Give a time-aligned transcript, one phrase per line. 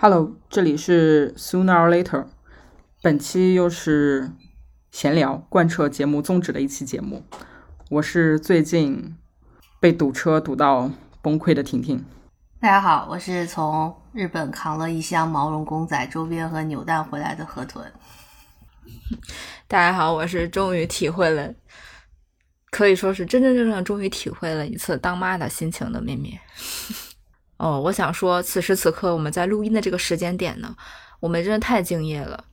[0.00, 2.26] Hello，这里是 Sooner or Later，
[3.02, 4.30] 本期又是
[4.92, 7.24] 闲聊贯彻节目宗旨的一期节目。
[7.90, 9.16] 我是最近
[9.80, 12.04] 被堵车堵到崩溃的婷婷。
[12.60, 17.84] 大家好，我是从日本扛了一箱毛绒公仔周边和扭蛋回来的河豚。
[19.66, 21.52] 大家好，我是终于体会了，
[22.70, 26.38] 可以说是真真正正终于体会了一次当妈的心情的咩咩。
[27.58, 30.74] 哦，我想说，此时此刻我们在录音的这个时间点呢，
[31.20, 32.44] 我们真的太敬业了，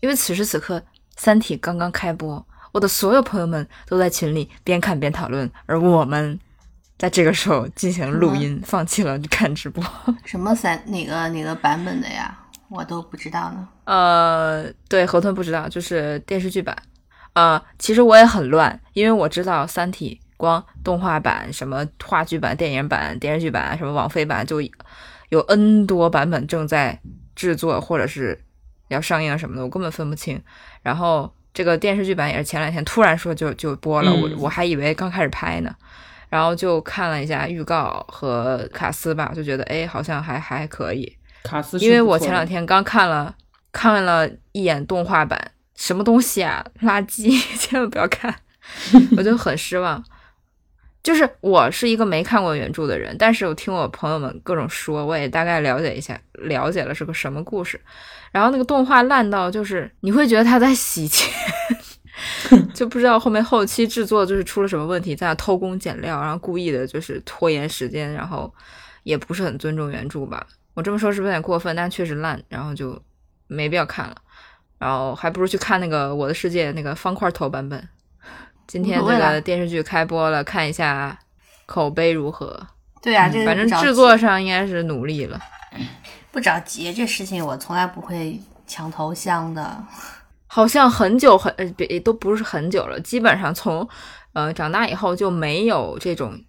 [0.00, 0.78] 因为此时此刻
[1.16, 6.38] 《三体》刚刚开播，我的所有朋友们都在群里边看边讨论，而我们
[6.98, 9.82] 在这个时候进行录音，放弃了看直播。
[10.24, 12.38] 什么三哪个哪个版本的呀？
[12.68, 13.68] 我都不知道呢。
[13.84, 16.76] 呃，对，河豚不知道，就是电视剧版。
[17.32, 20.20] 呃，其实我也很乱，因为我知道《三体》。
[20.42, 24.60] 光动画版、什么话剧版、电影版、电视剧版、什么网飞版，就
[25.28, 26.98] 有 N 多版本正在
[27.36, 28.42] 制作或者是
[28.88, 30.42] 要上映什么的，我根本分不清。
[30.82, 35.72] 然后这个电视剧版也是前两天突然说就就播了，我我还以为刚开始拍呢，
[36.28, 41.16] 然后就看了一下预告和卡斯吧，就觉得哎，好像还还可以。
[41.44, 43.32] 卡斯，因为我前两天刚看了
[43.70, 48.34] 看了一眼动画版，什么东西啊，垃圾， 千万不要看，
[49.16, 50.02] 我就很失望。
[51.02, 57.80] 就是我是一个没看过原著的人，但是我听我朋友们各种说，我也大概了解一下，了解了是个什么故事。
[58.30, 61.28] 然后那个动画烂到就是你会觉得他在洗钱，
[62.72, 68.52] 就不知道后面后期制作就是出了什么问题，在那偷工减料，然后故意的就是拖延时间，然后
[69.02, 70.46] 也不是很尊重原著吧。
[70.74, 71.74] 我这么说是不是有点过分？
[71.76, 72.98] 但确实烂，然后就
[73.48, 74.16] 没必要看了。
[74.78, 77.88] 然后还不如去看那个《我的世界》那个方块头版本。
[78.66, 81.18] 今天这个电视剧开播了，看一下
[81.66, 82.66] 口碑如何？
[83.02, 85.40] 对啊，反正制作上应该是努力了。
[86.30, 89.84] 不着急，这事情我从来不会抢头香的。
[90.46, 93.88] 好像很久很呃，别都不是很久了，基本上从
[94.34, 96.40] 呃长大以后就没有这种，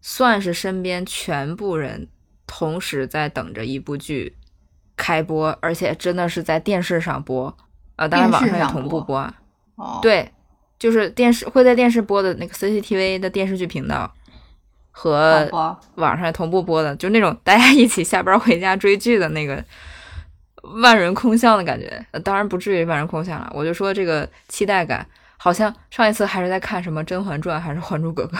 [0.00, 2.08] 算是身边全部人
[2.46, 4.36] 同时在等着一部剧
[4.96, 7.56] 开播，而且真的是在电视上播
[7.96, 9.32] 啊，当然网上也同步播。
[9.76, 10.32] 哦，对。
[10.78, 14.12] 就是电视会在电视播的那个 CCTV 的电视剧频道，
[14.90, 15.48] 和
[15.94, 19.64] 网上同步播的，就那种大家一起下班回家追剧的那个
[20.82, 22.06] 万人空巷的感觉。
[22.22, 25.06] 当然不至于万人空巷了，我就说这个期待感，
[25.36, 28.36] 好像上一次还是在看什么《甄嬛传》还是《还珠格格》，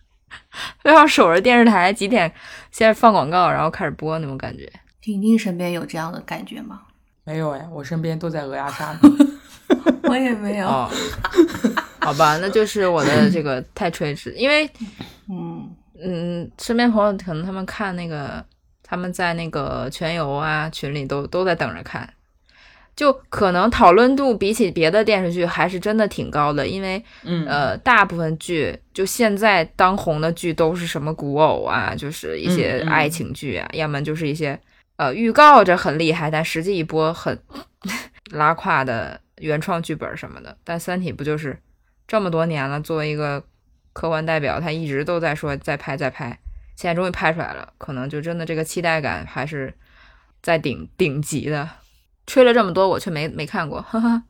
[0.82, 2.32] 非要守着电视台几点
[2.70, 4.70] 先放广告，然后开始播那种感觉。
[5.00, 6.82] 婷婷身边有这样的感觉吗？
[7.24, 8.98] 没有哎，我身边都在鹅鸭杀。
[10.04, 10.66] 我也没有，
[12.00, 14.68] 好吧，那就是我的这个太垂直，因为，
[15.28, 15.70] 嗯。
[15.98, 18.44] 嗯，身边朋友可能他们看那个，
[18.82, 22.06] 他们在那个全游啊群里都都在等着看，
[22.94, 27.02] 就可能讨论度比起别的电视剧还是真的挺高的，因为，
[27.46, 34.60] 呃，大部分剧就现在当红的剧都是什么古偶啊，就是一些爱情剧啊，要么就是一些
[34.96, 37.38] 呃预告着很厉害，但实际一播很
[38.32, 39.18] 拉胯的。
[39.38, 41.60] 原创剧本什么的，但《三体》不就是
[42.06, 42.80] 这么多年了？
[42.80, 43.44] 作为一个
[43.92, 46.38] 科幻代表，他一直都在说再拍再拍，
[46.76, 49.74] 现在终于拍出来了，可能就真的这个期待感还是
[50.42, 51.68] 在顶顶级的。
[52.26, 54.22] 吹了这么多，我却没没看过，哈哈。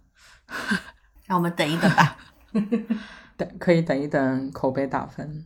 [1.26, 2.16] 让我们等一等吧，
[3.36, 5.44] 等可以等一等口碑打分。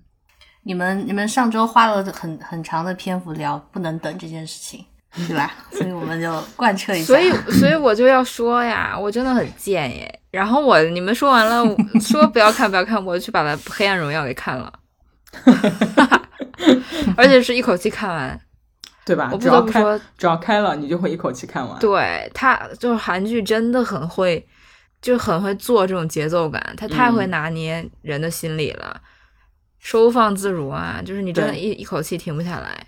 [0.62, 4.84] 你们你们上周花了很很长的篇幅聊不能等这件事情。
[5.26, 5.52] 对吧？
[5.72, 7.06] 所以我们就贯彻一下。
[7.06, 10.20] 所以，所以我就要说呀，我真的很贱耶。
[10.30, 11.64] 然后我你们说完了，
[12.00, 14.72] 说不要看，不要看，我就去把它《黑暗荣耀》给看了，
[17.16, 18.40] 而且是一口气看完，
[19.04, 19.28] 对吧？
[19.32, 21.76] 我不得不说，只要开了，你就会一口气看完。
[21.80, 24.46] 对他，就是韩剧真的很会，
[25.02, 29.00] 就很会做这种节奏感，他太会拿捏人的心理了，
[29.80, 32.86] 收放自如啊，就是你真的一一口气停不下来。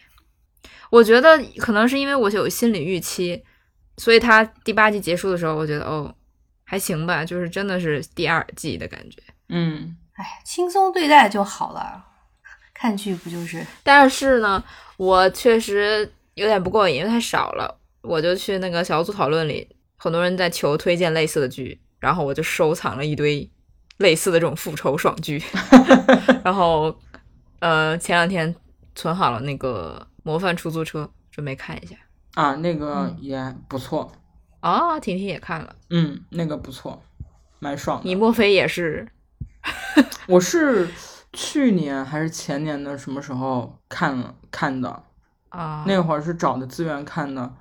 [0.92, 3.42] 我觉得可能是因为我有心理预期，
[3.96, 6.14] 所以他第八季结束的时候，我觉得哦，
[6.64, 9.16] 还行吧，就是真的是第二季的感觉。
[9.48, 12.04] 嗯，哎，轻松对待就好了，
[12.74, 13.66] 看剧不就是？
[13.82, 14.62] 但是呢，
[14.98, 17.80] 我确实有点不过瘾，因为太少了。
[18.02, 19.66] 我就去那个小组讨论里，
[19.96, 23.50] 很多人在求推荐类似的剧，然后我就收藏了一堆
[23.96, 25.42] 类似的这种复仇爽剧，
[26.44, 26.94] 然后
[27.60, 28.54] 呃，前两天
[28.94, 30.06] 存好了那个。
[30.22, 31.96] 模范出租车，准备看一下
[32.34, 34.10] 啊，那个也不错
[34.60, 34.98] 啊。
[34.98, 37.02] 婷婷也看了，嗯，那个不错，
[37.58, 38.00] 蛮爽。
[38.04, 39.06] 你莫非也是？
[40.26, 40.88] 我是
[41.32, 45.02] 去年还是前年的什么时候看了看的
[45.50, 45.84] 啊？
[45.86, 47.54] 那会儿是找的资源看的，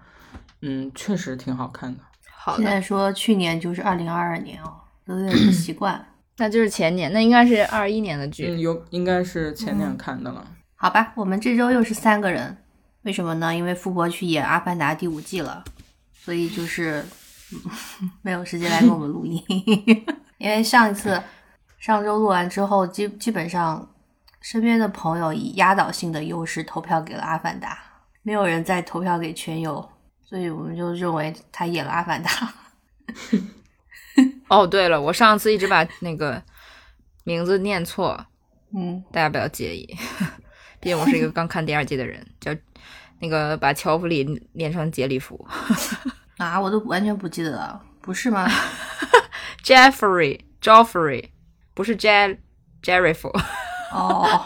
[0.61, 2.03] 嗯，确实挺好看的。
[2.31, 4.73] 好的，现在说去年就是二零二二年哦，
[5.05, 6.07] 有点不 习惯。
[6.37, 8.47] 那就是前年，那应该是二一年的剧。
[8.47, 10.43] 嗯，有应该是前年看的了。
[10.81, 12.57] 好吧，我们这周又是三个人，
[13.03, 13.53] 为什么呢？
[13.53, 15.63] 因为富婆去演《阿凡达》第五季了，
[16.11, 17.05] 所以就是
[17.51, 19.39] 嗯 没有时间来给我们录音。
[20.39, 21.21] 因为上一次
[21.77, 23.87] 上周录完之后，基基本上
[24.41, 27.73] 身边的朋友以压倒性的优势投票给了《阿凡达》，
[28.23, 29.87] 没有人再投票给全友，
[30.27, 32.31] 所以我们就认为他演了《阿凡达》。
[34.49, 36.41] 哦，对了，我上次一直把那个
[37.23, 38.25] 名字念错，
[38.75, 39.95] 嗯，大家不要介意，
[40.81, 42.51] 毕竟我是一个刚看第二季的人，叫
[43.19, 45.47] 那个把乔弗里念成杰里夫
[46.37, 48.49] 啊，我都完全不记得了，不是吗
[49.63, 51.25] ？，Jeffrey Joffrey，
[51.75, 52.39] 不是 J
[52.81, 53.31] j e r r y f。
[53.93, 54.45] 哦，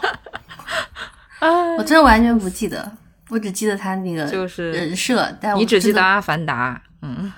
[1.78, 2.92] 我真的完全不记得，
[3.30, 7.32] 我只记得他那个就是人设，但我你只记得阿凡达，嗯，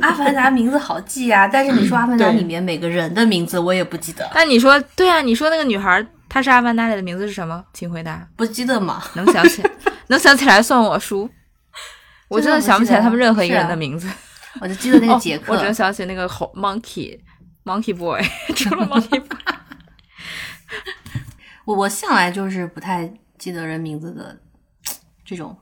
[0.00, 7.64] 阿凡达名字好记啊，但是你说阿凡达里面每个人的名字我也不记得，但你说对啊，你说那个女孩她是阿凡达里的名字是什么？
[7.72, 8.26] 请回答。
[8.36, 9.02] 不记得吗？
[9.14, 9.62] 能想起
[10.08, 11.28] 能想起来算我输。
[12.28, 14.08] 我真的想不起来他们任何一个人的名字。
[14.60, 17.18] 我就记得那个哦杰克，我只能想起那个猴 monkey
[17.64, 18.20] monkey boy，
[18.54, 19.38] 除了 monkey boy。
[21.64, 24.38] 我我向来就是不太记得人名字的
[25.24, 25.56] 这种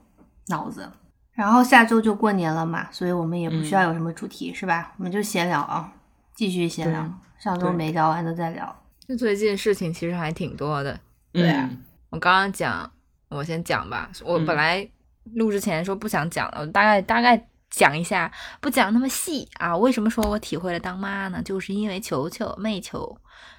[0.49, 0.91] 脑子。
[1.33, 4.93] 然后下周就过年了嘛，所以我们也不需要有什么主题，是吧？
[4.97, 5.93] 我们就闲聊啊，
[6.35, 7.09] 继续闲聊。
[7.39, 8.75] 上周没聊完的再聊。
[9.09, 10.99] 就最近事情其实还挺多的。
[11.33, 12.91] 对啊嗯我刚刚讲，
[13.29, 14.11] 我先讲吧。
[14.25, 14.89] 我嗯本来
[15.35, 19.77] 录之前说不想讲了，我大概大概讲一下，不讲那么细啊。
[19.77, 21.43] 为什么说我体会了当妈呢？
[21.43, 23.19] 就是因为球球妹球，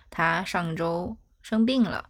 [0.10, 2.10] 她上周生病了，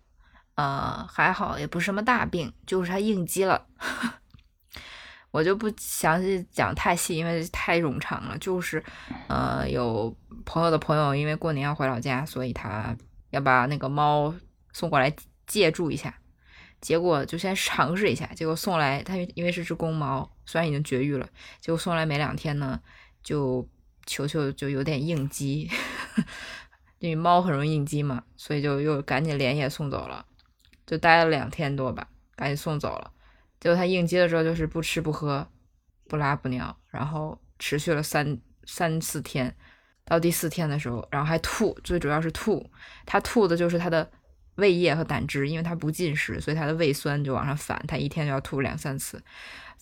[0.56, 3.66] 呃，还好也不是什么大病，就是她应激了。
[5.31, 8.38] 我就不详细讲太细，因为太冗长了。
[8.38, 8.81] 就是，
[9.28, 12.95] 呃，有朋友的朋友因为过年要回老家，所以他
[13.38, 14.34] 要把那个猫
[14.74, 16.19] 送过来借住一下。
[16.80, 21.28] 结果就先尝试一下，结果送来它因为是只公猫，虽然已经绝育了，
[21.60, 22.80] 结果送来没两天呢，
[23.24, 23.68] 就
[24.06, 25.69] 球球就有点应激，
[27.00, 30.24] 因为猫很容易应激嘛，所以就又赶紧连夜送走了，
[30.86, 33.12] 就待了两天多吧，赶紧送走了。
[33.60, 35.50] 结果它应激的时候就是不吃不喝，
[36.07, 39.57] 不拉不尿，然后持续了三三四天，
[40.07, 42.65] 到第四天的时候，然后还吐，最主要是吐，
[43.06, 44.09] 他吐的就是他的
[44.56, 49.21] 胃液和胆汁，因为他不进食，所以他的胃酸就往上反，他一天就要吐两三次。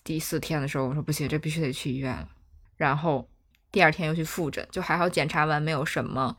[0.04, 2.28] 第四天的时候，我说不行，这必须得去医院。
[2.76, 3.30] 然后
[3.72, 6.36] 第二天又去复诊，就还好检查完没有什么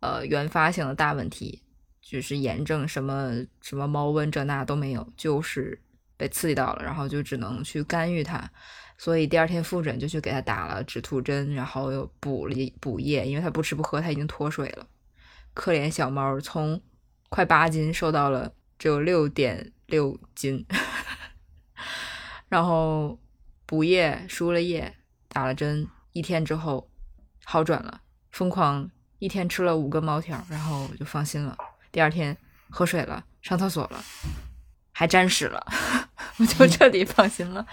[0.00, 1.62] 呃原发性的大问题，
[2.00, 5.80] 就是炎症什么什么猫瘟这那都没有，就是
[6.16, 8.50] 被刺激到了，然后就只能去干预它。
[8.96, 14.86] 所以第二天复诊就去给他打了止吐针，然后又补了一补液，因为他不吃不喝，他已经脱水了。
[15.52, 16.80] 可怜小猫从
[17.28, 20.64] 快八斤瘦到了只有六点六斤，
[22.48, 23.18] 然后
[23.66, 24.96] 补液、输了液、
[25.28, 26.90] 打了针，一天之后
[27.44, 28.00] 好转了，
[28.30, 31.56] 疯狂一天吃了五个猫条，然后就放心了。
[31.90, 32.36] 第二天
[32.70, 34.02] 喝水了，上厕所了，
[34.92, 35.64] 还沾屎了，
[36.38, 37.66] 我就彻底放心了。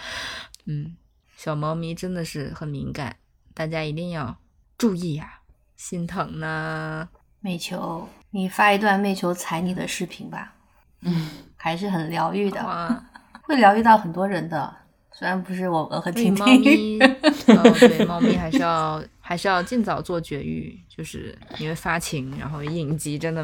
[0.66, 0.96] 嗯，
[1.44, 3.16] 小猫咪真的是很敏感，
[3.56, 4.38] 大家一定要
[4.78, 5.40] 注意呀、
[5.76, 7.10] 心疼呢。
[7.40, 10.54] 媚球，你发一段媚球踩你的视频吧，
[11.02, 13.04] 嗯，还是很疗愈的，哇，
[13.42, 14.72] 会疗愈到很多人的。
[15.12, 17.00] 虽然不是我们和对婷猫婷，咪，
[17.58, 23.44] 哦，对猫咪还是要还是要尽早做绝育，就是因为发情，然后应激，真的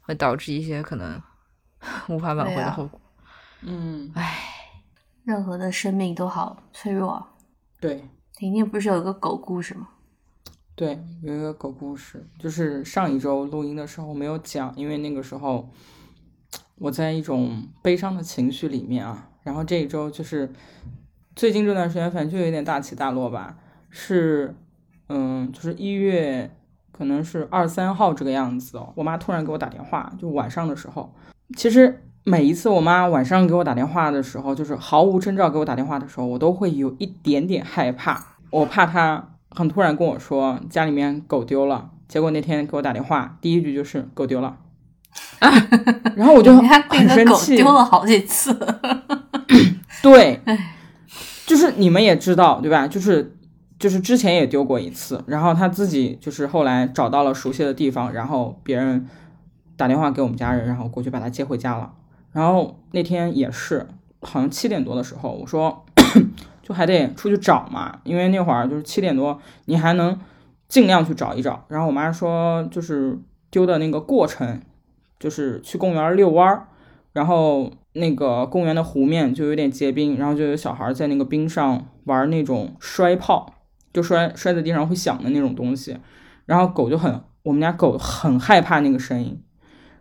[0.00, 1.20] 会导致一些可能
[2.08, 2.98] 无法挽回的后果。
[3.60, 4.38] 嗯，唉，
[5.24, 7.22] 任何的生命都好脆弱。
[7.80, 8.04] 对
[8.34, 9.88] 婷婷不是有个狗故事吗？
[10.74, 15.70] 对，有一个狗故事，就是上一周录音的时候没有讲，因为那个时候
[16.76, 19.30] 我在一种悲伤的情绪里面啊。
[19.42, 20.52] 然后这一周就是
[21.34, 23.56] 最近这段时间，反正就有点大起大落吧。
[23.88, 24.54] 是，
[25.08, 26.50] 嗯，就是一月
[26.92, 28.92] 可能是二三号这个样子哦。
[28.96, 31.14] 我妈突然给我打电话，就晚上的时候。
[31.56, 41.90] 其实每一次我妈晚上给我打电话的时候，就是毫无征兆给我打电话的时候，我都会有一点点害怕，我怕她很突然跟我说家里面狗丢了。
[42.08, 44.56] 结果那天给我打电话，第一句就是狗丢了，
[46.16, 46.64] 然后我就很
[47.08, 48.52] 生气，丢了好几次。
[50.02, 50.40] 对，
[51.46, 52.88] 就是你们也知道对吧？
[52.88, 53.36] 就是
[53.78, 59.06] 就是之前也丢过一次，然后他自己就是后来找到了熟悉的地方，然后别人
[59.76, 61.92] 打电话给我们家人，然后过去把他接回家了。
[62.36, 63.88] 然后那天也是
[64.20, 65.86] 好像七点多的时候，我说
[66.62, 70.20] 就还得出去找嘛，因为那会儿就是七点多，你还能
[70.68, 71.64] 尽量去找一找。
[71.68, 73.18] 然后我妈说，就是
[73.50, 74.60] 丢的那个过程，
[75.18, 76.68] 就是去公园遛弯儿，
[77.14, 83.54] 然后那个公园的湖面就有点结冰，然后就有小孩在那个冰上玩那种摔炮，
[83.94, 85.96] 就摔摔在地上会响的那种东西。
[86.44, 89.40] 然后狗就很，我们家狗很害怕那个声音，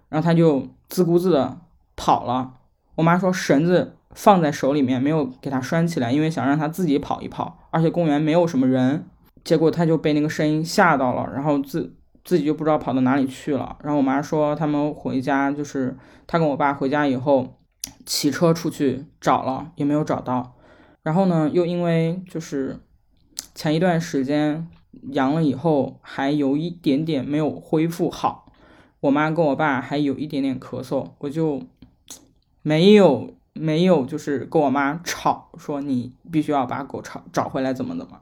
[0.10, 1.58] 然后它就自顾自的
[1.96, 2.54] 跑了。
[2.96, 9.06] 我妈说绳子放在手里面，没有给它拴起来，因为想让它自己跑一跑，而且公园没有什么人。
[9.44, 13.78] 结果它就被那个声音吓到了，然后自自己就不知道跑到哪里去了。
[13.84, 17.60] 然后我妈说他们回家，就是她跟我爸回家以后
[18.06, 20.56] 骑车出去找了，也没有找到。
[21.04, 22.80] 然后呢，又因为就是
[23.54, 24.68] 前一段时间
[25.12, 28.52] 阳了以后，还有一点点没有恢复好，
[29.02, 31.62] 我妈跟我爸还有一点点咳嗽，我就
[32.68, 38.20] 没有没有就是跟我妈吵说你必须要把狗找找回来怎么怎么，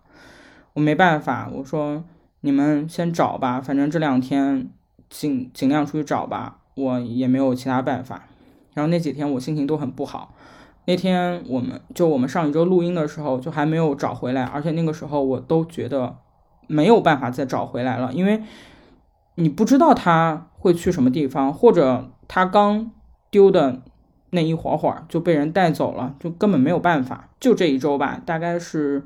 [0.74, 2.04] 我没办法，我说
[2.42, 4.70] 你们先找吧，反正这两天
[5.10, 8.28] 尽尽量出去找吧，我也没有其他办法。
[8.74, 10.36] 然后那几天我心情都很不好。
[10.88, 16.18] 那天我们就我们上一周录音的时候就还没有找回来，而且那个时候我都觉得
[16.68, 18.44] 没有办法再找回来了，因为
[19.36, 22.92] 你不知道他会去什么地方，或者他刚
[23.32, 23.82] 丢的
[24.34, 27.30] 那一会儿会儿就被人带走了，就根本没有办法。
[27.40, 29.06] 就这一周吧，大概是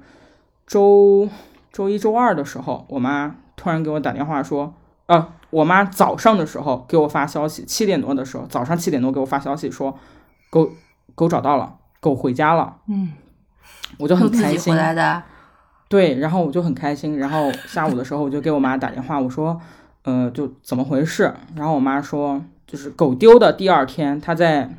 [0.65, 1.29] 周
[1.72, 4.74] 周一周二的时候，我妈突然给我打电话说，
[5.05, 9.98] 啊，我妈早上的时候给我发消息，七点多的时候，早上七点多给我发消息说，
[10.50, 10.72] 狗。
[11.15, 13.12] 狗找到了，狗回家了，嗯，
[13.98, 14.72] 我就很开心。
[14.72, 15.24] 回来的，
[15.89, 17.17] 对，然后我就很开心。
[17.17, 19.60] 然后下午的时候，我就给我妈打电话，我说，
[20.03, 21.34] 呃，就怎么回事？
[21.55, 24.69] 然后我妈说，就是狗丢的第二天，她在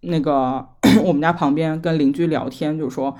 [0.00, 0.66] 那个
[1.04, 3.16] 我们家旁边跟邻居聊天，就说，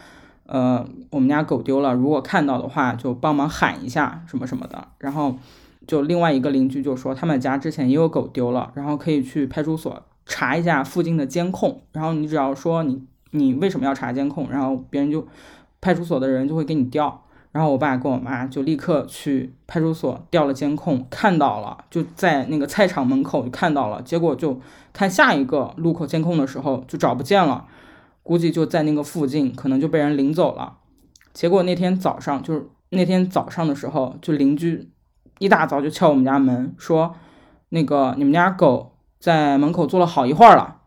[0.47, 4.89] 呃，我们家狗丢了，如果看到的话，就帮忙喊一下什么什么的。
[4.99, 5.37] 然后
[5.87, 10.03] 就另外一个邻居就说，他们家之前也有狗丢了，然后可以去派出所。
[10.25, 15.27] 查一下附近的监控，然后你只要说你你为什么要查监控，然后别人就
[15.81, 17.22] 派出所的人就会给你调。
[17.53, 24.61] 然后我爸跟我妈就立刻去派出所调了监控，看到了就在那个菜场门口就看到了，结果就
[24.93, 27.67] 看下一个路口监控的时候就找不见了，
[28.23, 30.79] 估计就在那个附近，可能就被人领走了。
[31.33, 34.91] 结果那天早上就是那天早上的时候，就邻居
[35.39, 37.15] 一大早就敲我们家门说，
[37.69, 38.89] 那个你们家狗。
[39.23, 40.79] 在门口坐了好一会儿了，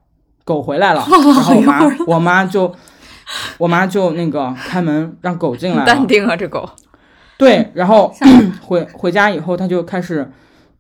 [0.44, 2.70] 狗回来了， 然后我妈我妈就
[3.58, 5.86] 我妈就那个开门让狗进来了。
[5.86, 6.70] 淡定啊，这狗。
[7.38, 8.14] 对，然后
[8.62, 10.32] 回回家以后，它就开始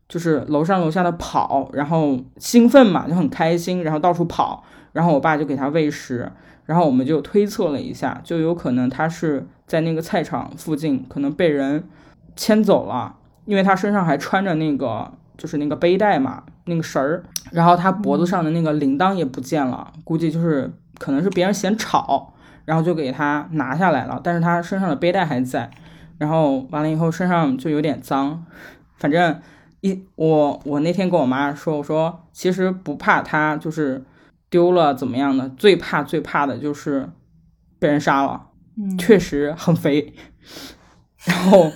[0.07, 4.63] 就是楼上楼下的跑，然后兴奋嘛，就很开心，然后到处跑。
[4.93, 6.31] 然后我爸就给它喂食，
[6.65, 11.83] 然后我们就推测了一下，就有可能它是在那个菜场附近，可能被人
[12.35, 15.11] 牵走了，因为它身上还穿着那个。
[15.37, 17.21] 就是那个背带嘛，那个绳儿，
[17.51, 22.33] 然后他脖子上的那个铃铛也不见了，估计就是可能是别人嫌吵，
[22.65, 24.19] 然后就给他拿下来了。
[24.24, 25.69] 但是他身上的背带还在，
[26.17, 28.45] 然后完了以后身上就有点脏。
[28.98, 29.39] 反正
[29.81, 34.03] 一我我那天跟我妈说，我说其实不怕他就是
[34.50, 37.10] 丢了怎么样的，最怕最怕的就是
[37.79, 38.48] 被人杀了，
[38.98, 40.13] 确实很肥。
[41.25, 41.72] 然后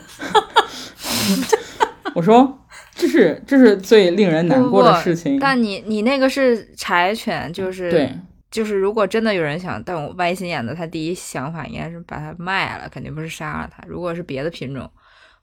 [2.15, 2.55] 我说。
[2.95, 5.39] 这是这是最令人难过的事情。
[5.39, 8.13] 但你你那个是柴犬，就是对，
[8.51, 13.83] 就是如果真的有人想但我歪心眼的，他第一想法应该是把它卖了，肯定不是杀了它。
[13.87, 14.89] 如果是别的品种，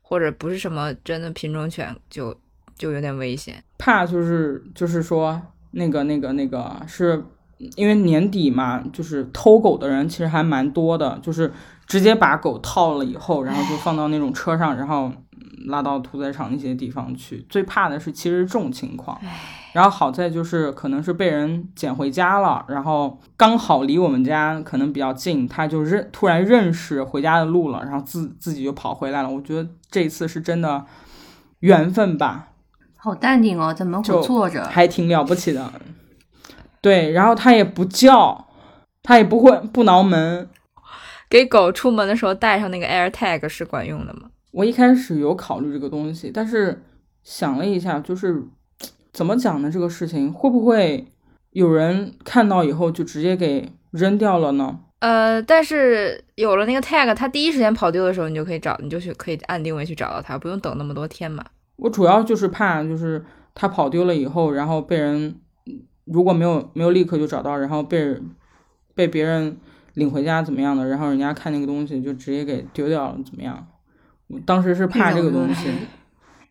[0.03, 2.35] 或者不是什么真的品种犬，就
[2.77, 3.63] 就有点危险。
[3.79, 7.23] 怕就是就是说那个那个那个，是
[7.77, 11.53] 因为年底嘛，就是偷狗的人其实还蛮多的，就是
[11.87, 15.13] 直接把狗套了以后，然后就放到那种车上，然后。
[15.69, 19.21] 拉到屠宰场那些地方去，最怕的是其实这种情况。
[19.77, 29.29] 然后好在就是可能是被人捡回家了，然后刚好离我们家可能比较近，他就认突然认识回家的路了，然后自自己就跑回来了。
[29.29, 30.87] 我觉得这次是真的
[31.59, 32.49] 缘分吧。
[32.97, 35.71] 好淡定哦，在门口坐着，还挺了不起的。
[36.81, 38.47] 对，然后他也不叫，
[39.03, 40.49] 他也不会不挠门。
[41.29, 44.31] 给狗出门的时候带上那个 Air Tag 是管用的吗？
[44.53, 46.83] 我一开始有考虑这个东西，但是
[47.23, 48.43] 想了一下，就是
[49.17, 49.71] 怎么讲呢？
[49.71, 51.11] 这个事情会不会
[51.53, 54.79] 有人看到以后就直接给扔掉了呢？
[54.99, 61.43] 呃，但是有了那个 tag，他第一时间跑丢的时候，你就可以找，你就去可以按定位去找到他，不用等那么多天嘛。
[61.77, 65.41] 我主要就是怕，就是他跑丢了以后，然后被人
[66.05, 68.21] 如果没有没有立刻就找到，然后被
[68.95, 69.57] 被别人
[69.95, 73.67] 领回家怎么样的，然后人家看那个东西就直接给丢掉了，怎么样？
[74.27, 75.71] 我当时是怕这个东西，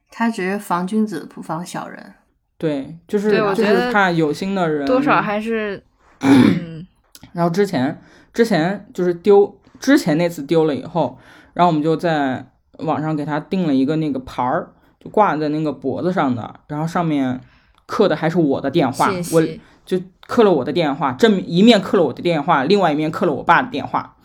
[0.09, 2.15] 他只是防君子不防小人。
[2.57, 5.83] 对，就是就是怕有心的人多少还是，
[6.21, 6.85] 嗯，
[7.33, 8.01] 然后之前
[8.33, 11.17] 之前就是丢之前那次丢了以后，
[11.53, 12.45] 然后我们就在
[12.79, 17.41] 网上给他订了一个那个牌儿，就挂在那个脖子上的，然后上面
[17.85, 19.41] 刻的还是我的电话，我
[19.85, 24.15] 就刻了我的电话，正一面刻了我的电话，另外一面刻了我爸的电话。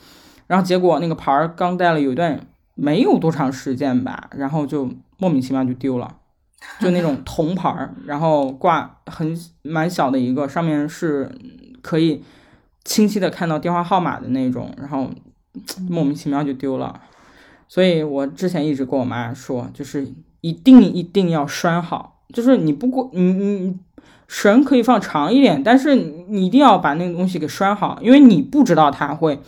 [0.47, 2.41] 然后结果那个牌儿刚戴了有一段
[2.75, 6.17] 没有多长时间吧，然后就莫名其妙就丢了，
[6.81, 11.31] 就那种铜牌儿，然后挂很蛮小的一个，上面是
[11.83, 12.23] 可以
[12.85, 15.11] 清晰的看到电话号码的那种，然后
[15.89, 17.01] 莫名其妙就丢了。
[17.69, 20.07] 所以我之前一直跟我妈说，就是
[20.41, 23.79] 一定一定要拴好，就是你不过你你
[24.27, 29.41] 绳可以放长一点，但是你一定要把那个东西给拴好，因为你不知道它会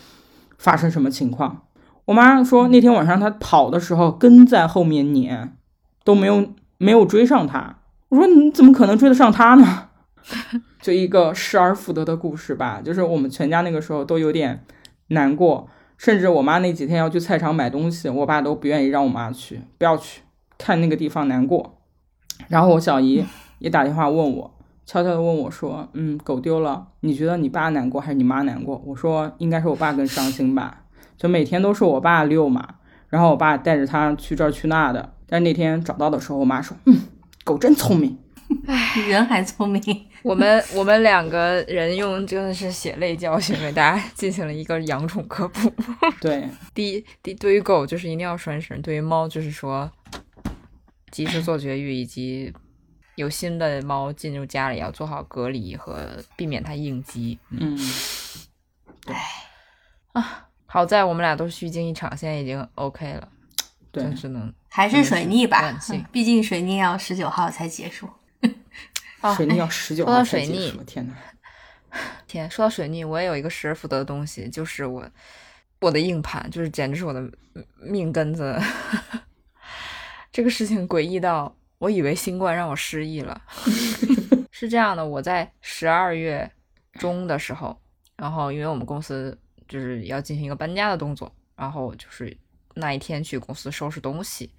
[0.58, 1.62] 发生什么情况。
[2.04, 5.56] 我妈说那天晚上她跑的时候跟在后面撵，
[6.04, 6.46] 都没有
[6.82, 7.76] 没有追上他。
[8.08, 9.88] 我说你怎么可能追得上他呢？
[10.82, 14.64] 就一个失而复得的故事吧，就是我们全家那个时候都有点
[15.08, 20.22] 难过，甚至我妈那几天要去菜场买东西，我爸都不愿意让我妈去，不要去
[20.58, 21.78] 看那个地方难过。
[22.48, 23.24] 然后我小姨
[23.60, 30.82] 也打电话问我，悄悄的问我说：“嗯，狗丢了，你觉得你爸难过还是你妈难过？”我说：“应该是我爸更伤心吧，
[31.16, 32.66] 就每天都是我爸遛嘛，
[33.08, 35.14] 然后我爸带着他去这儿去那的。
[35.32, 36.94] 但是那天找到的时候，我妈说：‘嗯，
[37.42, 38.18] 狗真聪明。
[38.92, 39.80] ’比人还聪明。
[40.22, 45.72] 我们我们两个人用真的是血泪教训为大家进行了一个养宠科普。
[46.20, 49.90] 对， 第一，第对于狗就是一定要拴绳，对于猫就是说
[51.10, 52.52] 及时做绝育，以及
[53.14, 57.38] 有新的猫进入家里要做好隔离和避免它应激。
[57.48, 57.78] 嗯，
[60.12, 63.26] 啊好在我们俩都虚惊一场，现在已经 OK 了，
[63.90, 65.78] 对真，是能还是水逆吧
[66.10, 68.08] 毕竟水逆要十九号才结束。
[69.20, 71.14] 啊水逆要十九 说到号才结水逆束，天哪！
[72.26, 75.06] 天，说到水逆，我也有一个失而复得的东西，就是我
[75.80, 77.22] 我的硬盘，就是简直是我的
[77.76, 78.58] 命根子。
[80.32, 83.42] 这个事情诡异到，我以为新冠让我失忆了。
[84.50, 86.50] 是这样的，我在十二月
[86.94, 87.78] 中的时候，
[88.16, 92.34] 然后因为我们公司就是要进行一个搬家的动作，然后就是
[92.74, 94.50] 那一天去公司收拾东西，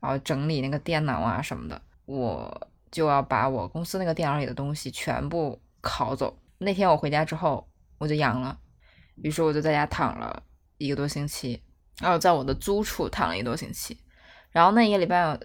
[0.00, 6.36] 然后整理那个电脑啊什么的，我就要把我公司那个电脑里的东西全部拷走。
[6.58, 8.58] 那天我回家之后，我就阳了，
[9.16, 10.42] 于是我就在家躺了
[10.78, 11.62] 一个多星期，
[12.00, 13.96] 然后在我的租处躺了一个多星期。
[14.50, 15.38] 然后那一个礼拜，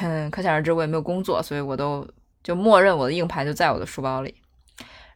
[0.00, 2.04] 嗯， 可想而知我也没有工作，所以我都
[2.42, 4.34] 就默认我的硬盘就在我的书包里。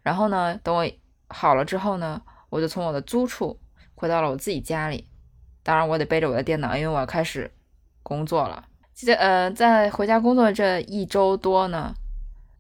[0.03, 0.87] 然后呢，等我
[1.29, 3.61] 好了之后呢，我就从我的租处
[3.95, 5.11] 回到了我自己家里。
[5.63, 7.53] 当然，我得背着我的电脑，因为我要开始
[8.03, 8.65] 工作了。
[8.95, 11.95] 这呃，在回家工作这一周多呢，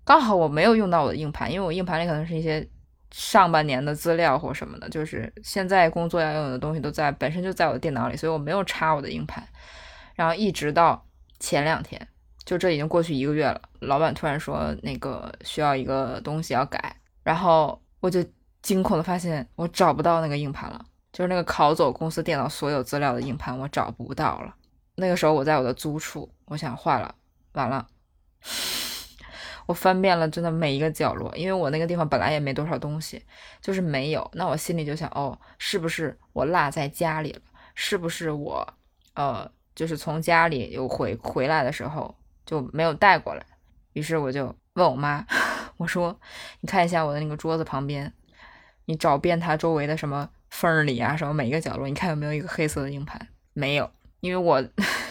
[0.04, 2.66] 刚好我没有用到我的硬盘，因为我硬盘里可能是一些
[3.10, 9.46] 上半年的资料或什么的，就是现在工作要用的东西都在本身就在我的电脑里，所以我没有插我的硬盘。
[10.14, 11.04] 然后一直到
[11.38, 12.08] 前两天，
[12.44, 18.24] 就这已经过去一个月了，老板突然说那个需要一个东西要改，然后我就
[18.62, 24.54] 惊恐的发现我找不到那个硬盘了，就是那个拷走公司电脑所有资料的硬盘我找不到了。
[25.00, 27.14] 那个时候我在我的租处，我想坏了，
[27.52, 27.86] 完了。
[29.66, 33.24] 我翻遍了真的每一个角落，因为我那个地方本来也没多少东西，
[33.60, 34.28] 就是没有。
[34.34, 37.40] 那我心里就想，哦，是不是我落在家里了？
[37.74, 38.74] 是不是我，
[39.14, 43.46] 呃，就是从家里又回回来的时候就没有带过来？
[43.92, 45.24] 于是我就问我妈，
[45.78, 46.18] 我说，
[46.60, 48.12] 你看一下我的那个桌子旁边，
[48.86, 53.28] 你找遍它周围的什么缝里啊，什么每一个角落，你看有没有一个黑色的硬盘？
[53.52, 53.88] 没有，
[54.20, 54.62] 因为我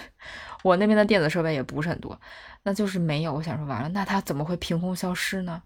[0.63, 2.19] 我那边的电子设备也不是很多。
[2.63, 3.33] 那就是没有。
[3.33, 5.63] 我想说，完了，那它怎么会凭空消失呢？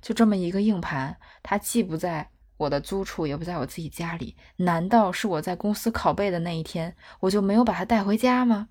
[0.00, 4.36] 就这么一个硬盘，它既不在我的租处，也不在我自己家里。
[4.56, 8.68] 难道是我在公司拷贝的那一天，我就没有把它带回家吗？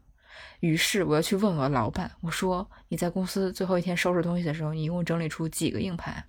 [0.61, 6.23] 于是我要去问我老板，我说：“你在公司最后一天收拾东西的时候，你一共整理出几个硬盘？”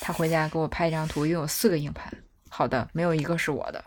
[0.00, 2.12] 他回家给我拍一张图，一共有四个硬盘。
[2.50, 3.82] 好的，没有一个是我的。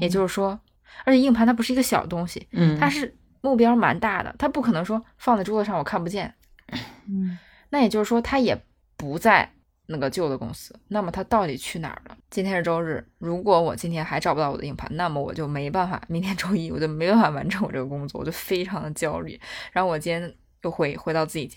[0.00, 0.58] 也就是说，
[1.04, 6.34] 而且硬盘它不是一个小东西，嗯，它是目标蛮大的，它不可能说放在桌子上我看不见。
[7.08, 7.38] 嗯，
[7.70, 8.56] 那也就是说，它也
[8.96, 9.50] 不在
[9.86, 10.78] 那个旧的公司。
[10.88, 12.16] 那么它到底去哪儿了？
[12.30, 19.40] 今天是周日，如果我今天还找不到我的硬盘，那么我就没办法，明天周一我就没办法完成我这个工作，我就非常的焦虑。
[19.72, 21.56] 然后我今天又回回到自己家，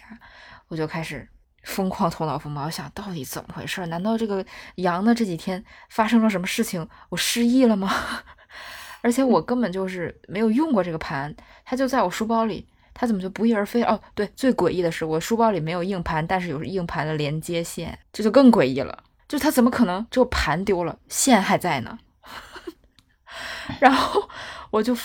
[0.69, 1.27] 我就开始
[1.63, 3.85] 疯狂头脑风暴，我想到底怎么回事？
[3.87, 4.43] 难道这个
[4.75, 6.87] 羊的这几天发生了什么事情？
[7.09, 7.91] 我失忆了吗？
[9.03, 11.35] 而且我根本就是没有用过这个盘，
[11.65, 13.83] 它就在我书包里，它怎么就不翼而飞？
[13.83, 19.03] 哦，对，最诡异的是我书包里没有硬盘，但是有硬盘的连接线，这就更诡异了。
[19.27, 21.99] 就它怎么可能只有盘丢了，线还在呢？
[23.81, 24.29] 然后
[24.71, 24.95] 我就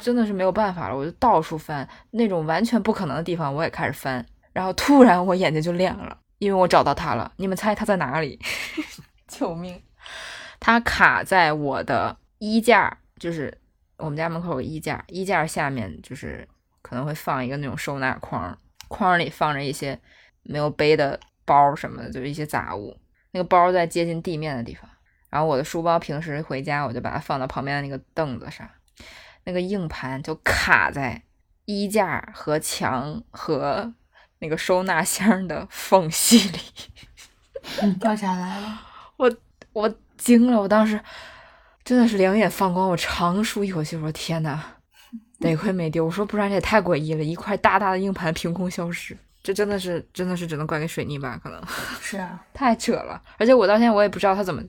[0.00, 4.24] 真的是没有办法了，我就到处翻那种完全不可能的地方，我也开始翻。
[4.52, 7.32] 然后突然我眼睛就亮了，因为我找到它了。
[7.36, 8.38] 你们猜它在哪里？
[9.28, 9.82] 救命！
[10.60, 13.56] 它卡在我的衣架，就是
[13.96, 16.48] 我们家门口有衣架，衣架下面就是
[16.82, 18.58] 可能会放一个那种收纳筐，
[18.88, 19.98] 筐里放着一些
[20.42, 22.98] 没有背的包什么的，就是一些杂物。
[23.30, 24.90] 那个包在接近地面的地方。
[25.30, 28.68] 然后我的书包平时回家我就把它放到旁边的那个凳子上，
[29.44, 31.22] 那个硬盘就卡在
[31.64, 33.94] 衣架和墙和。
[34.38, 36.58] 那个收纳箱的缝隙里
[38.00, 38.80] 掉下来了，
[39.16, 39.32] 我
[39.72, 41.00] 我惊了，我当时
[41.84, 44.62] 真的是两眼放光，我长舒一口气，我说天呐，
[45.40, 51.60] 得亏没丢，我说不然这也太诡异了，一块大大的硬盘凭空消失，这真的是真的是只能怪给水泥吧，可能
[52.00, 54.62] 是啊， 太扯了，而且我到现在我也不知道它怎么，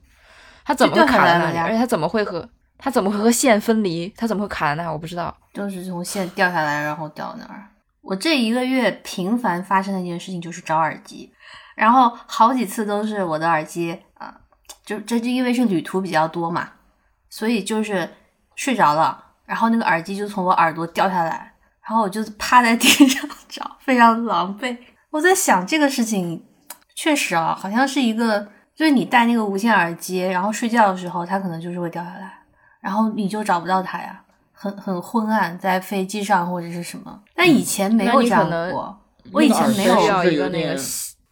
[0.65, 2.47] 它怎么会卡在那里，而且它怎么会和
[2.77, 7.63] 它怎么会和线分离，它怎么会卡在那，我不知道，就是从线掉下来，然后掉那儿。
[8.01, 11.31] 我这一个月频繁发生的一件事情就是找耳机，
[11.75, 14.35] 然后好几次都是我的耳机啊，
[14.85, 16.69] 就这就因为是旅途比较多嘛，
[17.33, 18.07] 所以就是
[18.55, 24.77] 睡着了，然后那个耳机就从我耳朵掉下来，然后我就趴在地上 找，非常狼狈。
[25.09, 26.45] 我在想这个事情，
[26.93, 32.31] 确实啊，好像是一个，就是你戴那个无线耳机，然后睡觉的时候它可能就是会掉下来，
[32.79, 34.21] 然后你就找不到它呀。
[34.51, 38.95] 很很昏暗，在飞机上或者是什么，但以前没有这样过。
[39.31, 40.79] 我以前没有一个那个，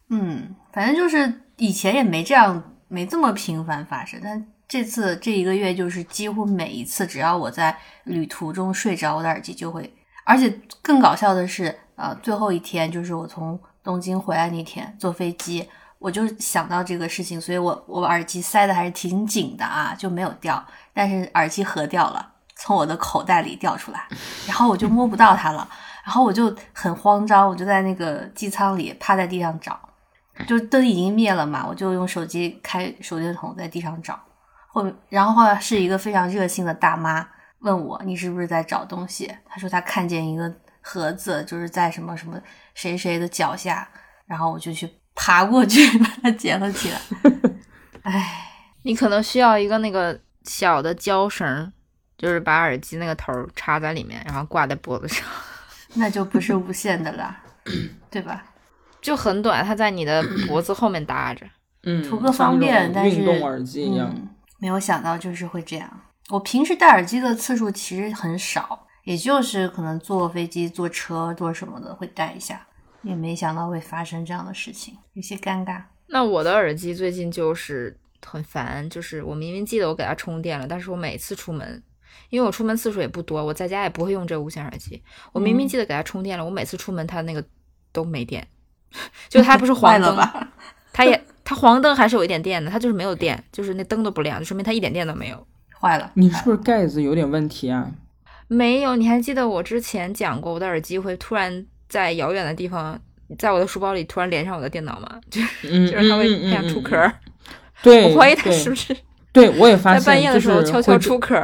[0.10, 4.20] 嗯，反正就是以前也没这样，没这么频繁发生。
[4.24, 9.94] 但这次这一个月，就是几乎每一次，只要我在旅途中睡着，我的耳机就会。
[10.24, 10.50] 而且
[10.82, 15.68] 更搞笑的是，呃，最后一天就是我从东京回来那天坐飞机，
[16.00, 22.32] 我就想到这个事情，所以我我耳机塞的还是挺紧的啊，就没有掉，但是耳机盒掉了。
[22.56, 24.08] 从我的口袋里掉出来，
[24.48, 25.68] 然后我就摸不到它了，
[26.06, 29.78] 然后我就很慌张，我就在那个机舱里趴在地上找，
[30.48, 34.18] 就灯已经灭了嘛，我就用手机开手电筒在地上找，
[34.74, 37.28] 后然后后来是一个非常热心的大妈
[37.60, 42.42] 问我你是不是在找东西，她说她看见一个盒子就是在什么什么
[42.74, 43.88] 谁谁的脚下，
[44.26, 47.00] 然后我就去爬过去 把它捡了起来。
[48.04, 48.48] 哎，
[48.84, 51.72] 你可能需要一个那个小的胶绳。
[52.18, 55.26] 就是把耳机那个头插在里面，然后挂在脖子上，
[55.96, 57.36] 那就不是无线的了，
[58.12, 58.44] 对吧？
[59.02, 61.48] 就很短，它在你的脖子后面搭着，
[61.82, 62.94] 嗯，图个方便。
[62.94, 64.16] 但是运动耳机一样，
[64.62, 65.90] 没有想到就是会这样。
[66.30, 72.68] 我平时戴耳机的次数其实很少，也就是可能坐飞机、坐车、坐什么的会戴一下，
[73.02, 75.82] 也没想到会发生这样的事情，有些尴尬。
[76.06, 81.82] 那我的耳机最近就是很烦，就是我明明记得我给它充电了，但是我每次出门。
[82.30, 85.02] 因为我出门次数也不多，我在家也不会用这无线耳机。
[85.34, 87.44] 我明明记得给它充电了，我每次出门它那个
[87.92, 88.48] 都没电，
[89.28, 90.18] 就它不是 黄灯，
[90.94, 96.10] 它也它黄灯还是有一点电的，它就是没有电，就是那灯都不亮，就说明它一点电都没有，坏了。
[96.14, 97.92] 你是不是盖子有点问题啊？
[98.48, 102.98] 没有，你还记得我之前讲过，我的耳机会突然在遥远的地方，
[103.38, 105.20] 在我的书包里突然连上我的电脑吗？
[105.30, 107.12] 就是 就是它会这样出壳。
[107.84, 108.96] 对， 我怀疑它是不是？
[109.34, 111.36] 对，我也发现，在半夜的时候悄悄出壳。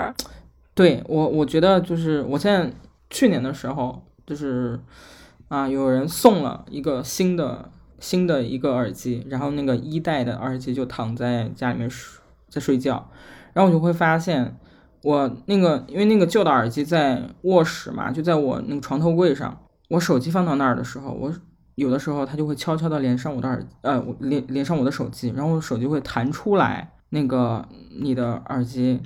[0.74, 2.72] 对我，我觉得就是我现在
[3.10, 4.80] 去年的时候，就是
[5.50, 13.10] 啊，有人送了一个新的新的一个耳机，然后那个一代的耳机就躺在家里面睡在睡觉，
[13.54, 14.58] 然后我就会发现，
[15.04, 19.58] 我那个因为那个旧的耳机在卧室嘛，就在我那个床头柜上，
[19.90, 21.34] 我手机放到那儿的时候，我
[21.76, 27.68] 有的时候它就会悄悄的连上我的耳呃连连上我的手机，然后我手机会弹出来那个
[28.00, 29.02] 你的耳机。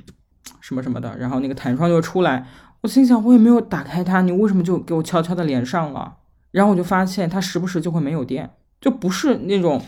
[0.60, 2.47] 什么什么的，然后那个弹窗就出来，
[2.82, 6.17] 我心想我也没有打开它，你为什么就给我悄悄的连上了？
[6.49, 8.49] 然后我就发现它时不时就会没有电，
[8.81, 9.81] 就不是那种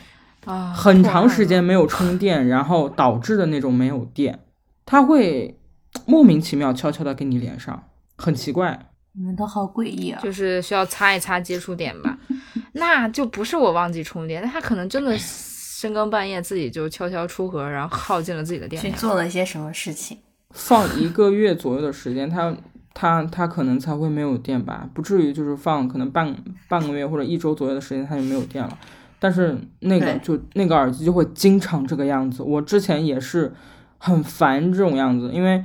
[0.45, 4.39] 啊很长时间没有充电，然后导致的那种没有电，
[4.85, 5.59] 它会
[6.05, 8.91] 莫名其妙悄悄的给你连上，很奇怪。
[9.15, 10.19] 你们都好诡异啊！
[10.23, 12.17] 就是需要擦一擦接触点吧？
[12.73, 20.17] 那就不是我忘记充电，那他可能真的深更半夜自己就悄悄出盒，然后耗尽了自己的电，去做了些什么事情。
[20.49, 22.55] 放一个月左右的时间，它
[22.93, 26.35] 它它可能才会没有电吧，不至于就是放可能半
[26.67, 28.77] 半个月或者一周左右的时间它就没有电了。
[29.19, 32.43] 但是那个就那个耳机就会经常这个样子。
[32.43, 33.53] 我之前也是
[33.97, 35.63] 很烦这种样子，因为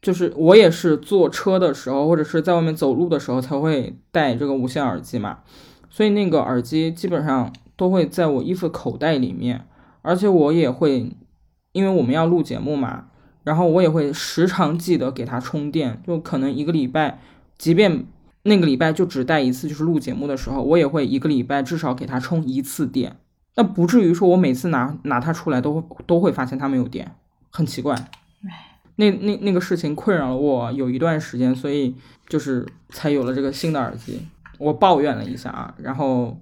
[0.00, 5.40] 就是我也是坐车的时候或者是在外面走路的时候才会戴这个无线耳机嘛，
[5.90, 9.66] 所以那个耳机基本上都会在我衣服口袋里面，
[10.00, 11.14] 而且我也会，
[11.72, 13.08] 因为我们要录节目嘛，
[13.44, 17.20] 然后我也会时常记得给它充电，就可能一个礼拜，
[17.56, 18.04] 即便
[18.42, 23.16] 那个礼拜就只带一次，就是录节目的时候，我也会一个礼拜至少给它充一次电。
[23.56, 27.12] 那不至于说我每次拿拿它出来都都会发现它没有电，
[27.50, 27.96] 很奇怪。
[28.96, 31.94] 那那那个事情困扰了我有一段时间，所以
[32.28, 34.20] 就是才有了这个新的耳机。
[34.58, 36.36] 我抱怨了一下啊，然后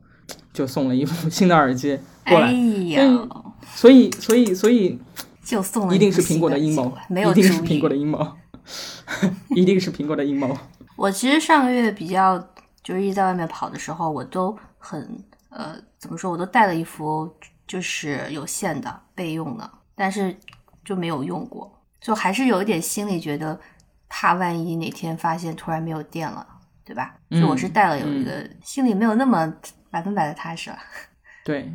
[0.53, 2.47] 就送了一副新的耳机过来。
[2.49, 3.29] 哎呦，
[3.75, 4.99] 所以所以所以
[5.47, 8.37] 就送了 一定是苹果的阴谋没有一定是苹果的阴谋，
[9.51, 10.55] 一定是苹果的阴谋。
[10.97, 12.37] 我其实上个月比较
[12.83, 17.33] 就是一直在外面跑的时候，我都很呃怎么说，我都带了一副
[17.67, 20.37] 就是有线的备用的，但是
[20.85, 23.59] 就没有用过，就还是有一点心里觉得
[24.09, 26.47] 怕万一哪天发现突然没有电了，
[26.85, 27.15] 对吧？
[27.31, 29.53] 所以我是带了有一个、心里没有那么
[29.91, 30.79] 百分百的踏实了。
[31.45, 31.73] 对，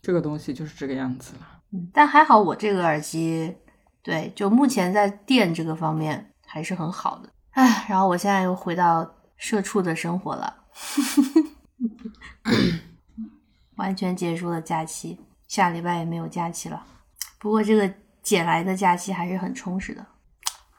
[0.00, 1.46] 这个东西就是这个样子了。
[1.72, 3.56] 嗯，但还好我这个耳机，
[4.02, 7.30] 对，就目前在电这个方面还是很好的。
[7.52, 10.56] 唉，然后我现在又回到社畜的生活了，
[13.76, 16.84] 完全结束了假期，下礼拜也没有假期了。
[17.38, 20.06] 不过这个捡来的假期还是很充实的，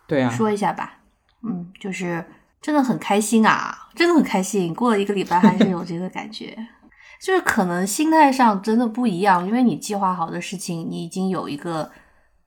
[0.08, 1.00] 对啊，说一下吧。
[1.44, 2.24] 嗯，就是
[2.62, 4.74] 真的很开心啊，真的很开心。
[4.74, 6.56] 过了一个礼拜还是有这个感觉，
[7.22, 11.90] 就是可能心态上真的不一样，因为你计划好的事情，你已经有一个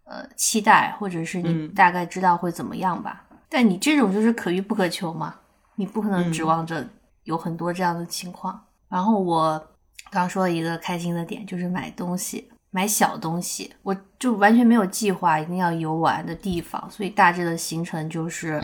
[0.04, 3.24] 呃期待，或者是你嗯大概知道会怎么样吧。
[3.48, 5.36] 但你这种就是可遇不可求嘛，
[5.76, 6.84] 你不可能指嗯望着
[7.22, 8.60] 有很多这样的情况。
[8.88, 9.68] 然后我
[10.10, 12.50] 刚说了一个开心的点，就是买东西。
[12.70, 18.60] 买小东西，我就完全没有计划一定要游玩的地方，所以大致的行程就是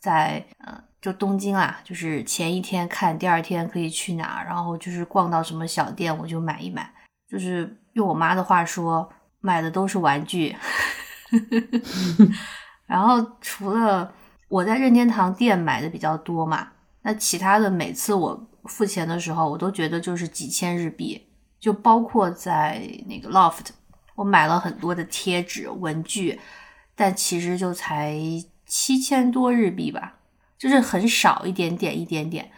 [0.00, 6.90] 在呃，就东京啦，就是前一天看，第二天可以去哪，然后就是逛到什么小店我就买一买，
[7.28, 9.06] 就是用我妈的话说，
[9.40, 10.56] 买的都是玩具。
[12.88, 14.10] 然后除了
[14.48, 16.68] 我在任天堂店买的比较多嘛，
[17.02, 21.22] 那其他的每次我付钱的时候，我都觉得就是几千日币。
[21.60, 23.66] 就包括在那个 Loft，
[24.14, 26.40] 我买了很多的贴纸、文具，
[26.96, 28.18] 但其实就才
[28.64, 30.14] 七千多日币吧，
[30.58, 32.50] 就是很少一点点一点点，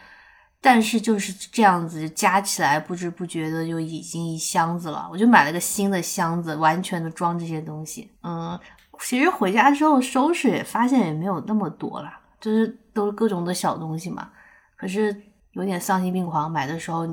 [0.61, 5.09] 但是就是这样子加起来，不知不觉的就已经一箱子了。
[5.11, 8.11] 我就买了个新的箱子，完全的装这些东西。
[8.23, 8.59] 嗯，
[9.01, 14.31] 其实回家之后收拾也发现也没有那么多啦，就是都是各种的小东西嘛。
[14.77, 15.15] 可是
[15.53, 17.07] 有点丧心病狂，买的时候。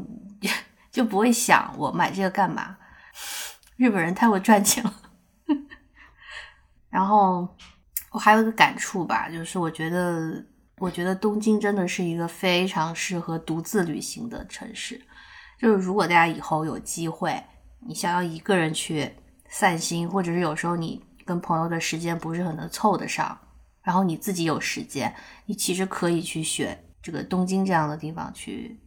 [0.91, 2.77] 就不会想我买这个干嘛？
[3.77, 4.93] 日本人太会赚钱了。
[6.87, 7.47] 然后
[8.11, 10.45] 我还有一个感触吧，就是我觉得，
[10.83, 14.99] 我觉得东京真的是一个非常适合独自旅行的城市。
[15.57, 17.41] 就是如果大家以后有机会，
[17.79, 19.09] 你想要一个人去
[19.47, 23.39] 散心，或者是有时候你跟朋友的时间不是很能凑得上，
[23.81, 25.15] 然后你自己有时间，
[25.45, 28.77] 你其实可以去选这个东京这样的地方去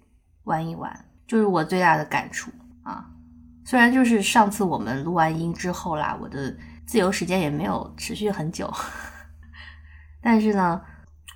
[0.44, 1.02] 玩一玩。
[1.26, 2.50] 就是我最大的感触
[2.82, 3.06] 啊，
[3.64, 6.54] 虽然就是上次我们录完音之后啦，我的
[6.86, 8.70] 自由时间也没有持续很久，
[10.20, 10.82] 但是呢，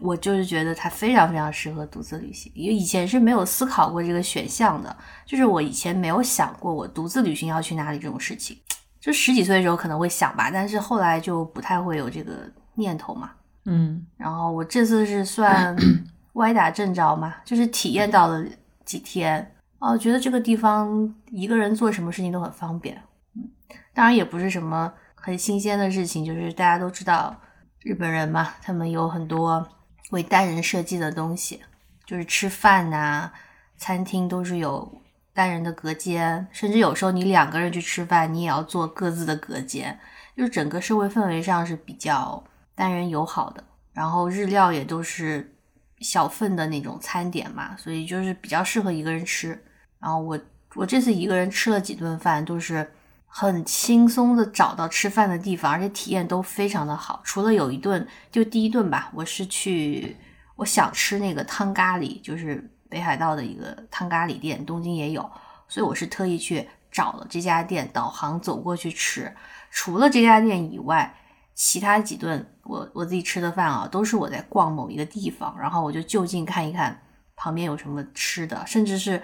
[0.01, 2.51] 我就是觉得它非常非常适合独自旅行。
[2.55, 8.57] 因为以前是没有思考过这个选项的，就是我以前没有想过我独自旅行要去哪里这种事情。
[9.01, 12.33] 就十几岁的时候可能会想吧，但是后来就不太会有这个
[12.75, 13.31] 念头嘛。
[13.65, 15.77] 嗯然后我这次是算
[16.35, 18.45] 歪打正着嘛，就是体验到了
[18.85, 19.55] 几天。
[19.79, 23.03] 哦，觉得这个地方一个人做什么事情都很方便，
[23.35, 23.49] 嗯，
[23.95, 27.35] 当然也不是什么很新鲜的事情，就是大家都知道
[27.81, 29.67] 日本人嘛，他们有很多
[30.11, 31.61] 为单人设计的东西，
[32.05, 33.33] 就是吃饭呐、
[33.77, 39.99] 餐厅都是有单人的隔间，甚至有时候你两个人去吃饭，你也要做各自的隔间，
[40.37, 42.42] 就是整个社会氛围上是比较
[42.75, 45.55] 单人友好的，然后日料也都是
[46.01, 49.51] 小份的那种餐点嘛，所以就是比较适合一个人吃。
[49.99, 50.38] 然后我
[50.75, 52.90] 我这次一个人吃了几顿饭，都是
[53.33, 57.21] 很轻松的找到吃饭的地方，而且体验都非常的好。
[57.23, 60.16] 除了有一顿，就第一顿吧，我是去
[60.57, 65.23] 我想吃那个汤咖喱，就是北海道的一个汤咖喱店，东京也有，
[65.69, 69.33] 所以我是特意去找了这家店，导航走过去吃。
[69.71, 71.14] 除了这家店以外，
[71.55, 77.01] 其他几顿我我自己吃的饭啊，都是我在逛某一个地方，然后我就就近看一看
[77.37, 79.23] 旁边有什么吃的，甚至是。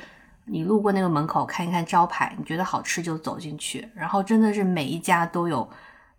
[0.49, 5.69] 你路过那个门口看一看招牌，你觉得好吃就走进去，然后真的是每一家都有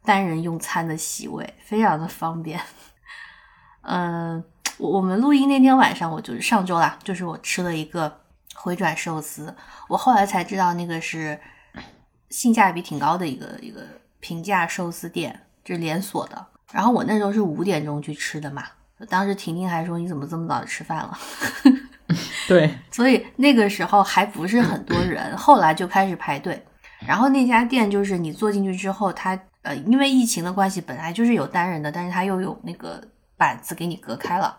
[0.04, 2.60] 单人用餐的席位，非常的方便。
[3.84, 4.44] 嗯，
[4.78, 8.22] 我我们录音那天晚上，我就是上周啦，就是我吃了一个
[8.54, 9.56] 回转寿司，
[9.88, 11.40] 我后来才知道那个是
[12.30, 13.82] 性价比挺高的一个一个
[14.20, 16.46] 平价寿司店，就是连锁的。
[16.74, 18.66] 然后我那时候是五点钟去吃的嘛，
[19.08, 21.18] 当时婷婷还说你怎么这么早就吃饭了？
[22.48, 26.66] 对， 所以那个时候还不是很多人，后来就开始排队。
[27.06, 33.02] 然后那家店就是你坐进去之后，它呃因为疫情的关系，本来就是有单人的，但是它又有那个
[33.38, 34.58] 板子给你隔开了。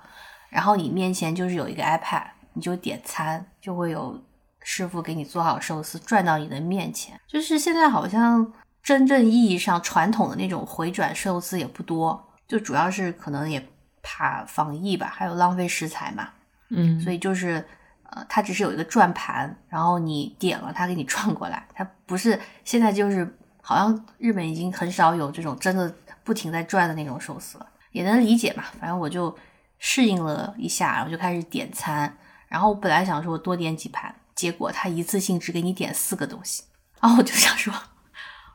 [0.51, 4.23] 然后你面前就是有一个 iPad，你就点餐，就会有
[4.63, 7.19] 师傅给你做好寿司转到你的面前。
[7.27, 13.67] 就是现在好像真正意义上传统的那种回转寿司也不多，就主要是可能也
[14.03, 16.29] 怕防疫吧，还有浪费食材嘛。
[16.71, 17.65] 嗯，所以就是，
[18.11, 21.67] 呃，它只是有一个转盘，然后你点了，它给你转过来。
[21.75, 25.93] 它不是现在就是，好像日本已经很少有这种真的
[26.25, 28.65] 不停在转的那种寿司了，也能理解嘛。
[28.79, 29.37] 反正我就
[29.79, 32.17] 适应了一下，然后就开始点餐。
[32.49, 36.63] 然后我本来想说我多点几盘，结果他一次性只给你点四个东西，
[37.01, 37.73] 然后我就想说，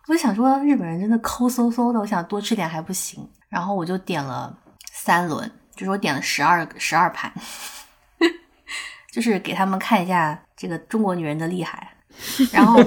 [0.08, 3.28] 我就想说日本人真的抠搜搜的，我想多吃点还不行。
[3.50, 4.58] 然后我就点了
[4.92, 7.32] 三轮，就是我点了十二十二盘。
[9.14, 11.88] 就是给他们看一下这个中国女人的厉害，
[12.52, 12.80] 然后，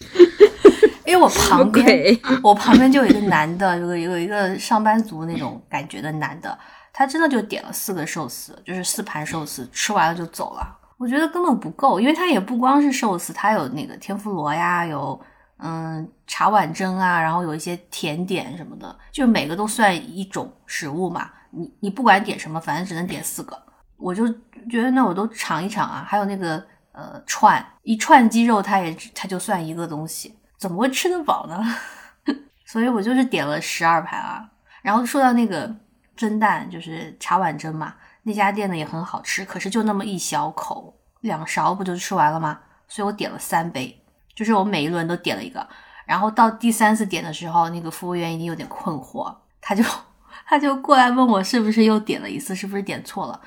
[1.06, 6.58] 因为我旁边我旁边就有一个男的，有个有一个上班族那种感觉的男的，
[6.92, 10.78] 他真的就点了四个寿司，就是四盘寿司，吃完了就走了。
[10.98, 15.18] 我觉得根本不够，因为他也不光是寿司，他有那个天妇罗呀，有
[15.56, 21.30] 嗯茶碗蒸啊，然后有一些甜点什么的，就每个都算一种食物嘛。
[21.52, 23.58] 你你不管点什么，反正只能点四个。
[24.00, 24.26] 我就
[24.68, 31.62] 觉得那我都尝一尝啊，还有那个呃串一串鸡肉，它也它就算一个东西，怎么会吃得饱呢？
[32.64, 34.48] 所以我就是点了十二盘啊。
[34.82, 35.74] 然后说到那个
[36.16, 42.58] 蒸蛋，就是茶碗蒸嘛，那家店呢也很好吃，可是就那么一小口，两勺不就吃完了吗？
[42.88, 44.02] 所以我点了三杯，
[44.34, 45.66] 就是我每一轮都点了一个。
[46.06, 49.84] 然后到第三次点的时候，那个服务员已经有点困惑，他就
[50.46, 53.40] 他就过来问我是不是又点了一次，是不是点错了。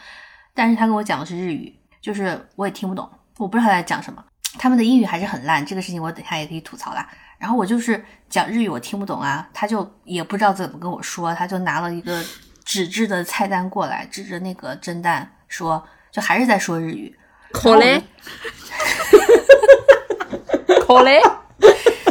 [0.56, 4.24] 但是他跟我讲的是日语，就是我也听不懂，我不知道他在讲什么。
[4.60, 7.08] 他们的英语还是很烂，这个事情我等下也可以吐槽啦。
[7.40, 12.24] 然后我就是讲日语，我听不懂啊，他就也不知道怎么跟我说，他就拿了一个
[12.64, 17.18] 纸质的菜单过来，指着那个蒸蛋说，就还是在说日语。
[17.52, 18.04] 口嘞，
[20.86, 21.20] 口嘞，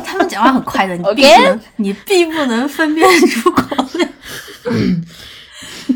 [0.05, 4.09] 他们讲话很快的，你不能，你并不能分辨出口来。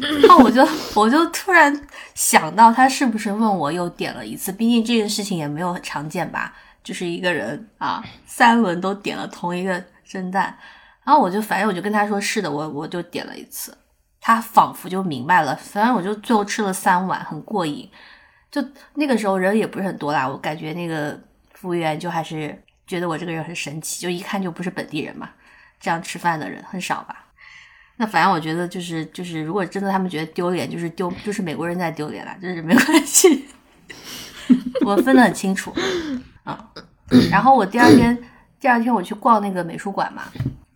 [0.22, 1.72] 然后我就我就突然
[2.16, 4.50] 想到，他是不是问我又点了一次？
[4.50, 10.56] 毕竟这件事情也没有很常见吧，就是一个人啊，三轮都点了同一个蒸蛋。
[11.04, 13.76] 然后我就反正我就跟他说是的，我我就点了一次。
[14.18, 17.88] 他仿佛就明白了，反正我就最后吃了三碗，很过瘾。
[18.50, 21.20] 就那个时候人也不是很多啦，我感觉那个
[21.52, 25.28] 服务员就还是觉得我这个人很神奇，就一看就不是本地人嘛，
[25.78, 27.25] 这样吃饭的人很少吧。
[27.98, 33.46] 那反正我觉得就是就是，如果真的他们觉得丢脸，就是丢就是美国人在丢脸啦，就是没关系，
[34.84, 35.72] 我分得很清楚
[36.44, 36.70] 啊。
[37.30, 38.18] 然后我第二天
[38.60, 40.24] 第二天我去逛那个美术馆嘛，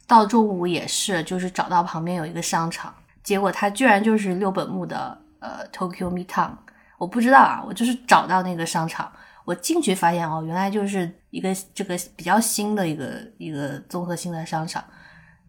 [0.06, 6.52] 到中午也是，就是找到旁边有一个商场，结果它居然就是六本木的呃 Tokyo Midtown，
[6.96, 9.12] 我不知道啊，我就是找到那个商场，
[9.44, 14.82] 我进去发现哦，原来就是一个这个比较新的一个一个综合性的商场。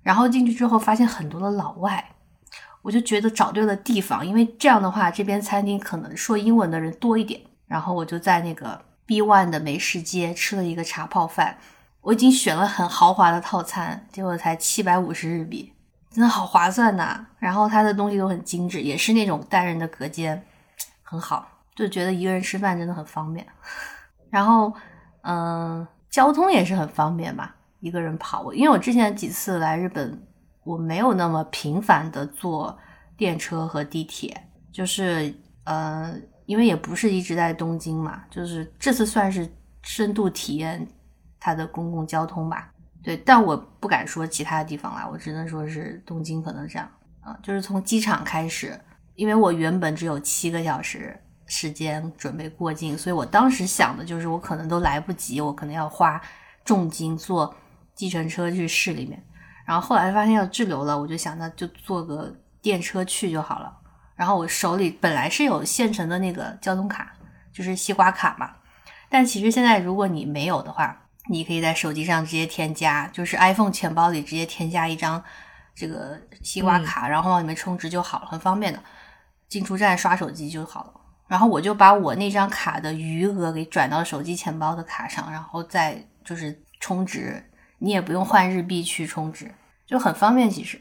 [0.03, 2.03] 然后进去之后，发现很多的老外，
[2.81, 7.39] 我就觉得找对了地方，因为这样的话，这边餐厅可能说英文的人多一点。
[7.67, 11.57] 然后我就在那个 B One 的美食街吃了一个茶泡饭，
[12.01, 15.71] 我已经选了很豪华的套餐，结果才七百五十日币，
[16.09, 17.25] 真的好划算呐！
[17.39, 20.45] 然后它的东西都很精致，也是那种单人的隔间，
[21.01, 23.47] 很好，就觉得一个人吃饭真的很方便。
[24.29, 24.73] 然后，
[25.21, 27.55] 嗯、交通也是很方便吧。
[27.81, 30.17] 一个人跑，我因为我之前几次来日本，
[30.63, 32.77] 我没有那么频繁的坐
[33.17, 36.15] 电车和地铁，就是呃，
[36.45, 39.51] 因为也不是一直在东京嘛，就是这次算是
[39.81, 40.87] 深度体验
[41.39, 42.71] 它的公共交通吧。
[43.03, 46.87] 对，但我不敢说其他地方啦，我只能说是东京可能这样
[47.21, 48.79] 啊、就是从机场开始，
[49.15, 56.21] 因为我原本只有七个小时时间准备过境，所以我当时想的就是我可能都来不及，我可能要花
[56.63, 57.51] 重金坐。
[58.01, 59.23] 计程车去市里面，
[59.63, 63.71] 然后后来发现要滞留了，我就想那就坐个电车去就好了。
[64.15, 67.13] 然后我手里本来是有现成的那个交通卡，
[67.53, 68.49] 就是西瓜卡嘛，
[69.07, 70.99] 但其实现在如果你没有的话，
[71.29, 75.23] 你可以在手机上直接添加，就是 iPhone 钱包里直接添加一张
[75.75, 78.81] 这个西瓜卡，然后往里面充值就好了，很方便的。
[79.47, 80.93] 进出站刷手机就好了。
[81.27, 87.41] 然后我就把我那张卡的余额给转到手机钱包的卡上，然后再就是充值，
[87.81, 89.51] 你也不用换日币去充值，
[89.87, 90.79] 就很方便其实。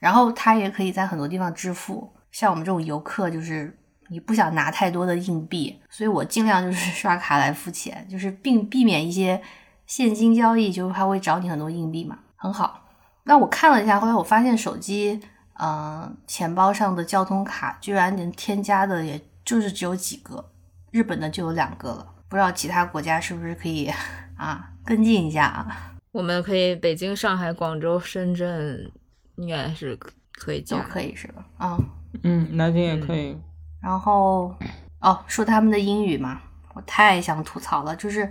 [0.00, 3.78] 然后它也可以在很多地方支付，像我们这种游客就是
[4.08, 9.40] 你不想拿太多的硬币，所以我尽量就是刷卡来付钱，就是并避免一些
[9.86, 12.88] 现金交易，就是它会找你很多硬币嘛，很好。
[13.24, 15.20] 那我看了一下，后来我发现手机，
[15.60, 20.50] 嗯，钱包上的交通卡居然能添加的，也就是只有几个，
[20.90, 23.92] 日本的就有两个了，不知道其他国家是不是可以
[24.36, 25.89] 啊跟进一下啊？
[26.12, 28.90] 我们可以北京、上海、广州、深圳。
[29.36, 29.96] 应该是
[30.32, 31.42] 可以，都可以是吧？
[31.56, 31.78] 啊，
[32.24, 33.34] 嗯，南京也可以。
[33.80, 34.54] 然后
[34.98, 36.42] 哦，说他们的英语嘛，
[36.74, 38.30] 我太想吐槽了，就是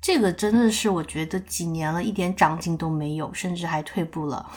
[0.00, 4.48] 这个真的是我觉得几年了一点长进都没有，甚至还退步了。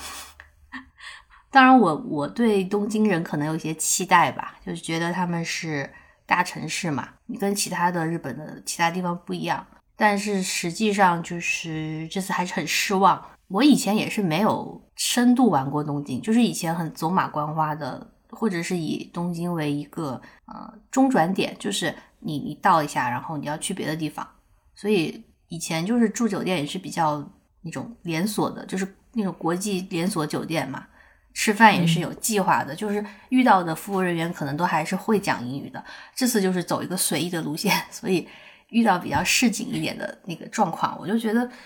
[1.49, 5.91] 当然，我我对东京人可能有些期待吧，就是觉得他们是
[6.27, 9.65] 大城市嘛，你跟其他的日本的其他地方不一样。
[9.95, 13.23] 但是实际上就是这次还是很失望。
[13.47, 24.27] 我以前也是没有深度玩过东京，就是以前很走马观花的，或者是以东京为一个呃中转点，就是你你到一下，然后你要去别的地方。
[24.73, 27.23] 所以以前就是住酒店也是比较
[27.61, 30.87] 那种连锁的，就是那种国际连锁酒店嘛。
[31.35, 35.83] 吃饭也是有计划的，就是遇到的服务人员可能都还是会讲英语的。
[36.13, 38.27] 这次就是走一个随意的路线，所以
[38.73, 41.49] 遇到比较市井一点的那个状况，我就觉得。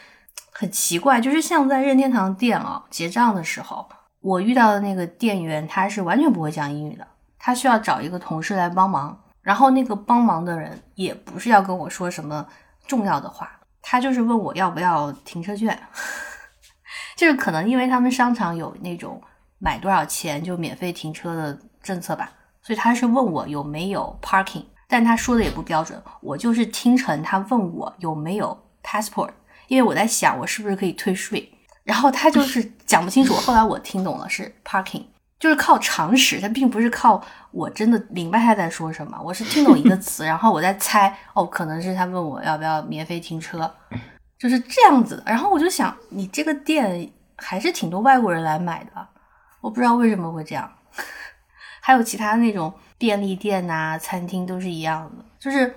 [0.60, 3.88] 很奇怪，就是像在任天堂店啊结账的时候，
[4.22, 7.06] 我遇到的那个店员他是完全不会讲英语的，
[7.38, 12.44] 他需要找一个同事来帮忙，然后那个帮忙的人也不是要跟我说什么
[12.88, 13.52] 重要的话，
[13.84, 15.80] 他就是问我要不要停车券，
[17.16, 19.22] 就是可能因为他们商场有那种
[19.60, 22.32] 买多少钱就免费停车的政策吧，
[22.64, 29.32] 所以他是问我有没有 parking，但他说的也不标准，我就是听成他问我有没有 passport。
[29.68, 31.52] 因为我在想，我是不是可以退税，
[31.84, 33.34] 然后他就是 讲不清楚。
[33.34, 35.04] 后来我听懂了，是 parking，
[35.38, 37.22] 就是靠常识，他并不是靠
[37.52, 39.20] 我真的明白他在说什么。
[39.22, 43.70] 我是听懂一个 词，然后我在猜，哦，可能是他问我要不要免费停车，
[44.40, 45.22] 就是这样子。
[45.26, 49.08] 然后我就想，你这个店还是挺多外国人来买的，
[49.60, 50.72] 我不知道为什么会这样。
[51.88, 55.74] 还有其他那种便利店呐、餐厅都是一样的，就是。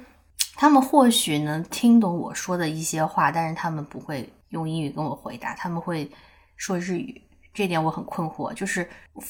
[0.57, 6.11] 他们或许能听懂我说的一些话，但是他们不会用英语跟我回答，他们会
[6.57, 7.23] 说日语。
[7.55, 8.87] 这点我很困惑，就是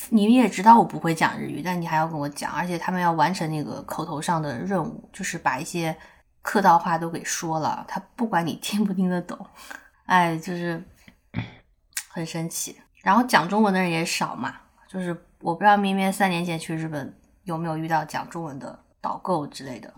[0.08, 5.96] 你们也知道我不会讲日语，但你还要跟我讲，而且他们要完成那个口头上的任务，就是把一些
[6.42, 9.38] 客套话都给说了，他不管你听不听得懂，
[10.06, 10.82] 哎，就是
[12.08, 12.76] 很生气。
[13.02, 14.56] 然后讲中文的人也少嘛，
[14.88, 17.14] 就是我不知道明明三年前去日本
[17.45, 19.93] 有没有遇到讲中文的导购之类的。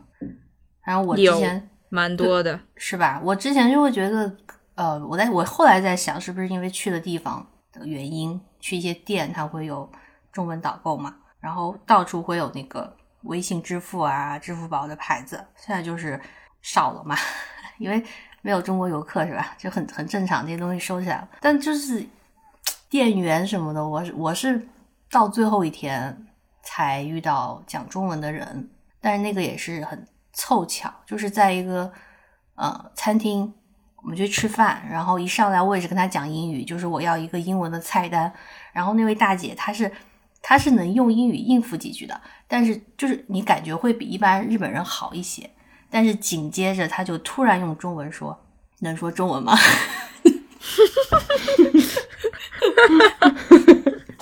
[0.84, 3.20] 然后我之前蛮多的，是吧？
[3.22, 4.36] 我之前就会觉得，
[4.74, 9.90] 呃，我在我后来在想，是不是因为去的地方的原因，去一些店它会有
[10.32, 11.14] 中文导购嘛？
[11.38, 16.20] 然后到处会有那个微信支付啊、支付宝的牌子，现在就是
[16.62, 17.16] 少了嘛，
[17.78, 18.02] 因为
[18.40, 19.54] 没有中国游客是吧？
[19.58, 21.28] 就很很正常，这些东西收起来了。
[21.40, 22.04] 但就是
[22.88, 24.66] 店员什么的，我我是
[25.12, 26.26] 到最后一天
[26.64, 28.68] 才遇到讲中文的人，
[29.00, 30.04] 但是那个也是很。
[30.34, 31.92] 凑巧就是在一个
[32.54, 33.52] 呃餐厅，
[33.96, 38.32] 我们去吃饭，然后一上来我也是跟他讲英语，就是我要一个英文的菜单，
[38.72, 39.92] 然后那位大姐她是
[40.40, 45.50] 她是能用英语应付几句的，但是就是你感觉会比一般日本人好一些，
[45.90, 48.46] 但是紧接着他就突然用中文说
[48.80, 49.54] ：“能说中文吗？”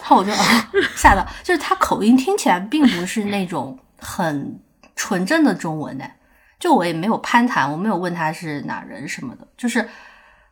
[0.01, 4.61] 然后我就啊 吓到，就是他口音听起来并不是那种很。
[4.97, 6.05] 纯正的中文呢，
[6.59, 9.89] 就我也没有攀谈，我没有问他是哪人什么的，就是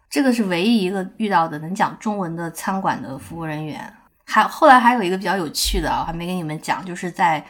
[0.08, 3.92] 这个是唯一一个遇到的能讲中文的餐馆的服务人员。
[4.24, 7.44] 还后来还有一个比较有趣的啊，还没跟你们讲，就是在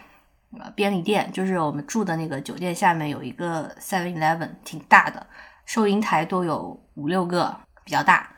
[0.59, 5.25] 呃便利店，就是我们住的那个酒店下面有一个 Seven Eleven，挺大的，
[5.67, 8.29] 收银台都有五六个，比较大。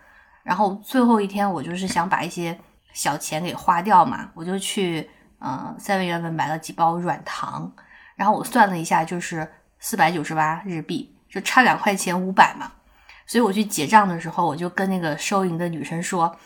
[0.42, 2.58] 然后最后一天，我就是想把一些
[2.92, 5.08] 小钱给花掉嘛，我就去
[5.40, 7.72] 嗯 Seven Eleven 买了几包软糖。
[8.16, 12.72] 然后我算了一下，就是四百九十八日币，就差两块钱五百嘛。
[13.26, 16.36] 所以我去结账的时候，我就跟那个收银的女生说，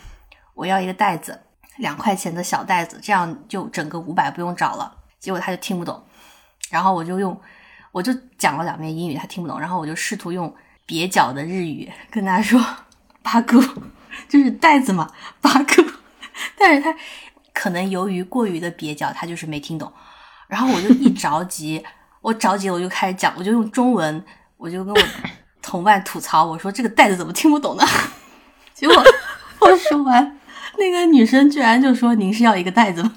[0.55, 1.41] 我要一个袋子，
[1.79, 4.95] 两块钱的小袋子，这样就整个五百不用找了。
[5.19, 6.05] 结果她就听不懂，
[6.71, 7.41] 然后我就用
[7.91, 10.55] 我就讲了两遍英语，他听不懂，然后我就试图用
[10.87, 12.61] 蹩脚的日语跟他说
[13.23, 13.59] “八哥”，
[14.29, 15.83] 就是袋子嘛，“八哥”，
[16.59, 16.95] 但是他
[17.53, 19.93] 可能由于过于的蹩脚，他就是没听懂。
[20.49, 21.83] 然后我就一着急，
[22.21, 24.25] 我着急我就开始讲，我就用中文，
[24.57, 25.01] 我就跟我
[25.63, 27.85] 同伴吐槽，我说这个袋子怎么听不懂呢？
[28.75, 29.03] 结果
[29.61, 30.39] 我说完，
[30.77, 33.15] 那个女生居然就说：“您是要一个袋子吗？”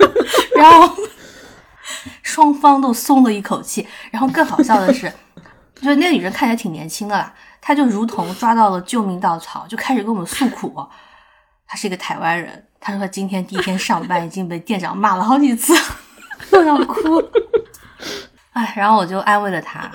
[0.56, 0.96] 然后
[2.22, 3.86] 双方都松了一口气。
[4.10, 5.12] 然后更好笑的是，
[5.74, 10.74] 就是那个女生看起来挺年轻的啦，她就如同抓到了救命稻草，就开始跟我们诉苦。
[11.66, 15.74] 她是一个台湾人，他说他今天第一天上班已经被店长骂了好几次，
[16.50, 17.22] 都要哭。
[18.52, 19.90] 哎，然后我就安慰了他，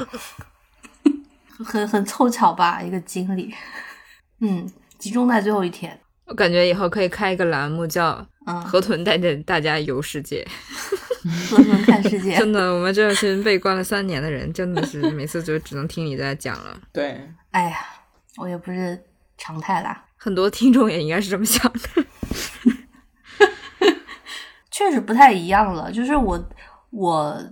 [1.63, 3.53] 很很凑巧吧，一个经历。
[4.41, 4.69] 嗯，
[4.99, 5.97] 集中在最后一天。
[6.25, 10.47] 我感觉以后可以开一个栏目，叫嗯“河豚带着大家游世界
[11.49, 12.19] 河豚看世”。
[12.21, 12.35] 界。
[12.39, 16.79] 真的，我们这群被关了三年的人，真的是每次就只能听你在讲了。
[16.93, 17.19] 对，
[17.51, 17.77] 哎呀，
[18.37, 19.01] 我也不是
[19.37, 20.05] 常态啦。
[20.23, 21.79] 很多听众也应该是这么想的。
[24.69, 25.91] 确实不太一样了。
[25.91, 26.39] 就是我
[26.91, 27.43] 我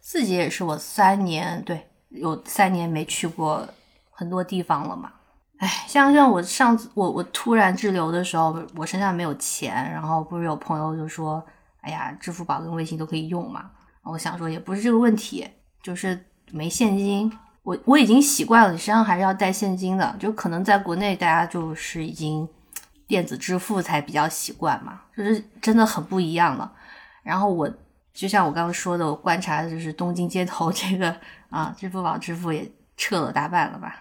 [0.00, 3.64] 自己也是，我三年对有三年没去过
[4.10, 5.12] 很多地方了嘛。
[5.58, 11.40] 哎，像像我上次我我突然滞留的时候，我身上没有钱，然后不是有朋友就说，
[11.82, 13.70] 哎呀，支付宝跟微信都可以用嘛。
[14.02, 15.48] 我想说也不是这个问题，
[15.84, 17.32] 就是没现金。
[17.68, 20.16] 我我已经习惯了，你身上还是要带现金的。
[20.18, 22.48] 就可能在国内大家就是已经
[23.06, 26.72] 电子支付才比较习惯嘛，就是真的很不一样了。
[27.22, 27.70] 然后我
[28.14, 31.14] 就像我刚刚说的，我观察的就是东京街头 这个
[31.50, 32.66] 啊，支付宝支付也
[32.96, 33.96] 撤了大半了吧，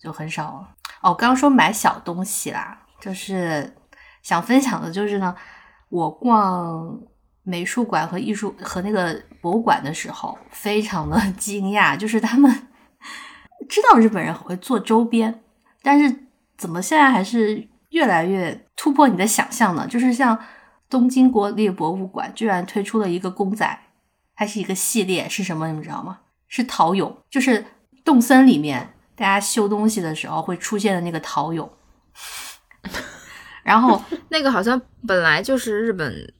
[0.00, 0.68] 就很少了。
[1.02, 3.76] 哦，刚刚说买小东西啦，就是
[4.22, 5.36] 想分享的就是呢，
[5.90, 6.98] 我逛
[7.42, 12.68] 美术馆和艺术和那个博物馆的时候，非常的 惊讶，就是他们
[13.72, 15.42] 知道日本人很会做周边，
[15.80, 16.14] 但是
[16.58, 19.86] 怎么现在还是越来越突破你的想象呢？
[19.88, 20.38] 就是像
[20.90, 23.80] 东京国立博物馆居然推出了一个公仔，
[24.36, 25.66] 它是一个系列，是什么？
[25.68, 26.18] 你们知道吗？
[26.48, 27.64] 是陶俑，就是
[28.04, 31.66] 动森里面大家修东西的时候会出现的那个陶俑。
[33.64, 36.30] 然后 那个好像本来就是日本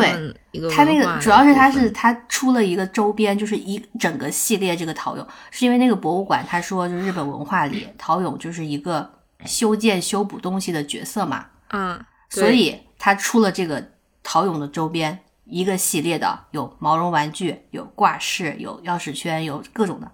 [0.00, 9.10] 对他那个主要是他是他出了一个周边，就是一整个系列这个陶俑，是因为那个博物馆他说，就日本文化里陶俑就是一个
[9.44, 13.92] 修建修补东西的角色嘛，嗯，所以他出了这个
[14.22, 20.10] 陶俑的周边一个系列的，有毛绒玩具，有挂饰，有钥匙圈，有各种的。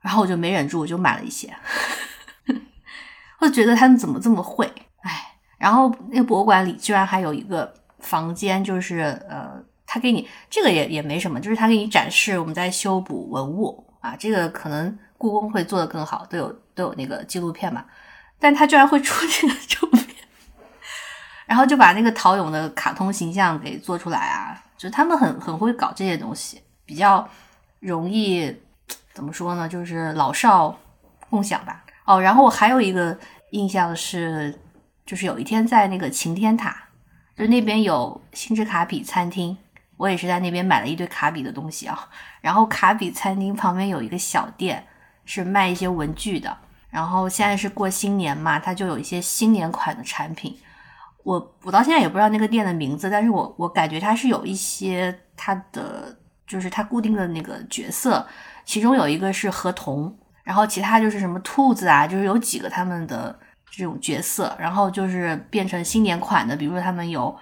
[0.00, 1.54] 然后我就没忍住，我就买了一些。
[3.38, 4.66] 我就觉得他们怎么这么会，
[5.02, 5.26] 哎。
[5.58, 9.52] 然后那个博物馆里居然还有一个房间，就是呃，
[9.86, 17.84] 他给你这个也也没什么，就是他给你展示我们在修补文物啊，这个可能故宫会做得更好，都有都有那个纪录片嘛。
[18.38, 20.06] 但他居然会出这个周边。
[21.46, 27.28] 然后就把那个陶俑的卡通形象给做出来啊，就他们很很会搞这些东西，比较
[27.80, 28.56] 容易
[29.12, 30.78] 怎么说呢，就是老少
[31.28, 31.84] 共享吧。
[32.06, 33.18] 哦，然后我还有一个
[33.50, 34.56] 印象是，
[35.04, 36.80] 就是有一天在那个晴天塔，
[37.40, 39.56] 就那边有星之卡比餐厅，
[39.96, 42.06] 我也是在那边买了一堆卡比的东西啊。
[42.42, 44.86] 然后卡比餐厅旁边有一个小店，
[45.24, 46.54] 是卖一些文具的。
[46.90, 50.54] 然后现在是过新年嘛，它就有一些新年款的产品。
[51.22, 56.14] 我我到现在也不知道那个店的名字，但是我我感觉它是有一些它的
[56.46, 58.26] 就是它固定的那个角色，
[58.66, 63.38] 其中有一个是河童，然后其他就是什么兔子啊，就是有几个他们的
[63.70, 67.34] 这种角色，然后就是变成新年款的，比如说他们有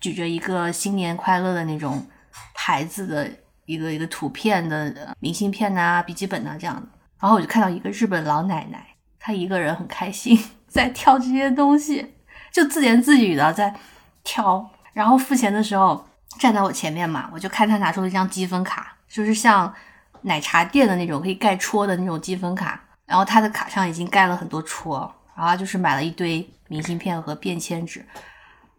[0.00, 2.06] 举着一个新年快乐的那种
[2.54, 3.28] 牌子的
[3.66, 6.82] 一个一个图片的明信片呐、笔记本呐、这样的，
[7.20, 8.86] 然后我就看到一个日本老奶奶，
[9.18, 12.14] 她一个人很开心 在挑这些东西。
[12.50, 13.74] 就自言自语的在
[14.22, 16.06] 挑，然后付钱的时候
[16.38, 19.72] 站在我前面嘛，我就看他拿出了一张积分卡，就是像
[20.20, 28.04] 奶茶店的那种可以盖戳的那种积分卡，然后他的卡上已经盖了很多戳，然后就是买了一堆明信片和便签纸。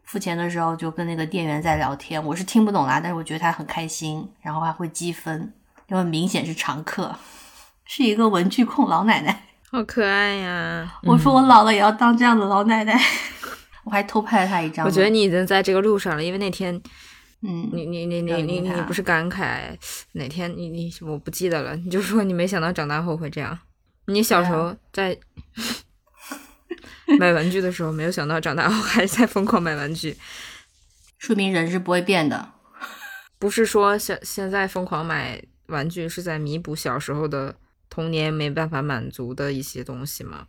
[0.04, 5.52] 付钱的时候就跟那个店员在聊天，我是听不懂啦，但是我觉得他很开心，然后还会积分，
[5.88, 7.16] 因为明显是常客，
[7.86, 9.46] 是一个文具控老奶奶。
[9.72, 11.00] 好可爱呀！
[11.04, 13.00] 我说我老了也要当这样的老奶奶。
[13.86, 14.86] 我还偷拍了他一张。
[14.86, 16.80] 我觉得，你已经在这个路上了，因为那天
[17.42, 19.76] 嗯，你你你你你你不是感慨
[20.12, 23.58] 哪天你你我不记得了，你就说你没想到长大后会这样。
[24.06, 25.18] 你小时候在
[27.20, 30.18] 买玩具的时候，没有想到长大后还在疯狂买玩具。
[31.18, 32.54] 说明人是不会变的。
[33.40, 37.56] 不是说现现在疯狂买玩具是在弥补小时候的
[37.90, 40.48] 童年没办法满足的一些东西吗？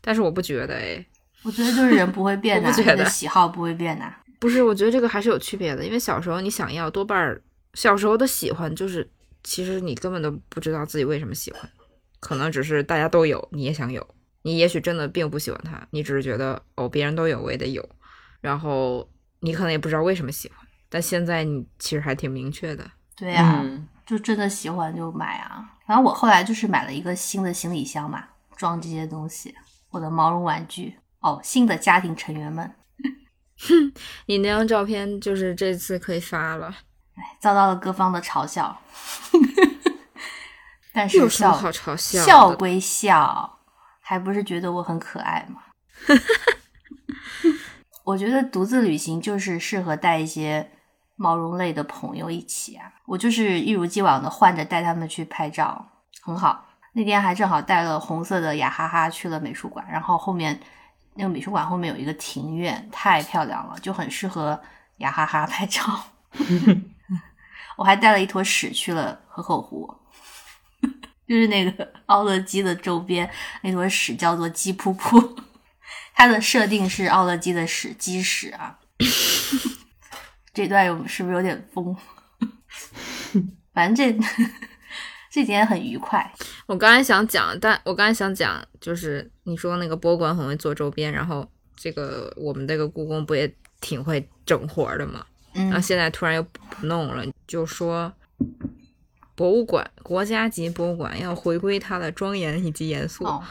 [0.00, 1.06] 但是我不觉得，哎，
[1.42, 4.04] 我觉得就是人不会变 的，我不觉得你的喜好不会变的。
[4.38, 7.40] 不是，我觉得这个还是有区别的，因为小时候你想要，多半儿
[7.74, 9.08] 小时候的喜欢就是，
[9.44, 11.70] 其实你根本都不知道自己为什么喜欢，
[12.18, 14.04] 可能只是大家都有，你也想有，
[14.42, 17.88] 你也许真的并不喜欢他，你只是觉得哦别人都有，我也得有，
[18.40, 19.08] 然后
[19.40, 22.88] 你可能也不知道为什么喜欢，但现在你其实还挺明确的。
[23.16, 25.64] 对呀、嗯，就真的喜欢就买啊。
[25.86, 28.24] 然后我后来就是买了一个新的行李箱嘛，
[28.56, 29.54] 装这些东西，
[29.90, 30.96] 我的毛绒玩具。
[31.20, 32.74] 哦，新的家庭成员们，
[34.26, 36.66] 你那张照片就是这次可以发了，
[37.14, 38.76] 哎，遭到了各方的嘲笑。
[40.92, 42.26] 但是有什么笑好嘲笑的？
[42.26, 43.60] 笑归笑，
[44.02, 45.62] 还不是觉得我很可爱吗？
[48.04, 50.68] 我觉得独自旅行就是适合带一些
[51.16, 52.92] 毛绒类的朋友一起啊。
[53.06, 55.86] 我就是一如既往的换着带他们去拍照，
[56.20, 56.66] 很好。
[56.94, 60.60] 那天还正好带了红色的雅哈哈去了美术馆，然后后面
[61.14, 64.60] 那个美术馆后面有一个庭院，太漂亮了，就很适合
[64.98, 65.80] 雅哈哈 拍照。
[67.78, 70.01] 我还带了一坨屎去了河口湖。
[71.28, 73.28] 就是那个 奥乐基的周边
[73.62, 75.36] 那坨屎叫做鸡噗噗，
[76.14, 78.78] 它的设定是奥乐基的屎鸡屎啊。
[80.54, 81.96] 这段有是不是有点疯？
[83.72, 84.26] 反正这
[85.30, 86.30] 这几天很愉快。
[86.66, 93.50] 我刚才想讲，但我刚才想讲，就是你说那个博物馆很会做周边，然后这个我们这个故宫不也
[93.80, 95.24] 挺会整活的吗？
[95.54, 98.12] 嗯然后嗯，现在突然又不弄了，就说
[99.34, 103.24] 博物馆，国家级博物馆要回归它的庄严以及严肃。
[103.24, 103.42] 哦，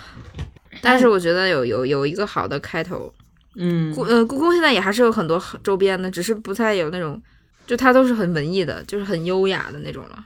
[0.81, 3.13] 但是我觉得有有有一个好的开头，
[3.55, 7.21] 嗯故呃故宫现在也还是有很多周边的，只是不太有那种，
[7.65, 10.25] 就它都是很文艺的，就是很优雅的那种了。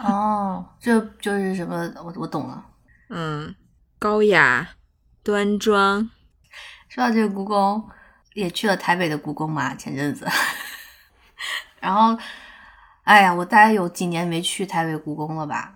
[0.00, 1.90] 哦，这就是什么？
[1.96, 2.64] 我我懂了。
[3.08, 3.54] 嗯，
[3.98, 4.70] 高雅
[5.22, 6.10] 端庄。
[6.88, 7.82] 说到这个故宫，
[8.34, 10.26] 也去了台北的故宫嘛，前阵子。
[11.80, 12.18] 然后，
[13.02, 15.72] 哎呀，我大概有几年没去台北故宫了吧？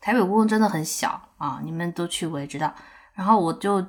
[0.00, 2.72] 台北故宫真的很小啊，你们都去过也知道。
[3.14, 3.84] 然后我就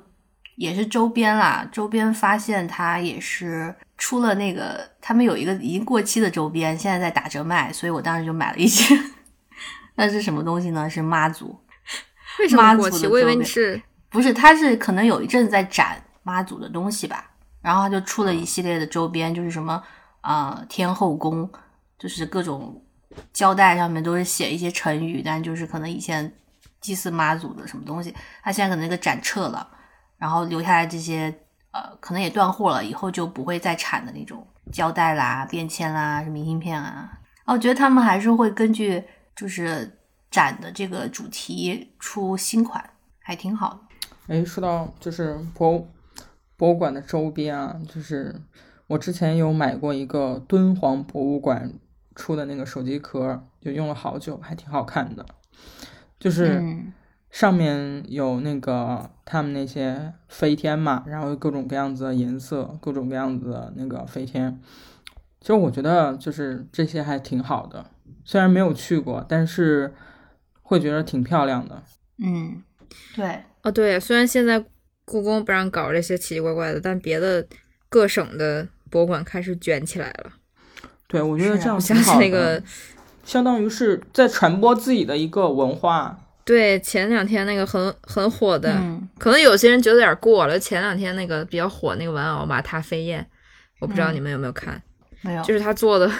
[0.56, 8.98] 也是周边啦，周边发现它也是出了那个，他们有一个已经过期的周边，现在在打折卖，所以我当时就买了一些。
[9.94, 10.90] 那是什么东西呢？
[10.90, 11.58] 是妈祖。
[12.40, 13.06] 为什么妈祖的过期？
[13.06, 17.30] 我以为你是不是，他是可能有一阵子在展妈祖的东西吧，
[17.62, 19.80] 然后他就出了一系列的周边，就是什么
[20.22, 21.48] 啊、呃天后宫，
[22.00, 22.82] 就是各种
[23.32, 26.32] 胶带上面都是写一些成语，但就是可能以前
[26.80, 29.68] 祭祀妈祖的什么东西，他现在可能那个展撤了，
[30.16, 31.32] 然后留下来这些
[31.72, 37.12] 呃可能也断货了，以后就不会再产的那种胶带啦、便签啦、明信片啊。
[37.44, 39.02] 哦我觉得他们还是会根据
[39.34, 39.98] 就是
[40.30, 42.82] 展的这个主题出新款，
[43.18, 44.34] 还挺好的。
[44.34, 45.84] 哎，说到就是博
[46.56, 48.40] 博物馆的周边啊，就是
[48.86, 51.72] 我之前有买过一个敦煌博物馆
[52.20, 55.24] 出的那个手机壳，就用了好久，还挺好看的。
[56.18, 56.92] 就是嗯
[57.30, 64.60] 上面有那个他们那些飞天嘛，然后各种各样子的颜色，各种各样子的那个飞天。
[65.40, 67.86] 其实我觉得就是这些还挺好的，
[68.24, 69.94] 虽然没有去过，但是
[70.60, 71.82] 会觉得挺漂亮的。
[72.18, 72.62] 嗯，
[73.16, 74.62] 对，哦，对，虽然现在
[75.06, 77.46] 故宫不让搞这些奇奇怪怪的，但别的
[77.88, 80.32] 各省的博物馆开始卷起来了。
[81.10, 82.20] 对，我觉得这样挺好的。
[82.20, 82.62] 那个，
[83.24, 86.16] 相当于是在传播自己的一个文化。
[86.42, 90.58] 对，前两天那个很很火的，嗯可能有些人觉得有点过了。
[90.58, 93.24] 前两天那个比较火那个玩偶马踏飞燕，
[93.80, 94.82] 我不知道嗯你们有没有看，
[95.20, 96.10] 没有，就是他做的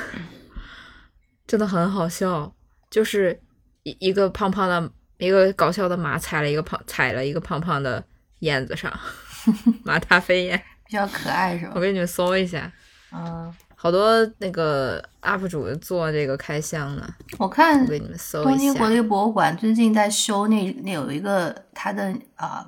[1.49, 2.53] 真的很好笑，
[2.91, 3.41] 就是
[3.83, 8.05] 一一个胖胖的一个搞笑的马踩了一个胖踩了一个胖胖的
[8.41, 8.93] 燕子上，
[9.83, 10.63] 马踏飞燕。
[10.87, 11.81] 比较可爱是吧我？
[11.81, 12.71] 给你们搜一下，
[13.13, 13.53] 嗯，
[13.83, 18.91] 好多那个 UP 主做这个开箱呢，我看我给你们搜一下东京国。
[18.91, 22.67] 立博物馆最近在修那那有一个它的啊、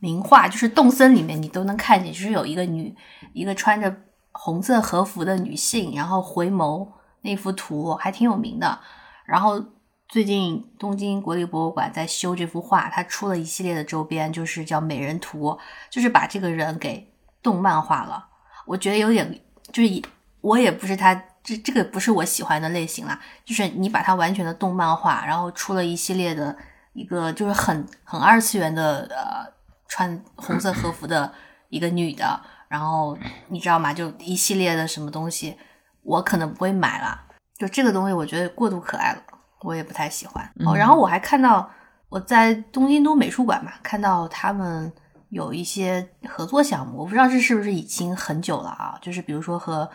[0.00, 2.92] 名画，就是动森里面你都能看见，就是有一个女
[3.32, 3.94] 一个穿着
[4.32, 6.88] 红色和服的女性，然后回眸
[7.20, 8.80] 那幅图还挺有名的。
[9.24, 9.64] 然后
[10.08, 15.56] 最近东京国立博物馆在修这幅画，它出了一系列的周边，就是叫美人图，
[15.88, 18.26] 就是把这个人给动漫化了。
[18.66, 19.40] 我觉得有点
[19.72, 20.04] 就是以
[20.42, 26.54] 我也不是他这这个不是我喜欢的类型啦，就是你把它完全的动漫化，然后出了一系列的
[26.92, 29.50] 一个就是很很二次元的呃
[29.88, 31.32] 穿红色和服的
[31.68, 33.16] 一个女的，然后
[33.48, 33.94] 你知道吗？
[33.94, 35.56] 就一系列的什么东西，
[36.02, 37.22] 我可能不会买了。
[37.56, 39.22] 就这个东西，我觉得过度可爱了，
[39.62, 40.48] 我也不太喜欢。
[40.58, 41.70] 嗯哦，然后我还看到
[42.08, 44.92] 我在东京都美术馆嘛，看到他们
[45.28, 48.98] 有一些合作项目，我不知道这是不是已经很久了啊？
[49.00, 49.88] 就是比如说和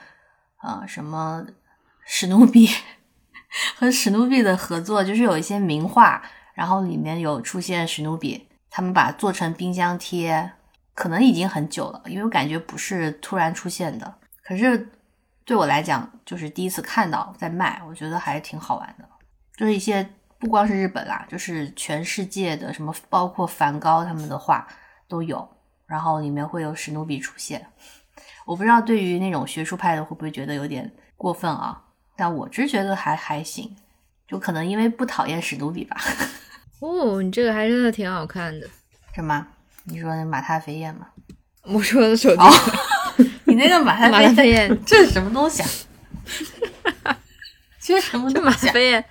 [0.64, 1.46] 呃什么
[2.06, 2.70] 史努比
[3.76, 6.22] 和史努比的合作，就是有一些名画，
[6.54, 10.52] 然后里面有出现史努比，他们把做成冰箱贴，
[10.94, 14.16] 可能已经很久了，因为我感觉不是突然出现的。
[14.44, 14.90] 可是
[15.46, 19.08] 对我来讲，就是第一次看到在卖，我觉得还是挺好玩的。
[19.56, 24.68] 就是一些不光是日本啦，就是全世界的什么，包括梵高他们的画
[25.08, 25.48] 都有，
[25.88, 27.66] 然后里面会有史努比出现。
[28.48, 31.82] 我不知道对于那种学术派的会不会觉得有点过分啊？
[32.16, 33.76] 但我只觉得还还行，
[34.26, 35.98] 就可能因为不讨厌史努比吧。
[36.80, 38.66] 哦，你这个还真的挺好看的。
[39.14, 39.46] 什么？
[39.84, 41.08] 你说那马踏飞燕吗？
[41.64, 42.50] 我说的手机，哦
[43.44, 45.62] 你那个马踏飞飞燕，这是什么东西
[47.04, 47.18] 啊？
[47.82, 48.72] 这是什么东西、啊？
[48.72, 49.06] 飞燕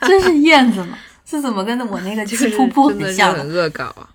[0.00, 0.96] 这是燕子吗？
[1.22, 4.08] 这怎么跟我那个 就是气瀑布很像很恶搞啊。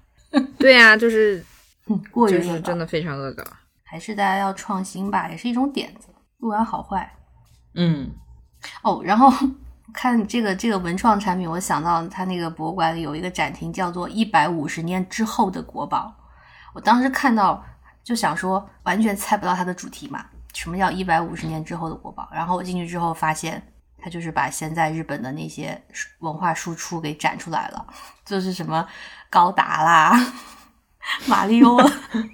[0.58, 1.44] 对呀、就是
[1.86, 3.44] 嗯，过于就是真的非常恶搞。
[3.90, 6.10] 还是大家要创新吧，也是一种点子，
[6.40, 7.12] 不管好坏。
[7.74, 8.12] 嗯
[8.84, 9.32] 哦，然后
[9.92, 16.14] 看这个这个文创产品，我想到它那个博物馆里有一个展厅叫做“一百五十年之后的国宝”。
[16.76, 17.64] 我当时看到
[18.04, 20.24] 就想说，完全猜不到它的主题嘛，
[20.54, 22.30] 什么叫一百五十年之后的国宝？
[22.32, 25.82] 然后我进去之后发现，它就是把现在日本的那些
[26.20, 27.88] 文化输出给展出来了，
[28.24, 28.88] 就是什么
[29.32, 30.16] 高达啦、
[31.26, 31.92] 马里奥啦。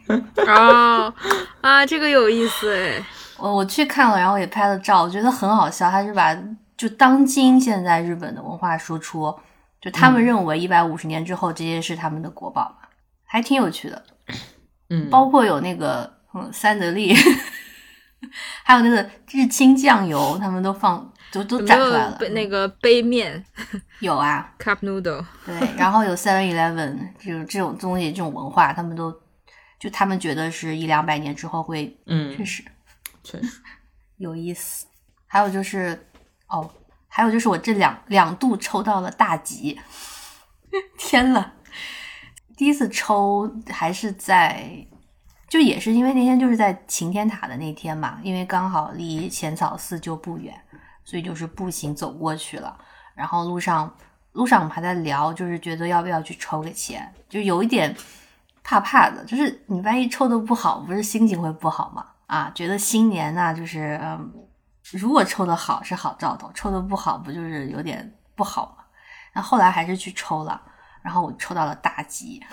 [0.47, 1.13] 哦
[1.61, 3.03] 啊，这个有意思哎。
[3.37, 5.91] 我我去看了，然后也拍了照，我觉得很好笑。
[5.91, 6.33] 他是把
[6.77, 9.37] 就当今现在日本的文化输出，
[9.81, 12.87] 就他们认为一百五十年之后这些是他们的国宝嘛，
[13.25, 14.01] 还挺有趣的。
[14.89, 17.13] 嗯，包括有那个嗯三得利，
[18.63, 21.11] 还有那个日清酱油，他们都放
[21.43, 22.17] 都都展出来了。
[22.29, 23.43] 那个杯面
[23.99, 25.25] 有啊， cup noodle？
[25.45, 29.11] 对，然后有 Seven Eleven 这种这种东西，这种文化，他们都
[29.79, 32.63] 就他们觉得是一两百年之后会嗯确实
[33.23, 33.49] 确实，
[34.17, 34.85] 有意思。
[35.27, 36.07] 还有就是，
[36.47, 36.69] 哦，
[37.07, 39.77] 还有就是我这两两度抽到了大吉，
[40.97, 41.51] 天呐！
[42.55, 44.87] 第一次抽还是在，
[45.49, 50.55] 就也是因为那天就是在晴天塔的那天嘛，因为刚好离浅草寺就不远，
[51.05, 52.77] 所以就是步行走过去了。
[53.13, 53.95] 然后路上
[54.33, 57.95] 路上我们还在聊，就是觉得要不要去抽个签，就有一点
[58.61, 62.05] 怕怕的，就是你万一抽的不好，不是心情会不好吗？
[62.27, 64.33] 啊，觉得新年呐、就是嗯，
[64.91, 68.83] 如果抽的好是好兆头，抽的不好不就是有点不好吗？
[69.33, 70.61] 那后来还是去抽了，
[71.01, 72.43] 然后我抽到了大吉，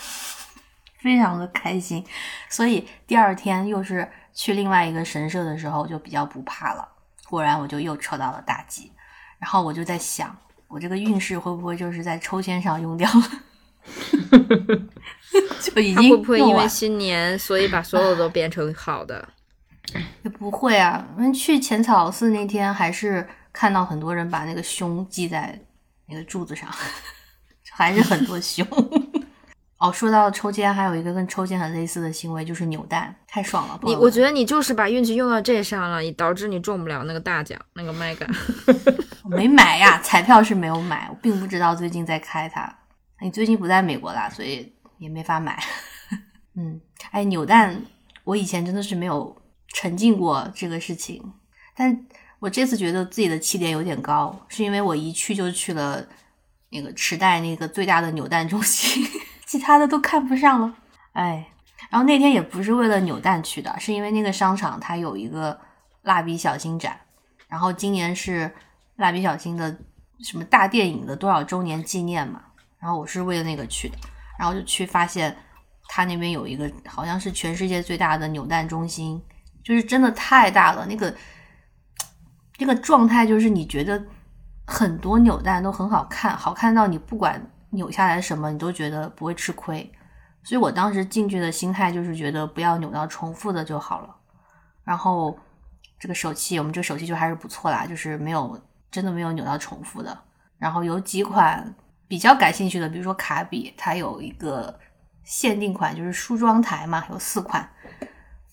[1.01, 2.07] 非常的开心，
[2.49, 6.87] 所以第二天又是去另外一个神社的时候就比较不怕了。
[7.33, 8.93] 果然我就又抽到了大吉，
[9.39, 10.37] 然后我就在想，
[10.69, 13.31] 我这个运势会不会就是在抽签上用掉了？
[15.59, 19.27] 就已经会不会因为新年，所以把所有都变成好的？
[20.23, 25.59] 也不会啊，我们去浅草寺那天还是看到很多人把那个胸系在
[26.09, 26.69] 那个柱子上，
[27.73, 28.67] 还是很多胸。
[29.83, 33.77] 哦，说到抽签，还有一个跟抽签很类似的行为，就是扭蛋，太爽了。
[33.83, 38.29] 你我觉得你就是把运气用到这上了，以导致你中不了那个大奖，那个麦秆。
[39.25, 42.73] 我没买呀，彩票是没有买，我并不知道最近在开它。
[43.21, 45.61] 你最近不在美国啦，所以也没法买。
[46.55, 46.81] 嗯，
[47.11, 47.83] 哎，扭蛋，
[48.23, 49.37] 我以前真的是没有
[49.75, 51.21] 沉浸过这个事情，
[51.75, 52.07] 但
[52.39, 56.07] 我这次觉得自己的起点有点高，是因为我一去就去了
[56.71, 59.05] 那个池袋那个最大的扭蛋中心，
[59.53, 60.75] 其他的都看不上了。
[61.13, 61.47] 哎，
[61.91, 65.61] 然后那天也不是为了扭蛋去的，是因为那个商场它有一个
[66.05, 66.99] 蜡笔小新展，
[67.49, 68.51] 然后今年是
[68.97, 69.77] 蜡笔小新的
[70.21, 72.41] 什么大电影的多少周年纪念嘛，
[72.79, 73.99] 然后我是为了那个去的，
[74.39, 75.37] 然后就去发现
[75.87, 79.23] 他那边有一个好像是全世界最大的扭蛋中心，
[79.63, 81.15] 就是真的太大了，那个
[82.57, 84.03] 这个状态就是你觉得
[84.67, 89.93] 很多扭蛋都很好看，好看到你不管扭下来什么，你都觉得不会吃亏。
[90.43, 94.17] 所以我当时进去的心态就是觉得不要扭到重复的就好了。
[94.85, 95.39] 然后
[95.99, 98.61] 这个手气，我们这个手气就还是不错啦，就是没有
[98.91, 100.17] 真的没有扭到重复的。
[100.59, 101.75] 然后有几款
[102.09, 104.77] 比较感兴趣的，比如说卡比，它有一个
[105.25, 107.69] 限定款，就是梳妆台嘛，有四款，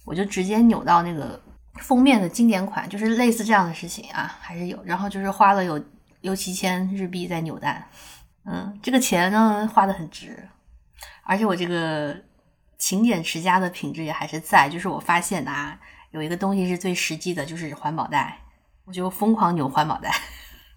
[0.06, 1.42] 我就直接扭到那个
[1.80, 4.80] 封面的经典款，就是类似这样的事情啊，还是有。
[4.84, 5.84] 然后就是花了有
[6.22, 7.84] 六七千日币在扭蛋，
[8.46, 10.48] 嗯，这个钱呢花的很值，
[11.24, 12.16] 而且我这个
[12.78, 15.80] 勤俭持家的品质也还是在，就是我发现啊，
[16.12, 18.40] 有一个东西是最实际的，就是环保袋，
[18.86, 20.12] 我就疯狂扭环保袋。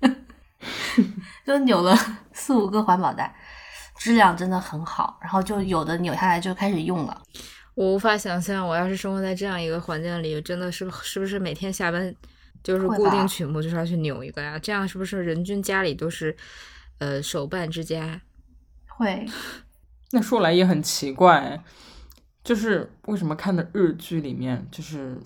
[1.45, 1.97] 就扭了
[2.33, 3.35] 四五个环保袋，
[3.97, 5.19] 质量真的很好。
[5.21, 7.23] 然后就有的扭下来就开始用了。
[7.75, 12.15] 我无法想象，我要是生活在这样一个环境里，真的是是不是每天下班
[12.63, 14.59] 就是固定曲目就是要去扭一个呀？
[14.59, 16.37] 这样是不是人均家里都是
[17.03, 18.21] 呃手办之家？
[18.87, 19.27] 会。
[20.13, 21.61] 那说来也很奇怪，
[22.45, 25.19] 就是为什么看的日剧里面，就是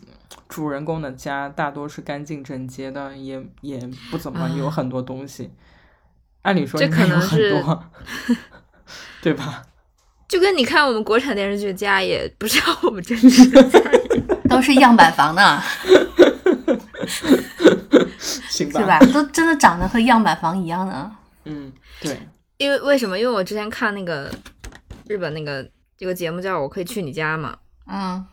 [0.49, 3.79] 主人公的家大多是干净整洁的，也也
[4.11, 5.51] 不怎么有很多东西。
[6.43, 7.63] 按理说这可能是
[9.21, 9.63] 对吧？
[10.27, 13.81] 就跟你看我们国产电视剧家也不是我们真实的家，
[14.49, 15.63] 都是样板房呢，
[17.07, 18.99] 是吧？
[19.13, 21.11] 都真的长得和样板房一样的。
[21.47, 22.19] 嗯，对。
[22.59, 23.19] 因为为什么？
[23.19, 24.31] 因为我之前看那个
[25.09, 25.67] 日本那个
[25.97, 28.25] 这个节目叫《我可以去你家》嘛，嗯，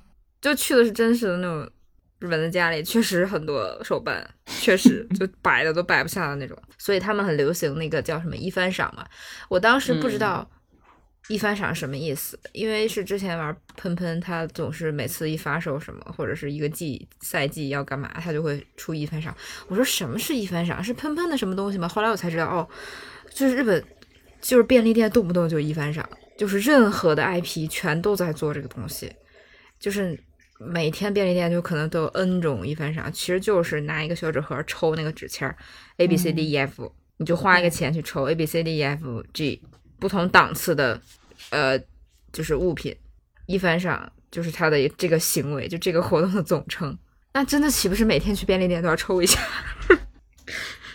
[0.42, 1.70] 就去的是真实的那种
[2.20, 9.06] 日本的家里，确实很多手办，确实就摆的都摆不下的那种，所以他们很流行那个叫什么一番赏嘛。
[9.50, 10.50] 我当时不知道。
[11.30, 12.38] 一番赏什么意思？
[12.52, 19.34] 因为是之前玩喷喷，他总是每次一发售什么，或者是一个季赛季要干嘛，他就会出一番赏。
[19.68, 20.84] 我说什么是一番赏？
[20.84, 21.88] 是喷喷的什么东西吗？
[21.88, 22.68] 后来我才知道，哦，
[23.30, 23.82] 就是日本，
[24.42, 26.08] 就是便利店动不动就一番赏，
[26.38, 29.10] 就是任何的 IP 全都在做这个东西，
[29.80, 30.20] 就是
[30.60, 35.56] 每天便利店就可能都有 N 种一番赏，其实就是拿一个小纸盒抽那个纸签儿
[35.98, 39.62] ，A B C D E F，你就花一个钱去抽 A B C D E F G。
[40.04, 41.00] 不同档次的，
[41.50, 41.80] 呃，
[42.34, 42.94] 就是物品，
[43.46, 46.98] 一番赏就是他的这个行为，就这个活动的总称。
[47.32, 49.40] 那真的岂不是每天去便利店都要抽一下？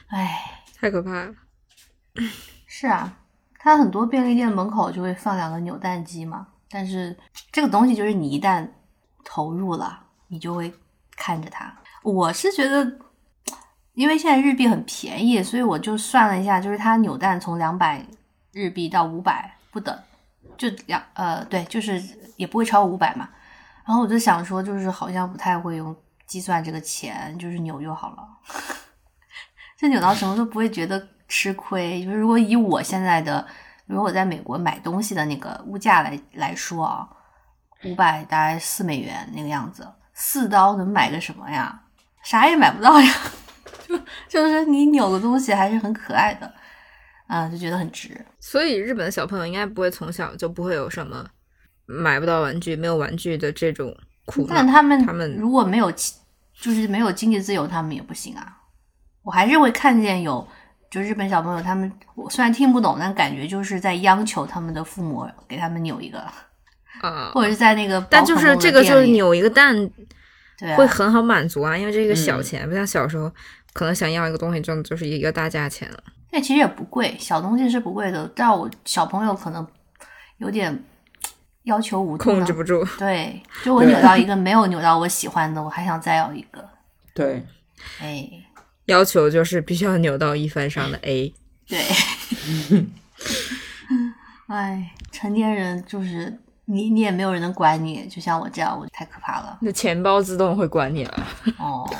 [0.09, 1.35] 哎， 太可怕了。
[2.67, 3.17] 是啊，
[3.59, 6.47] 他很多便利店门口就会放两个扭蛋机嘛。
[6.69, 7.17] 但是
[7.51, 8.69] 这个东西就是你一旦
[9.25, 10.71] 投入了，你就会
[11.17, 11.75] 看着它。
[12.03, 12.99] 我是觉得，
[13.95, 18.07] 因为现在日币很便宜，所以我就算了一下，就是它扭蛋从两百。
[18.53, 19.97] 日币到五百不等，
[20.57, 22.03] 就两呃对，就是
[22.37, 23.29] 也不会超过五百嘛。
[23.87, 25.95] 然后我就想说，就是好像不太会用
[26.27, 28.29] 计算这个钱，就是扭就好了。
[29.79, 32.05] 就扭到什么都不会觉得吃亏。
[32.05, 33.47] 就是如果以我现在的，
[33.87, 37.09] 如果我在美国买东西的那个物价来来说啊，
[37.85, 41.81] 五百大概四美元那个样子，四刀能买个什么呀？
[42.23, 43.15] 啥也买不到呀。
[43.89, 46.53] 就就是你扭个东西还是很可爱的。
[47.29, 48.21] 啊，就觉得很值。
[48.41, 51.25] 所以日本的小朋友应该不会从小就不会有什么
[51.87, 58.57] 买不到玩具、没有玩具的这种苦但他们他们如果没有，就是没有经济自由，他们也不行啊。
[59.23, 60.47] 我还是会看见有，
[60.91, 66.19] 就日本小朋友，他们我虽然听不懂，但感觉就是在央求他们的父母给他们扭一个
[67.01, 69.75] 啊，或者是在那个， 但就是这个就是扭一个蛋，
[70.59, 73.31] 对，会很好满足啊，因为这个小钱，不像小时候
[73.75, 76.03] 可能想要一个东西，真的就是一个大价钱了。
[76.31, 78.31] 那其实也不贵，小东西是不贵的。
[78.35, 79.67] 但我小朋友可能
[80.37, 80.85] 有点
[81.63, 82.85] 要求无度，控制不住。
[82.99, 86.63] 对， 就我扭到一个没有扭到我喜欢的，我还想再要一个。
[87.15, 87.47] 对，
[88.01, 88.29] 哎，
[88.87, 91.33] 要求就是必须要扭到一番上的 A。
[91.67, 91.79] 对，
[94.49, 99.59] 哎，成年人就是你，你也没有人能管你，就像我这样，我太可怕了。
[99.63, 101.27] 那钱包自动会管你了。
[101.59, 101.91] 哦，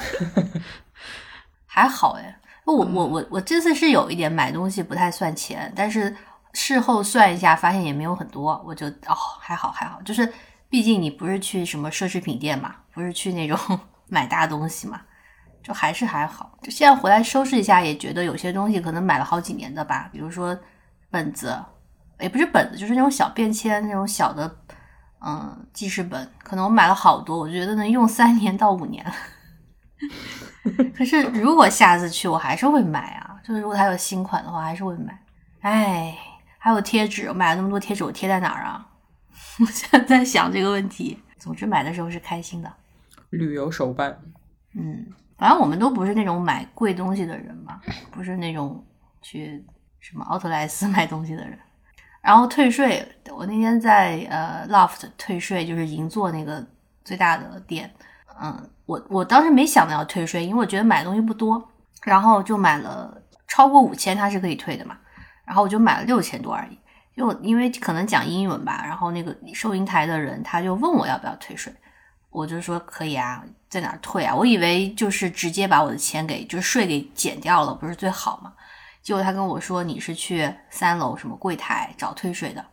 [1.67, 2.39] 还好哎。
[2.75, 6.15] 我我我我这次是有一点买东西不太算钱，但是
[6.53, 10.33] 事后算一下发现也没有很多，我就哦还好还好，就是
[10.69, 13.59] 毕竟你不是去什么奢侈品店嘛，不是去那种
[14.09, 15.01] 买大东西嘛，
[15.63, 16.59] 就还是还好。
[16.63, 20.59] 就现在回来收拾一下，也觉得有些东西可能买了好几年的吧，比如说
[21.11, 21.57] 本子，
[22.21, 24.57] 也不是本子，就是那种小便签那种小的
[25.25, 29.05] 嗯记事本，可能我买了好多，我觉得能用三年到五年。
[30.97, 33.41] 可是，如果下次去，我还是会买啊。
[33.45, 35.19] 就是如果它有新款的话，还是会买。
[35.61, 36.17] 哎，
[36.59, 38.87] 还有贴纸，我买了那么多贴纸，我贴在哪儿啊？
[39.61, 41.19] 我现在在想这个问题。
[41.39, 42.73] 总之，买的时候是开心的。
[43.31, 44.19] 旅游手办。
[44.75, 45.07] 嗯，
[45.37, 48.85] 反正我们都不是那种买贵东西的人嘛，不是那种
[49.23, 49.65] 去
[50.01, 51.59] 什么奥特莱斯 买东西的人。
[52.21, 56.67] 然后退税，我那天在呃 Loft 退税，就是银座那个
[57.05, 57.91] 最大的店。
[58.41, 61.63] 嗯，我我当时没想到要退税，因为我觉得买东西不多，
[62.03, 63.13] 然后就买了
[63.47, 64.97] 超过五千，它是可以退的嘛。
[65.45, 66.79] 然后我就买了六千多而已，
[67.17, 68.83] 就因为可能讲英文吧。
[68.85, 71.73] 然后那个收银台的人他就问我要不要退税，
[72.31, 74.35] 我就说可以啊，在哪退啊？
[74.35, 78.53] 我以为就是直接把我的钱给就是税给减掉了，不是最好吗？
[79.03, 82.65] 结果他跟我说你是去三楼什么柜台找退税的。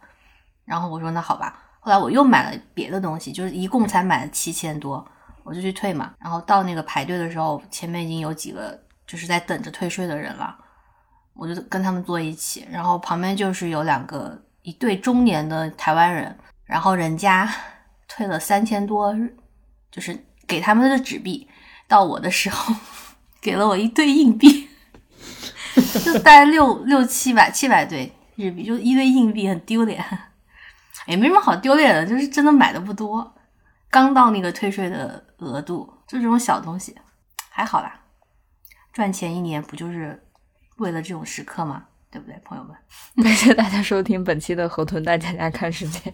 [0.66, 1.62] 然后我说那好吧。
[1.80, 5.08] 后来我又买了别的东西，就是一共才买了七千多。
[5.46, 10.58] 我就去退嘛，然后到那个排队的时候，前面已经有几个就是在等着退税的人了，
[11.34, 16.36] 我就跟他们坐一起，然后旁边就是有两个一对中年的台湾人，
[16.66, 17.48] 然后人家
[18.10, 19.16] 退了三千多，
[19.92, 20.18] 就是
[20.48, 21.48] 给他们的纸币，
[21.88, 22.76] 到我的时候
[23.40, 24.68] 给了我一堆硬币，
[26.04, 30.04] 就大概六六七百七百对日币，就一堆硬币，很丢脸。
[31.06, 33.36] 也没什么好丢脸的，就是真的买的不多，
[33.92, 36.96] 刚到那个退税的额度，就这种小东西，
[37.50, 38.02] 还好啦。
[38.94, 40.24] 赚钱一年不就是
[40.78, 41.86] 为了这种时刻吗？
[42.10, 42.74] 对不对，朋友们？
[43.24, 46.14] 感谢大家收听本期的河豚大家家看世界。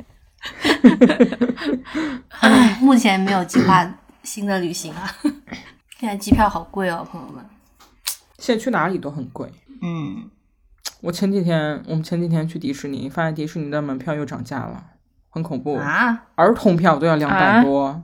[2.81, 3.87] 目前没有计划
[4.23, 5.07] 新的旅行啊，
[5.99, 7.45] 现在机票好贵哦，朋友们。
[8.39, 9.51] 现在去哪里都很贵。
[9.83, 10.31] 嗯，
[11.01, 14.83] 我前几天，我们前几天去迪士尼，发现迪士尼的门票又涨价了，
[15.29, 15.75] 很恐怖。
[15.75, 18.03] 啊，儿童票都要两百多，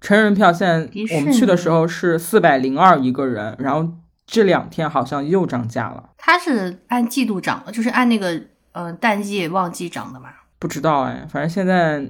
[0.00, 3.92] 成人票现在我们去的时候是四百零二一个人，然后
[4.26, 8.40] 这两天好像又涨价了，它是按季度涨的，就是按那个
[8.72, 10.30] 呃淡季旺季涨的嘛。
[10.58, 12.06] 不知道哎，反正现在，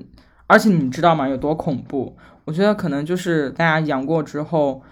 [0.47, 1.28] 而且你知道吗？
[1.28, 2.16] 有多恐怖？
[2.45, 4.82] 我觉得可能就是大家阳过之后，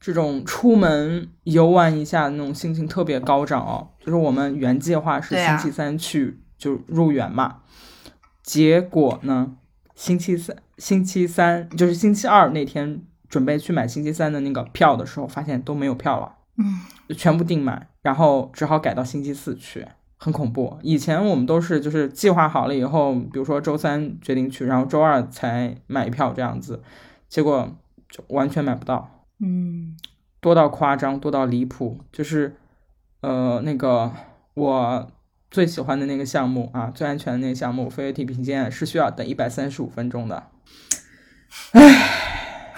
[0.00, 3.90] 这种出门游玩一下那种心情特别高涨哦。
[4.00, 7.58] 就是我们原计划是星期三去就入园嘛，
[8.42, 9.52] 结果呢，
[9.94, 16.34] 星期三星期三就是星期二那天准备去买星期三的那个票的时候，发现都没有票了。
[16.56, 20.76] 嗯，全部订满，然后只好改到星期四去，很恐怖。
[20.82, 26.82] 以前我们都是就是计划好了以后，比如说周三决定去，然后周二才买票这样子，
[27.28, 27.76] 结果
[28.08, 29.96] 就完全买不到，嗯，
[30.40, 32.00] 多到夸张，多到离谱。
[32.10, 32.56] 就是
[33.20, 34.10] 呃那个
[34.54, 35.12] 我
[35.48, 40.48] 最喜欢的那个项目啊，最安全的那个项目飞跃地平线是需要等一百三十五分钟的，
[41.72, 42.74] 唉，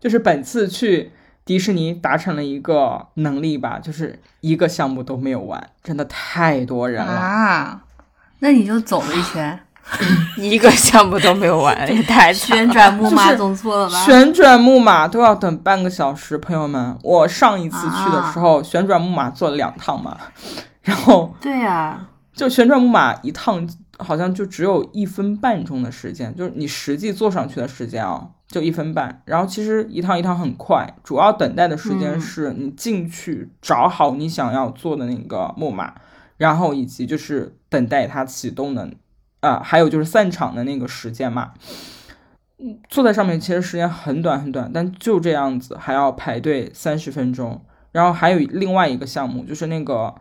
[0.00, 1.12] 就是本次去。
[1.44, 7.10] 迪士尼达成了一个能力吧，就是一个项目都没有玩，真的太多人了。
[7.10, 7.80] 啊，
[8.40, 9.58] 那你就走了一圈，
[10.36, 14.04] 一个项目都没有玩，也太旋转木马就是总错了吧？
[14.04, 20.18] 旋转木马都要等半个小时，朋友们，我上一次去的时候，旋转木马坐了两趟嘛，
[20.82, 21.98] 然后对呀、
[22.34, 23.66] 就旋转木马一趟
[23.98, 29.22] 好像就只有一分半钟的时间，就是你实际坐上去的时间啊，就一分半。
[29.24, 35.94] 然后其实一趟一趟很快，主要等待的时间嗯是你进去找好你想要坐的那个木马，
[36.36, 38.90] 然后以及就是等待它启动的，
[39.40, 41.52] 啊、还有就是散场的那个时间嘛。
[42.58, 47.64] 嗯，坐在上面其实时间很短很短，但就这样子还要排队三十分钟。
[47.90, 50.14] 然后还有另外一个项目，就是那个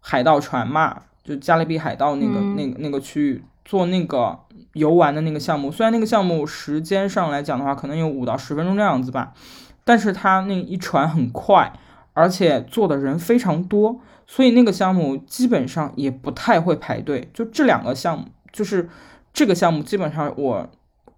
[0.00, 4.36] 海盗船嘛，就加勒比海盗那个、嗯那个那个区域做那个
[4.72, 5.70] 游玩的那个项目。
[5.70, 9.32] 虽然那个项目时间上来讲的话，可能有五到十分钟这样子吧，
[9.84, 11.72] 但是它那一船很快，
[12.14, 17.30] 而且坐的人非常多，所以那个项目基本上也不太会排队。
[17.32, 18.88] 就这两个项目，就是
[19.32, 20.68] 这个项目基本上我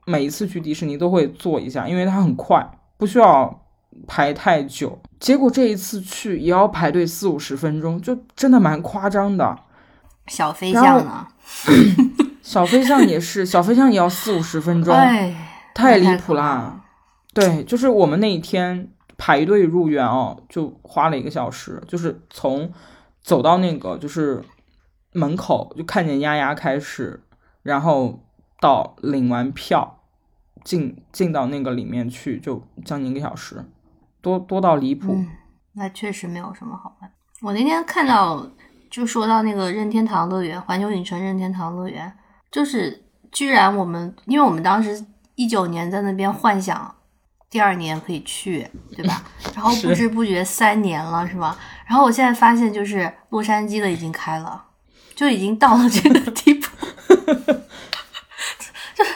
[0.04, 3.62] 每一次去迪士尼都会做一下，因为它很快，不需要
[4.06, 4.98] 排太久。
[5.18, 9.56] 结果这一次去也要排队四五十分钟，就真的蛮夸张的。
[10.26, 11.26] 小飞象呢？
[12.42, 15.34] 小飞象也是， 小飞象也要四五十分钟，哎，
[15.74, 16.80] 太离谱啦了！。
[17.32, 22.72] 对，就是我们那一天排队入园哦，就花了一个小时，就是从
[23.22, 24.42] 走到那个就是
[25.12, 27.22] 门口就看见丫丫开始，
[27.62, 28.20] 然后
[28.60, 30.00] 到领完票
[30.64, 33.64] 进进到那个里面去，就将近一个小时，
[34.20, 35.14] 多多到离谱。
[35.14, 35.28] 嗯，
[35.74, 37.10] 那确实没有什么好玩。
[37.40, 38.46] 我那天看到，
[38.92, 42.12] 就说到那个任天堂乐园，环球影城任天堂乐园，
[42.50, 45.02] 就是居然我们，因为我们当时
[45.34, 46.94] 一九年在那边幻想
[47.48, 49.24] 第二年可以去，对吧？
[49.56, 51.58] 然后不知不觉三年了，是吧？
[51.86, 54.62] 然后我现在发现，就是洛杉矶的已经开了，
[55.14, 56.68] 就已经到了这个地步。
[58.94, 59.10] 就是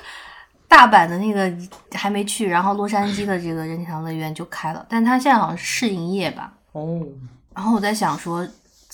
[0.66, 1.52] 大阪的那个
[1.92, 6.54] 还没去，然后洛杉矶的这个任天堂乐园就开了，但它现在好像是试营业吧。
[6.72, 7.02] 哦，
[7.54, 8.46] 然后我在想说，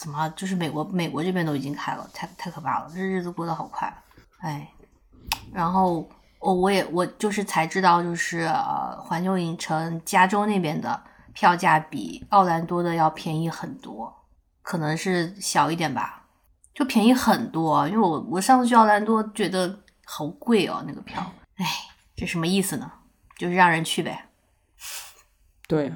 [0.02, 4.02] 怎么就是美国美国这边都已经开了，太太可怕了，这日子过得好快，
[4.40, 4.68] 哎。
[5.52, 6.08] 然后
[6.40, 11.00] 我我也我就是才知道，就是呃环球影城加州那边的
[11.32, 14.12] 票价比奥兰多的要便宜很多，
[14.62, 16.26] 可能是小一点吧，
[16.74, 17.86] 就便宜很多。
[17.86, 21.24] 因为我我上次去奥兰多觉得好贵哦，那个票，
[21.58, 21.64] 哎，
[22.16, 22.90] 这什么意思呢？
[23.38, 24.26] 就是让人去呗。
[25.68, 25.92] 对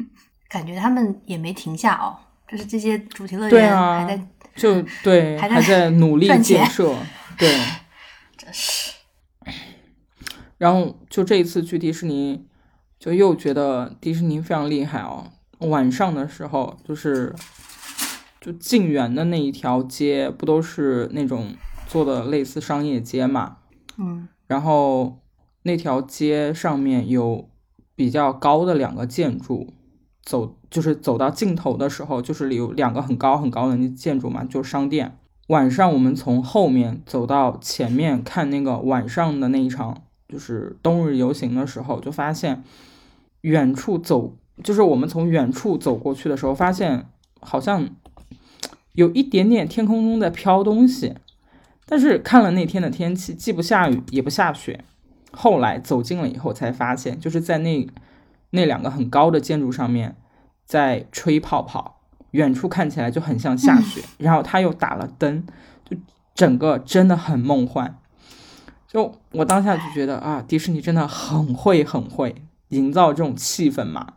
[0.48, 2.18] 感觉他们也没停下哦，
[2.50, 4.26] 就是这些主题乐园对啊还在，
[4.56, 6.94] 就对，还在还在努力建设，
[7.38, 7.48] 对。
[8.36, 8.92] 真是
[10.56, 12.46] 然后就这一次去迪士尼，
[12.98, 15.30] 就又觉得迪士尼非常厉害哦。
[15.60, 17.34] 晚上的时候，就是
[18.40, 21.54] 就静园的那一条街不都是那种
[21.86, 23.58] 做的类似商业街嘛？
[23.98, 25.20] 嗯然后
[25.62, 27.48] 那条街上面有
[27.94, 29.72] 比较高的两个建筑，
[30.30, 35.18] 走就是走到尽头的时候，就是有两个很高很高的那建筑嘛，就是商店。
[35.48, 42.62] 晚上我们从后面走到前面看那个晚上的那一场，就是冬日游行的时候，就发现
[43.40, 47.06] 远处走，就是我们从远处走过去的时候，发现
[47.40, 47.88] 好像
[48.92, 51.14] 有一点点天空中在飘东西，
[51.86, 54.84] 但是看了那天的天气，既不下雨也不下雪。
[55.32, 57.88] 后来走近了以后才发现，就是在那
[58.50, 60.16] 那两个很高的建筑上面
[60.70, 62.00] 在吹泡泡，
[62.30, 64.00] 远处看起来就很像下雪。
[64.18, 65.44] 然后他又打了灯，
[65.84, 65.96] 就
[66.32, 67.98] 整个真的很梦幻。
[68.86, 72.36] 就我当下就觉得啊，迪士尼真的很会很会
[72.68, 74.14] 营造这种气氛嘛。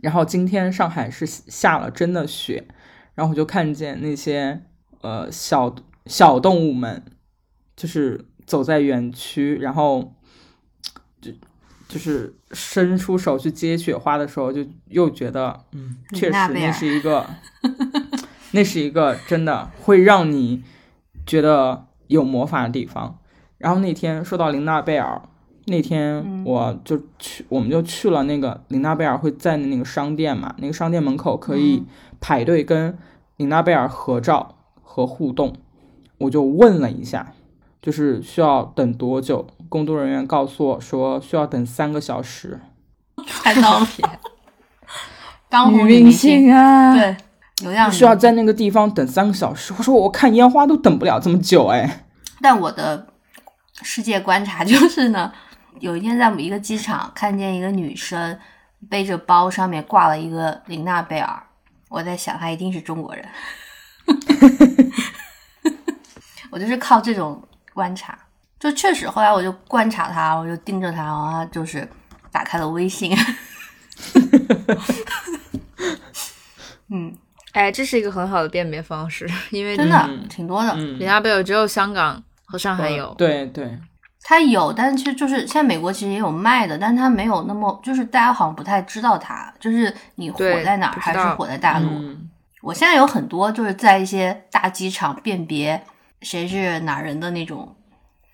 [0.00, 2.66] 然后今天上海是下了真的雪，
[3.14, 4.60] 然后我就看见那些
[5.02, 5.72] 呃小
[6.06, 7.04] 小动物们，
[7.76, 10.21] 就是走在园区，然后就
[11.92, 17.26] 就是伸出手去接雪花的时候，就又觉得嗯，确实那是一个，
[18.52, 20.62] 那是一个真的会让你
[21.26, 23.18] 觉得有魔法的地方。
[23.58, 25.20] 然后那天说到林娜贝尔，
[25.66, 31.86] 那天嗯我就去，我们就去了那个林娜贝尔会在的那个商店嘛，那个商店门口可以嗯
[32.20, 32.96] 排队跟
[33.36, 35.54] 林娜贝尔合照和互动。
[36.18, 37.34] 我就问了一下，
[37.82, 39.46] 就是需要等多久？
[39.68, 42.60] 工作人员告诉我说需要等三个小时。
[43.26, 43.86] 太到了，
[45.48, 47.16] 当明星，啊，对，
[47.62, 49.74] 流量需要在那个地方等三个小时。
[49.76, 52.06] 我说我看烟花都等不了这么久哎。
[52.40, 53.08] 但我的
[53.82, 55.30] 世界观察 就是呢，
[55.80, 58.38] 有一天在某一个机场看见一个女生
[58.88, 61.42] 背着包，上面挂了一个玲娜贝尔，
[61.88, 63.28] 我在想她一定是中国人。
[66.50, 67.40] 我就是靠这种
[67.74, 68.18] 观察，
[68.58, 71.88] 就确实后来我就观察他，我就盯着他，然后他就是
[72.30, 73.16] 打开了微信。
[76.90, 77.16] 嗯，
[77.52, 80.72] 哎，这是一个很好的辨别方式，因为真的、嗯挺多的。
[80.76, 83.78] 嗯琳，娜贝尔只有香港和上海有，对对，
[84.22, 91.88] 它有，但是其实就是现在美国其实也有卖的，但是它没有那么，就是大家好像不太知道它，就是你火在哪儿还是火在大陆。
[91.88, 92.28] 嗯
[92.62, 95.84] 我现在有很多就是在一些大机场辨别
[96.22, 97.76] 谁是哪人的那种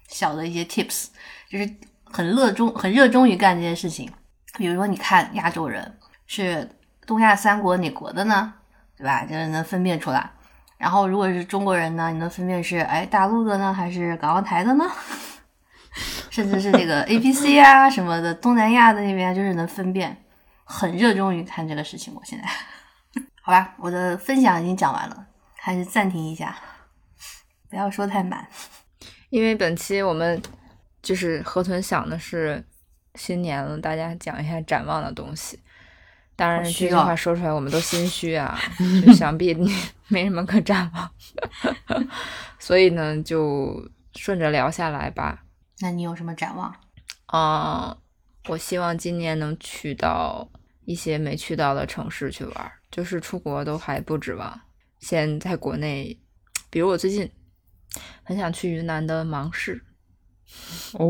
[0.09, 1.07] 小的一些 tips，
[1.51, 1.69] 就是
[2.05, 4.11] 很热衷很热衷于干这件事情。
[4.57, 6.69] 比如说，你看亚洲人是
[7.07, 8.55] 东亚三国哪国的呢？
[8.97, 9.25] 对吧？
[9.25, 10.31] 就是能分辨出来。
[10.77, 14.85] 然后如果是中国人呢，你能分辨是哎大陆的呢，还是港澳台的呢？
[16.31, 20.25] 甚至是这个 A P C 啊什么的，东南亚的那边就是能分辨，
[20.65, 22.15] 很热衷于看这个事情。
[22.15, 23.23] 我现在。
[23.43, 25.27] 好吧，我的分享已经讲完了，
[25.57, 26.57] 还是暂停一下，
[27.69, 28.47] 不要说太满。
[29.31, 30.41] 因为本期我们
[31.03, 32.65] 就是河豚想的是
[33.15, 35.59] 新年了，大家讲一下展望的东西。
[36.35, 38.57] 当然，这句话说出来我们都心虚啊，
[39.05, 39.75] 就想必你
[40.09, 41.11] 没什么可展望
[41.89, 42.07] 的，
[42.59, 45.43] 所以呢，就顺着聊下来吧。
[45.81, 46.75] 那你有什么展望？
[47.33, 47.97] 嗯，
[48.49, 50.49] 我希望今年能去到
[50.85, 54.61] 一些没去到的城市去玩儿，就是出国都还不指望。
[55.01, 56.19] 先在国内，
[56.71, 57.29] 比如我最近
[58.23, 59.83] 很想去云南的芒市，
[60.93, 61.09] 哦，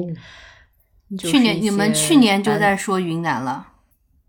[1.19, 3.67] 去年你们去年就在说云南了，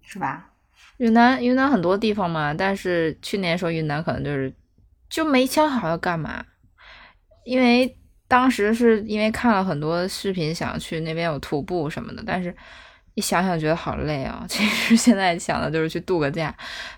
[0.01, 0.51] 是吧？
[0.97, 4.53] 云南，云南很多地方嘛，但是去年说云南可能就是
[5.09, 6.45] 就没想好要干嘛，
[7.45, 7.97] 因为
[8.27, 12.55] 当时是因为看了很多视频，想去那边有徒步什么的，但是
[13.15, 14.45] 一想想觉得好累啊。
[14.49, 16.53] 其实现在想的就是去度个假，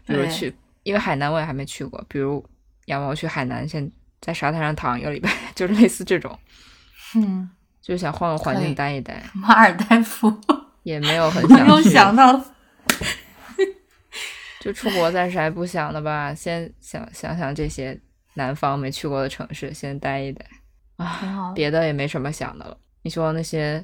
[0.06, 0.53] 比如去，
[0.84, 2.44] 因为海南我也还没去过，比如
[2.85, 3.90] 要么我去海南，先
[4.22, 6.38] 在沙滩上躺一个礼拜， 就是类似这种，
[7.15, 7.49] 嗯，
[7.81, 10.31] 就想换个环境待一待，马尔代夫，
[10.84, 11.89] 也没有 很想去。
[11.89, 12.39] 想到，
[14.61, 17.99] 就出国暂时还不想的吧，先想想想这些
[18.35, 20.45] 南方没去过的城市，先待一待
[20.98, 21.52] 啊。
[21.56, 22.77] 别的也没什么想的了。
[23.02, 23.84] 你说那些，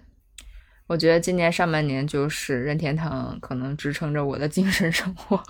[0.85, 5.41] 我觉得今年上半年就是任天堂可能支撑着我的精神生活，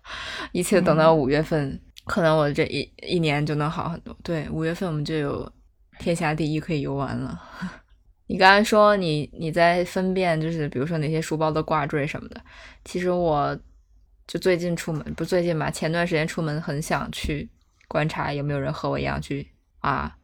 [0.52, 4.16] 一切等到五月份，可能我这一一年就能好很多。
[4.22, 5.50] 对，五月份我们就有
[5.98, 7.42] 天下第一可以游玩了。
[8.26, 12.40] 你刚才说你你在分辨，就是比如说哪些书包的挂坠什么的，
[12.84, 13.58] 其实我
[14.26, 17.50] 就最近出门，不最近吧，前段时间出门很想去
[17.86, 19.46] 观察有没有人和我一样去
[19.80, 20.16] 啊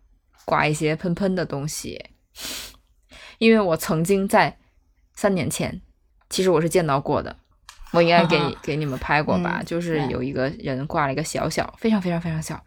[0.46, 2.02] 挂一些喷喷的东西，
[3.36, 4.58] 因为我曾经在
[5.14, 5.82] 三年前，
[6.30, 7.36] 其实我是见到过的，
[7.92, 9.58] 我应该给你给你们拍过吧？
[9.60, 12.62] 嗯就是有一个人挂了一个小小，非常非常非常小，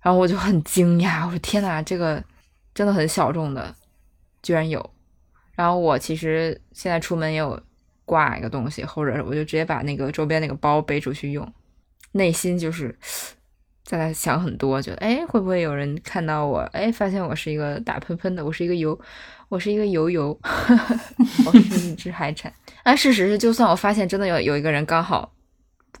[0.00, 2.22] 然后我就很惊讶，我说天哪，这个
[2.74, 3.74] 真的很小众的，
[4.42, 4.90] 居然有。
[5.54, 7.60] 然后我其实现在出门也有
[8.04, 11.52] 挂一个东西，或者我就直接把那个周边那个包背出去用，
[12.12, 12.98] 内心就是
[13.84, 16.58] 在那想很多，觉得哎会不会有人看到我？
[16.72, 18.98] 哎，发现我是一个打喷喷的，我是一个油，
[19.54, 20.36] 我是一个油油，
[21.46, 22.52] 我是一只海产。
[22.82, 25.32] 但事实是，就算我发现真的有有一个人刚好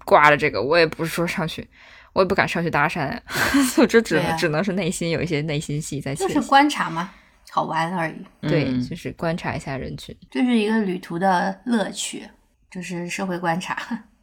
[0.04, 1.70] 挂了这个，我也不是说上去，
[2.14, 3.16] 我也不敢上去搭讪，
[3.78, 6.48] 我这只能、只能是内心有一些内心戏在窃就是。
[6.48, 7.12] 观察嘛，
[7.52, 10.12] 好玩而已，对，嗯就是观察一下人群。
[10.32, 12.28] 就是一个旅途的乐趣，
[12.68, 13.76] 就是社会观察。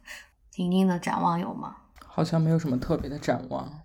[0.52, 1.74] 婷婷的展望有吗？
[2.06, 3.80] 好像没有什么特别的展望，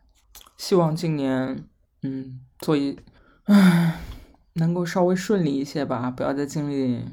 [0.58, 1.64] 希望今年
[2.04, 3.00] 嗯做一，
[3.46, 3.94] 唉，
[4.58, 7.04] 能够稍微顺利一些吧，不要再经历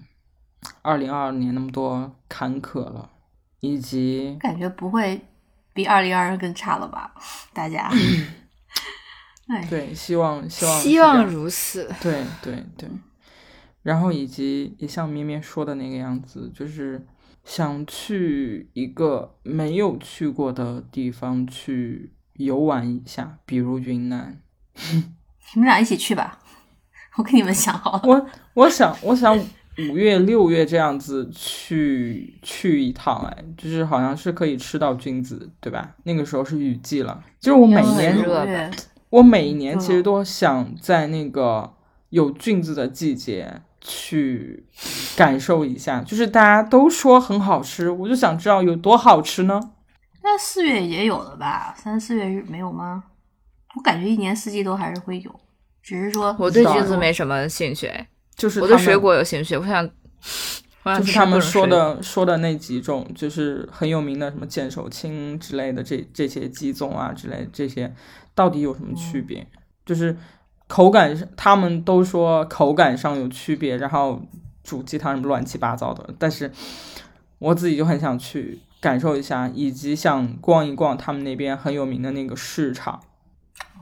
[0.82, 3.10] 二零二二年那么多坎坷了，
[3.60, 5.20] 以及感觉不会
[5.72, 7.14] 比二零二二更差了吧？
[7.52, 7.90] 大家，
[9.48, 11.90] 哎，对，希望希望希望如此。
[12.00, 12.88] 对对对，
[13.82, 17.06] 然后以及也像绵绵说的那个样子，就是
[17.44, 24.40] 想去一个没有去过的地方去游玩一下，比如云南。
[25.54, 26.40] 你们俩一起去吧，
[27.16, 28.02] 我给你们想好了。
[28.04, 29.36] 我我想我想
[29.90, 35.94] 五月六月这样子去去一趟，哎，就是好像是可以吃到菌子，对吧？
[36.04, 38.16] 那个时候是雨季了，就是我每年
[39.10, 41.74] 我每一年嗯其实都想在那个
[42.10, 44.66] 有菌子的季节去
[45.16, 49.60] 感受一下，就是大家都说很好吃，我就想知道有多好吃呢？
[50.22, 51.74] 那四月也有了吧？
[51.76, 53.04] 三四月没有吗？
[53.76, 55.40] 我感觉一年四季都还是会有，
[55.84, 59.86] 只是说我对知道菌子没什么兴趣，哎就是我对水果有兴趣，我想，
[60.98, 67.94] 就是他们说的说的那几种，就是很有名的什么剑手青之类的这这些鸡枞啊之类的这些，
[68.34, 69.46] 到底有什么区别？
[69.84, 70.16] 就是
[70.66, 74.20] 口感上，他们都说口感上有区别，然后
[74.62, 76.50] 煮鸡汤什么乱七八糟的，但是
[77.38, 83.00] 我自己就很想去感受一下，以及想逛一逛他们那边很有名的那个市场。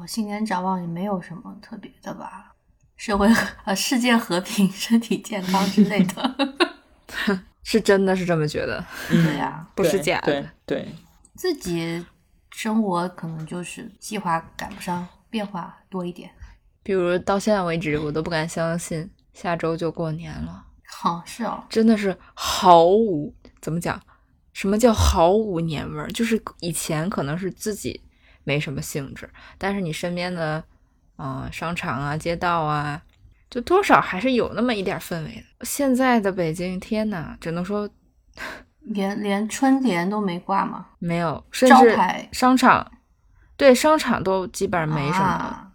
[0.00, 2.54] 我新年展望也没有什么特别的吧，
[2.96, 6.58] 社会和呃世界和平、 身体健康之类的。
[7.62, 10.50] 是真的是这么觉得， 对呀、不是对对假的。
[10.66, 10.94] 对，
[11.36, 12.04] 自己
[12.50, 16.30] 生活可能就是计划赶不上变化多一点。
[16.82, 24.00] 比如到现在为止，我都不敢相信下周就过年了，好、是哦，真的是毫无怎么讲？
[24.52, 26.10] 什么叫毫无年味儿？
[26.10, 28.02] 就是以前可能是自己
[28.44, 29.28] 没什么兴致，
[29.58, 30.62] 但是你身边的，
[31.16, 33.02] 啊、商场啊、街道啊，
[33.50, 35.64] 就多少还是有那么一点氛围的。
[35.64, 37.88] 现在的北京，天呐，只能说
[38.80, 40.86] 连连春联都没挂吗？
[40.98, 42.90] 没有，甚至招牌商场，
[43.56, 45.72] 对商场都基本上没什么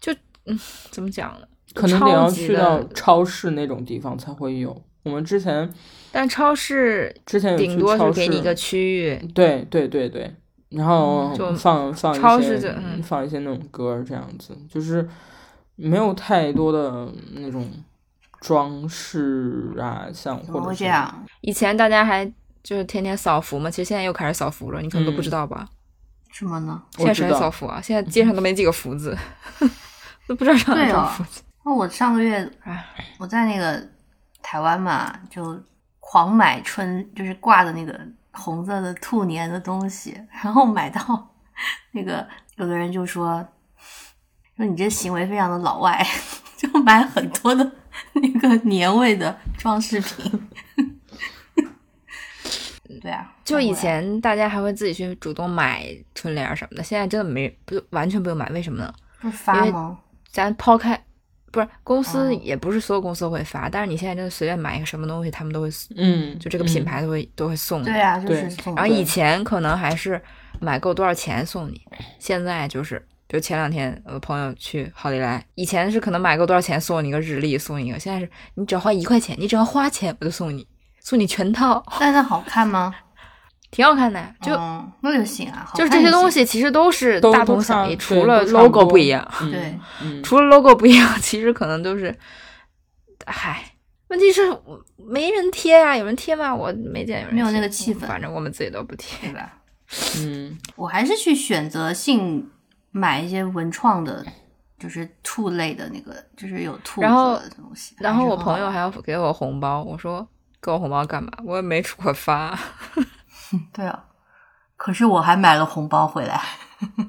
[0.00, 0.12] 就
[0.46, 0.58] 嗯
[0.90, 1.46] 怎么讲呢？
[1.74, 4.84] 可能得要去到超市那种地方才会有。
[5.04, 5.72] 我们之前
[6.10, 10.34] 但超市之前顶多是给你一个区域，对对对对，
[10.70, 15.08] 然后嗯就放放一些超市就嗯放一些那种歌儿这样子，就是
[15.76, 17.70] 没有太多的那种
[18.40, 21.24] 装饰啊，像或者这样？
[21.40, 22.24] 以前大家还
[22.62, 25.66] 就是天天扫福嘛，其实现在又开始扫福了，你可能都不知道吧？
[26.30, 26.82] 什么呢？
[26.96, 27.80] 现在谁还我知道扫福啊？
[27.80, 29.16] 现在街上都没几个福字，
[30.28, 31.42] 都不知道上哪找福字。
[31.64, 32.84] 那我上个月唉
[33.18, 33.82] 我在那个
[34.42, 35.58] 台湾嘛，就
[36.00, 37.98] 狂买春，就是挂的那个
[38.38, 41.34] 红色的兔年的东西，然后买到
[41.92, 43.46] 那个有的人就说
[44.56, 46.06] 说你这行为非常的老外，
[46.56, 47.72] 就买很多的
[48.14, 50.48] 那个年味的装饰品。
[53.02, 58.92] 对啊，就以前大家还会自己去主动买春联什么的，现在真的没不完全不用买，为什么呢？
[59.20, 59.98] 不是发吗？
[60.32, 61.00] 咱抛开，
[61.50, 67.84] 不是公司哦也不是所有公司都会发，但是你现在真的随便买一个什么东西，他们都会嗯，就这个品嗯牌都会、都会送你。
[67.84, 68.74] 对啊，就是送。
[68.74, 70.20] 然后以前可能还是
[70.60, 71.80] 买够多少钱送你，
[72.18, 80.66] 现在就是，比如前两天我的朋友去好利来，以前是可能买够多少钱送你一个日历，送你一个，现在是你只要花一块钱，你只要花钱我就送你，
[81.00, 82.94] 送你全套，那那好看吗？
[83.70, 84.20] 挺好看的。
[84.40, 92.16] 就、嗯、那就行啊，好就是看就行这些东西其实都是大同小异，除了 logo 不一样，嗯对，嗯，除了 logo 不一样，其实可能都是，
[93.26, 93.72] 嗨。
[94.08, 94.40] 问题是
[94.96, 96.54] 没人贴啊，有人贴吗？
[96.54, 99.28] 我没见有人贴，没有那个气氛反正我们自己都不贴。
[99.28, 99.52] 对吧？
[100.16, 102.50] 嗯我还是去选择性
[102.90, 104.24] 买一些文创的，
[104.78, 107.94] 就是兔类的那个，就是有兔子然后的东西。
[107.98, 110.26] 然后我朋友还要给我红包，我说
[110.62, 111.30] 给我红包干嘛？
[111.44, 112.58] 我也没处过发。
[113.72, 114.04] 对啊，
[114.76, 116.40] 可是我还买了红包回来。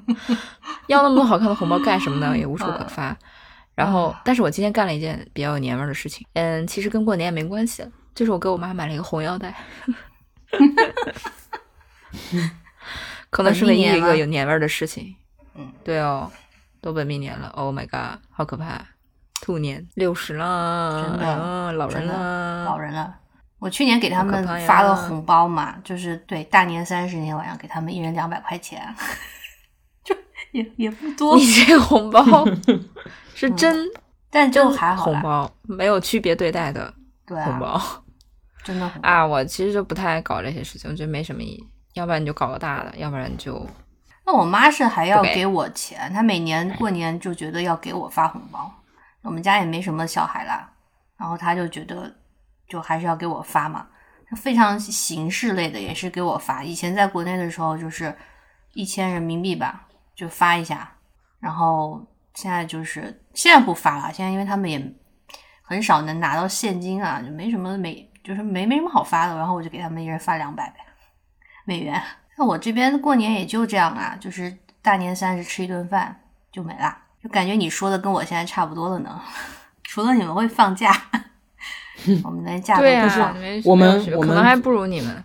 [0.88, 2.36] 要那么多好看的红包干什么呢？
[2.36, 3.16] 也无处可发。
[3.74, 6.26] 然后，但是我今天干了一件比较有年味儿的事情。
[6.32, 9.54] 嗯，其实跟过年也没关系，就是我给我妈买了一个红腰带。
[13.30, 15.14] 可能是唯一一个有年味儿的事情。
[15.54, 16.30] 嗯，对哦，
[16.80, 17.48] 都本命年了。
[17.50, 18.84] Oh my god，好可怕！
[19.40, 23.19] 兔年六十了，真的老人了，老人了。
[23.60, 28.82] 我去年给他们发了红包嘛，就是对大年三十那天晚上给他们一人两百块钱，
[30.02, 30.16] 就
[30.52, 31.36] 也也不多。
[31.36, 32.24] 你这个红包
[33.36, 33.86] 是真，
[34.30, 35.04] 但就还好。
[35.04, 36.92] 红包没有区别对待的，
[37.26, 37.80] 对红包
[38.64, 39.24] 真的啊！
[39.24, 41.66] 我其实就不太爱搞这些事情，我觉得没什么意义。
[41.94, 43.66] 要不然你就搞个大的，要不然就……
[44.24, 48.72] 那我妈是还要给我钱，她每年过年就觉得要给我发红包。
[49.22, 50.70] 我们家也没什么小孩啦，
[51.18, 52.14] 然后她就觉得
[52.70, 53.86] 就还是要给我发嘛，
[54.36, 56.64] 非常形式类的也是给我发。
[56.64, 58.16] 以前在国内的时候就是
[58.72, 60.92] 一千人民币吧，就发一下，
[61.40, 64.80] 然后现在就是现在不发了，现在因为他们也
[65.62, 70.76] 很少能拿到现金啊，就没什么没就是没没什么好发的，然后我就给他们一人发两百呗。
[71.64, 72.00] 美元，
[72.38, 76.20] 那我这边过年也就这样啊，就是大年三十吃一顿饭
[76.52, 79.20] 就没了，就感觉你说的跟我现在差不多了呢。
[79.82, 80.92] 除了你们会放假，
[82.24, 83.36] 我们连假都不放。
[83.64, 85.24] 我们我们可能还不如你们。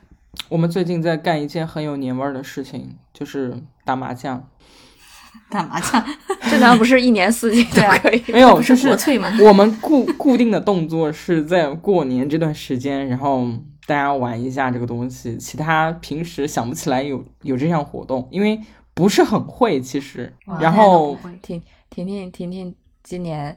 [0.49, 4.47] 我们最近在干一件很有年味儿的事情，就是打麻将。
[5.49, 6.03] 打麻将，
[6.49, 8.23] 这难道不是一年四季都可以？
[8.31, 9.31] 没有，是国粹吗？
[9.41, 13.47] 我们固固定的动作是在过年这段时间，然后。
[13.87, 18.59] 大家玩一下这个东西，其他平时想不起来有有这项活动，因为
[18.95, 20.33] 不是很会其实。
[20.59, 21.61] 然后婷
[21.91, 23.55] 婷婷婷婷今年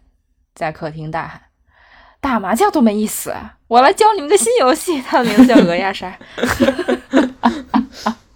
[0.55, 1.41] 在客厅大喊
[2.21, 3.35] ：“打麻将多没意思！
[3.67, 6.17] 我来教你们个新游戏，它的名字叫鹅鸭杀。”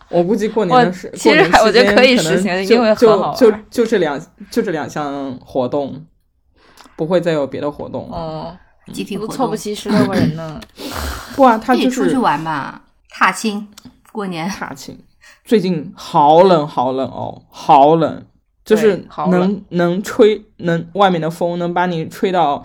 [0.09, 6.05] 我估计过年的时，其实我觉得可以实行，因为很好就就就这两就这两项活动，
[6.97, 8.17] 不会再有别的活动了。
[8.17, 8.57] 哦。
[8.93, 10.61] 集体活动凑不齐十六个人呢，
[11.37, 13.69] 不啊，他就是出去玩吧，踏青
[14.11, 14.99] 过年踏青。
[15.45, 18.27] 最近好冷好冷哦，好冷，
[18.65, 22.65] 就是能能吹能外面的风能把你吹到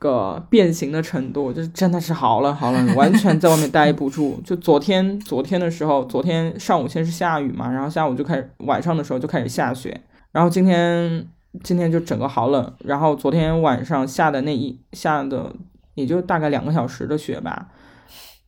[0.00, 4.40] 个变形的程度，就是真的是好冷好冷，完全在外面待不住。
[4.44, 10.00] 就昨天昨天的时候，昨天上午先是下雨嘛，然后下午就开始晚上的时候就开始下雪，
[10.32, 11.28] 然后今天。
[11.64, 15.52] 今天就整个好冷，然后昨天晚上下的那一下的
[15.94, 17.66] 也就大概两个小时的雪吧，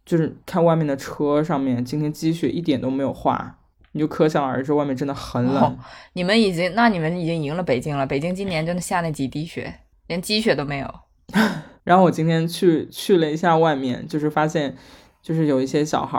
[0.06, 3.58] 就是看外面的车上面，今天积雪一点都没有化，
[3.90, 5.76] 你就可想而知外面真的很冷。
[6.12, 10.88] 你们已经，那你们已经赢了北京了，北京今年真的下那几滴雪，连积雪都没有。
[11.84, 14.76] 然后我今天去去了一下外面，就是发现。
[15.22, 16.18] 就是有一些小孩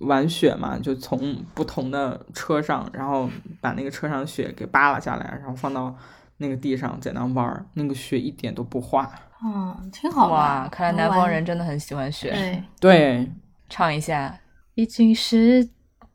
[0.00, 3.26] 玩雪嘛，就从不同的车上，然后
[3.62, 5.96] 把那个车上雪给扒拉下来，然后放到
[6.36, 9.10] 那个地上在那玩，那个雪一点都不化。
[9.42, 10.68] 嗯，挺好哇！
[10.70, 12.30] 看来南方人真的很喜欢雪。
[12.30, 13.32] 对对，
[13.70, 14.38] 唱一下，
[14.74, 15.66] 已经是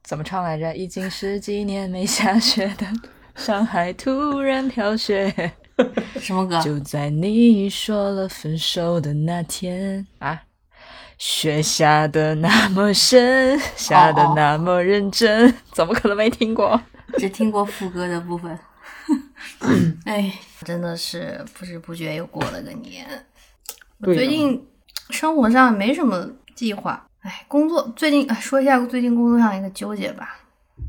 [0.04, 0.76] 怎么唱来着？
[0.76, 2.86] 已经是几年没下雪的
[3.34, 5.54] 上海突然飘雪。
[6.20, 6.60] 什么歌？
[6.62, 10.42] 就在你说了分手的那天啊。
[11.20, 16.80] 雪下的那么深，下的那么认真，怎么可能没听过？
[17.18, 18.56] 只听过副歌的部分。
[20.06, 20.32] 哎，
[20.64, 23.08] 真的是不知不觉又过了个年。
[24.02, 24.64] 我最近
[25.10, 27.04] 生活上没什么计划。
[27.22, 30.38] 哎，工作最近说一下最近工作上一个纠结吧，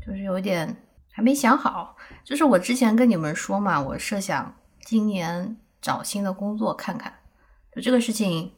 [0.05, 0.77] 就是有点
[1.11, 1.97] 还没想好。
[2.23, 4.53] 就是我之前跟你们说嘛，我设想
[4.89, 7.13] 今年找新的工作看看，
[7.75, 8.51] 就这个事情。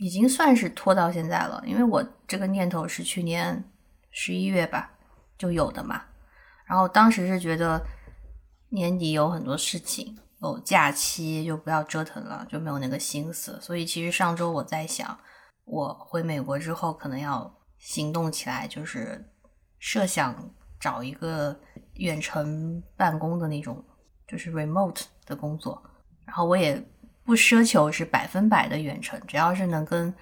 [0.00, 3.64] 已经算是拖到现在了，因为我这个念头是去年
[4.10, 4.92] 十一月吧
[5.36, 6.02] 就有的嘛。
[6.66, 7.84] 然后当时是觉得
[8.70, 13.58] 年底有很多事情，有假期就不要折腾了，就没有那个心思。
[13.60, 15.18] 所以其实上周我在想，
[15.64, 19.28] 我回美国之后可能要行动起来，就是
[19.80, 20.48] 设想
[20.78, 21.58] 找一个
[21.94, 23.84] 远程办公的那种，
[24.28, 25.82] 就是 remote 的工作。
[26.24, 26.80] 然后我也。
[27.24, 30.14] 不奢求是百分百的远程，只要是能跟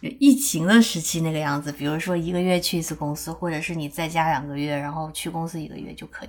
[0.00, 6.28] 疫情的时期那个样子，比如说一个月去一次公司，或者是你在家两个月，然后去公司一个月就可以。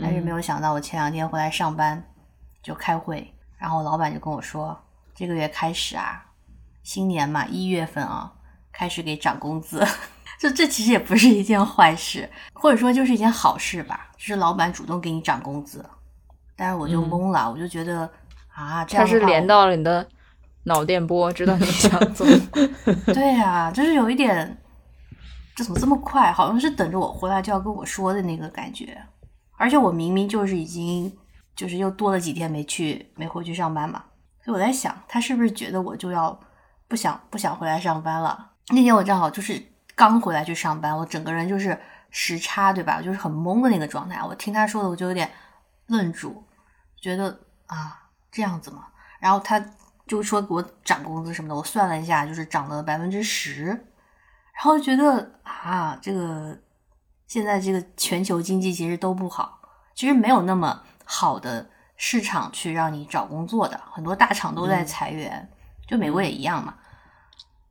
[0.00, 2.00] 但是没有想到，我前两天回来上班
[2.62, 4.80] 就开会，然后老板就跟我说，
[5.12, 6.24] 这个月开始啊，
[6.84, 8.32] 新年嘛，一月份啊，
[8.70, 9.84] 开始给涨工资。
[10.38, 15.84] 就这其实也不是一件坏事，或者说就是一件好事吧，就是老板主动给你涨工资。
[16.60, 18.06] 但是我就懵了，我就觉得。
[18.52, 20.06] 啊，这样它是连到了你的
[20.64, 22.26] 脑电波，知道你想做。
[23.14, 24.58] 对啊，就是有一点，
[25.54, 26.30] 这怎么这么快？
[26.30, 29.00] 好像是等着我回来就要跟我说的那个感觉。
[29.56, 31.10] 而且我明明就是已经，
[31.56, 34.02] 就是又多了几天没去，没回去上班嘛。
[34.44, 36.38] 所以我在想，他是不是觉得我就要
[36.86, 38.50] 不想不想回来上班了？
[38.70, 39.62] 那天我正好就是
[39.94, 41.78] 刚回来去上班，我整个人就是
[42.10, 43.00] 时差，对吧？
[43.00, 44.20] 就是很懵的那个状态。
[44.22, 45.30] 我听他说的，我就有点
[45.86, 46.42] 愣住，
[47.00, 48.86] 觉得啊这样子嘛。
[49.18, 49.58] 然后他
[50.06, 53.64] 就说给我涨工资什么的，我算了一下，就是涨了百分之十。
[53.64, 56.58] 然后觉得啊，这个
[57.26, 59.60] 现在这个全球经济其实都不好，
[59.94, 61.70] 其实没有那么好的。
[62.02, 65.46] 市场去让你找工作的很多大厂都在裁员，
[65.86, 66.74] 就美国也一样嘛。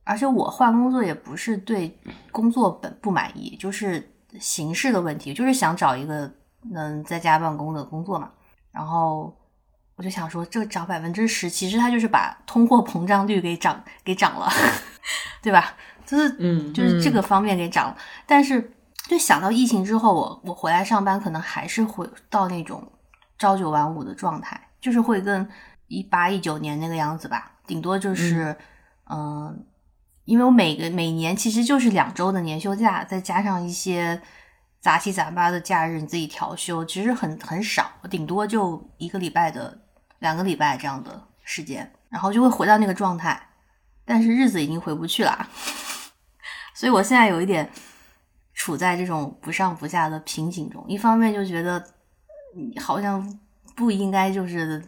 [0.03, 1.99] 而且我换工作也不是对
[2.31, 6.31] 工作本不满意，就是形式的问题，就是想找一个
[6.69, 8.31] 能在家办公的工作嘛。
[8.71, 9.35] 然后
[9.95, 14.49] 我就想说，这个涨百分之十，其实它就是把通货膨胀率给涨给涨了，
[15.41, 15.75] 对吧？
[16.05, 17.97] 就是嗯，就是这个方面给涨了。
[18.25, 18.73] 但是
[19.07, 22.91] 就想到疫情之后，我我回来上班，可能还是会到那种。
[23.41, 25.47] 朝九晚五的状态，就是会跟
[25.87, 28.53] 一八一九年那个样子吧，顶多就是，
[29.09, 29.65] 嗯，
[30.25, 34.21] 因为我每个每年其实就是两周的年休假，再加上一些
[34.79, 39.79] 杂七杂八的假日，你自己调休，其实很很少，顶多就一个礼拜的
[40.19, 43.49] 两个礼拜这样的时间，然后就会回到那个状态，
[44.05, 45.47] 但是日子已经回不去了，
[46.73, 47.69] 所以我现在有一点
[48.53, 51.83] 处在这种不上不下的瓶颈中，一方面就觉得。
[52.81, 53.39] 好像
[53.75, 54.83] 不应该就是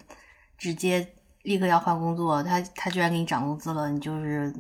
[0.57, 1.07] 直接
[1.43, 4.51] 立刻要换工作，他他居然给你涨工资了，你就是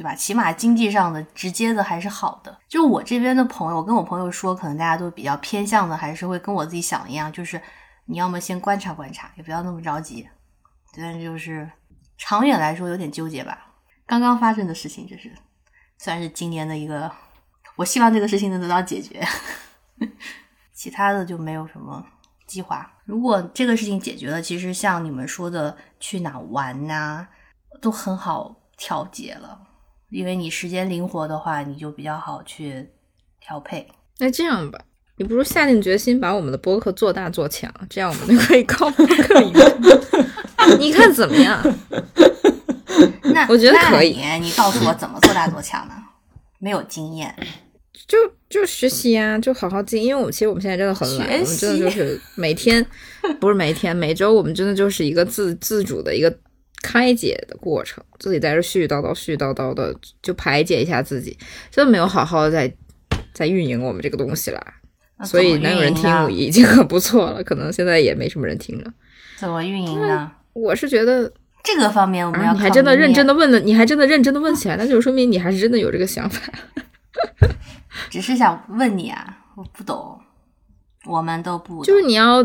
[0.00, 0.14] 对吧？
[0.14, 2.58] 起码经济上的直接的还是好的。
[2.66, 7.60] 就我这边的朋友，我跟我朋友说，可能大家都比较偏向的，还是会跟我自己想的一样，就是
[8.06, 10.26] 你要么先观察观察，也不要那么着急。
[10.96, 11.70] 但就是
[12.16, 13.74] 长远来说有点纠结吧。
[14.06, 15.30] 刚刚发生的事情，就是
[15.98, 17.12] 算是今年的一个，
[17.76, 19.22] 我希望这个事情能得到解决。
[20.72, 22.02] 其他的就没有什么
[22.46, 22.90] 计划。
[23.04, 27.28] 如果这个事情解决了，其实像你们说的去哪玩呐，
[27.82, 29.60] 都很好调节了。
[30.10, 32.88] 因为你时间灵活的话，你就比较好去
[33.40, 33.86] 调配。
[34.18, 34.78] 那这样吧，
[35.16, 39.52] 你不如下定决心把我们的播客做大做强，这样我们就可以靠播客赢。
[40.78, 41.62] 你看怎么样？
[43.32, 44.18] 那我觉得可以。
[44.40, 45.94] 你告诉我怎么做大做强呢？
[46.58, 47.34] 没有经验。
[48.06, 48.18] 就
[48.48, 52.84] 就学习呀，就好好进，因为我其实我们现在真的很懒，我们真的就是每天
[53.38, 56.36] 不是每天每周，我们真的就是一个自自主的一个
[56.82, 61.36] 开解的过程，自己在这絮絮叨叨絮絮叨叨的就排解一下自己，
[61.70, 62.72] 真的没有好好的在
[63.32, 64.60] 在运营我们这个东西了，
[65.24, 68.92] 所以能有人听已经很不错了，可能现在也没什么人听了。
[69.36, 70.32] 怎么运营呢？
[70.52, 71.32] 我是觉得
[71.62, 76.52] 这个方面我们要你还真的认真的问了，你还真的认真的问起来，那就说明你还是真的有这个想法。
[78.08, 80.18] 只是想问你啊，我不懂，
[81.10, 82.40] 我们都不就是你要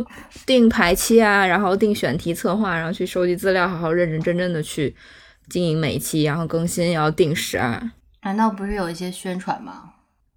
[0.45, 4.95] 定排期啊，然后定选题策划，然后去收集资料，好好认认真真的去
[5.49, 7.91] 经营每一期，然后更新要定时啊。
[8.23, 9.83] 难道不是有一些宣传吗？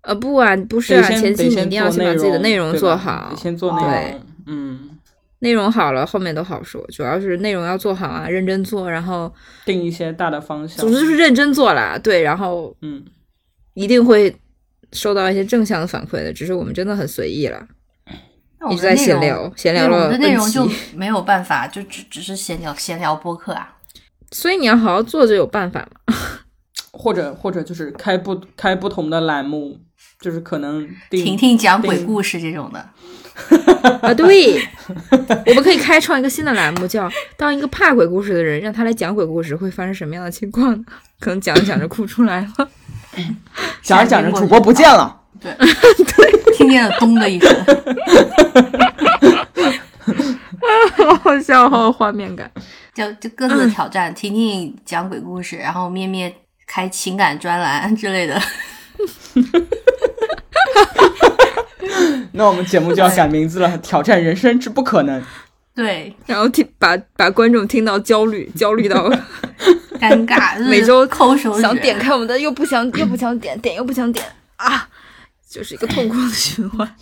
[0.02, 4.90] 呃，不啊，不是啊，前期你一定要先把自己的内容做好，先做内容，嗯，
[5.38, 6.84] 内容好了，后面都好说。
[6.88, 9.32] 主要是内容要做好啊，认真做，然后
[9.64, 10.78] 定一些大的方向。
[10.78, 13.02] 总之就是认真做啦，对，然后嗯，
[13.72, 14.36] 一定会。
[14.92, 17.68] 收到一些正向的反馈的，只是我们真的很随意了，
[18.70, 20.06] 一直在闲聊，闲聊了。
[20.06, 23.76] 我的内容就没有办法，就只只是闲聊，闲聊播客啊。
[24.32, 26.14] 所以你要好好做，就有办法嘛。
[26.92, 29.78] 或者或者就是开不开不同的栏目，
[30.20, 32.80] 就是可能婷婷讲鬼故事这种的
[34.02, 34.12] 啊。
[34.12, 34.60] 对，
[35.46, 37.08] 我们可以开创一个新的栏目，叫
[37.38, 40.84] “当一个怕鬼故事的人，让他来讲鬼故事，会发生什么样的情况呢？”
[41.20, 42.68] 可能讲着讲着哭出来了。
[43.82, 45.17] 讲着讲着，主播不见了。
[45.40, 47.66] 对对， 听见了咚的一声，
[50.96, 52.50] 好好笑，好有画面感。
[52.94, 56.34] 就就各自的挑战，听听讲鬼故事，然后咩咩
[56.66, 58.40] 开情感专栏之类的。
[62.32, 65.22] 那我们节目就要改名字了，挑战人生之不可能。
[65.74, 69.08] 对，然后听把把观众听到焦虑，焦虑到。
[70.00, 74.24] 尴尬， 每周抠手想点开我们的，又不想，又不想点，点又不想点
[74.56, 74.88] 啊，
[75.48, 76.94] 就是一个痛苦的循环。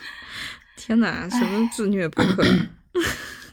[0.76, 2.44] 天哪，什么自虐不可？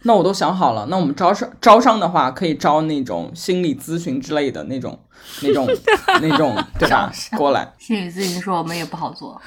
[0.04, 4.98] 那我都想好了，那我们招商招商的话，可以招那种心理咨询之类的那种、
[5.42, 5.68] 那种、
[6.22, 7.12] 那种，对吧？
[7.36, 9.42] 过来，心理咨询说我们也不好做，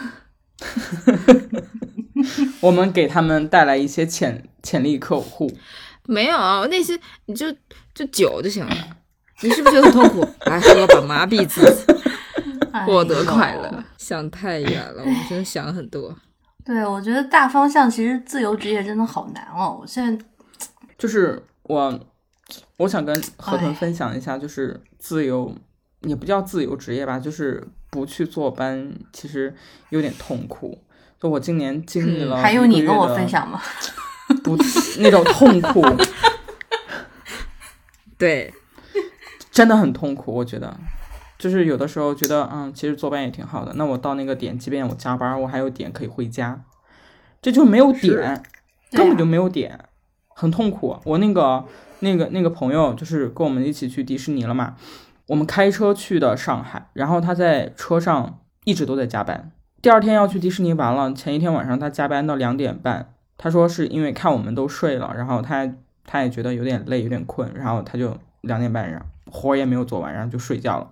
[2.61, 5.51] 我们给他们带来一些潜潜力客户。
[6.07, 7.47] 没有那些，你就
[7.95, 8.77] 就酒就行了。
[9.43, 10.29] 你是不是觉得很痛苦？
[10.45, 11.99] 来喝吧，麻痹自己，哎
[12.87, 13.85] 获得快乐。
[13.99, 16.15] 想太远了， 我们真的想很多。
[16.65, 19.79] 对，我觉得大方向其实自由职业真的好难哦。
[19.81, 20.25] 我现在
[20.99, 21.99] 就是我，
[22.77, 25.55] 我想跟河豚哎分享一下，就是自由，
[26.03, 29.55] 也不叫自由职业吧，就是不去坐班，其实
[29.89, 30.83] 有点痛苦。
[31.21, 33.61] 就我今年经历了、嗯还有你跟我分，享吗？
[34.45, 34.57] 不
[35.01, 35.85] 那种痛苦，
[38.17, 38.53] 对，
[39.51, 40.33] 真的很痛苦。
[40.33, 40.75] 我觉得，
[41.41, 43.73] 就是有的时候觉得，嗯，其实坐班也挺好的。
[43.77, 46.62] 那我到那个点，即便我加班，我还有点可以回家，
[47.41, 48.43] 这就没有点，
[48.93, 49.87] 根本就没有点，
[50.29, 50.99] 很痛苦。
[51.05, 51.65] 我那个
[52.01, 54.77] 那个那个朋友就是跟我们一起去迪士尼了嘛，
[55.29, 59.51] 我们开车去的上海，然后他在车上一直都在加班。
[59.81, 65.73] 第二天要去迪士尼玩了，前一天晚上他加班到两点半，他说是因为看我们都睡了，然后他
[66.05, 70.91] 他也觉得有点累，有点困，然后他就两点半然后活也没有做完，然后就睡觉了。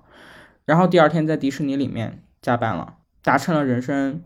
[0.68, 4.22] 然后第二天在迪士尼里面加班了，达成了人生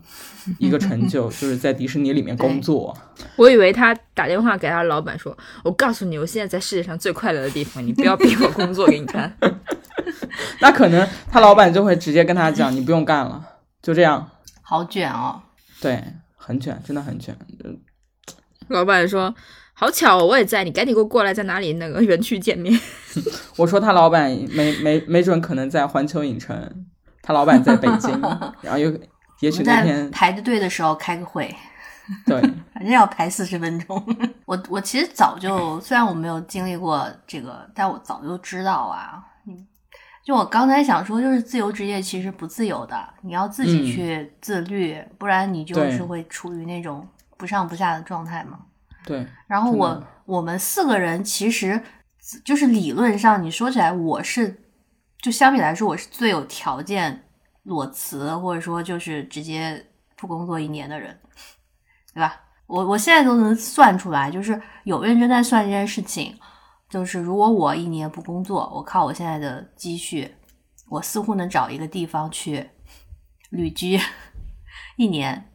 [0.58, 2.98] 一个成就， 就是在迪士尼里面工作。
[3.36, 9.32] 我以为他打电话给他老板说：“我告诉你，我现在在世界上最快乐的地方，你不要逼我工作给你看。
[10.60, 13.40] 那可能他老板就会直接跟他讲，你不用干了，
[13.80, 14.28] 就这样。
[14.62, 15.40] 好卷哦。
[15.80, 16.02] 对，
[16.34, 17.36] 很卷，真的很卷。”
[18.66, 19.32] 老板说
[19.82, 22.72] ：“好巧哦，我也在，你赶紧给我过来，在哪里那个园区见面。
[23.58, 26.86] 我说他老板没没没准可能在环球影城，
[27.20, 28.12] 他老板在北京，
[28.62, 28.96] 然后又
[29.40, 31.52] 也许在那天排着队的时候开个会，
[32.24, 32.40] 对，
[32.72, 34.00] 反正要排四十分钟。
[34.46, 39.20] 我我其实早就，虽然我没有经历过这个，但我早就知道啊。
[39.48, 39.66] 嗯，
[40.24, 47.04] 就我刚才想说，就是自由职业其实不自由的，你要自己嗯去自律，不然你就是会处于那种
[47.36, 48.60] 不上不下的状态嘛。
[49.04, 51.82] 对，然后我我们四个人其实
[52.44, 54.62] 就是理论上，你说起来，我是
[55.20, 57.24] 就相比来说，我是最有条件
[57.64, 59.84] 裸辞，或者说就是直接
[60.16, 61.18] 不工作一年的人，
[62.14, 62.40] 对吧？
[62.66, 66.38] 我我现在都能算出来，就是有认真在算这件事情，
[66.88, 70.32] 就是如果我一年不工作，我靠我现在的积蓄，
[70.88, 72.70] 我似乎能找一个地方去
[73.50, 74.00] 旅居
[74.96, 75.50] 一年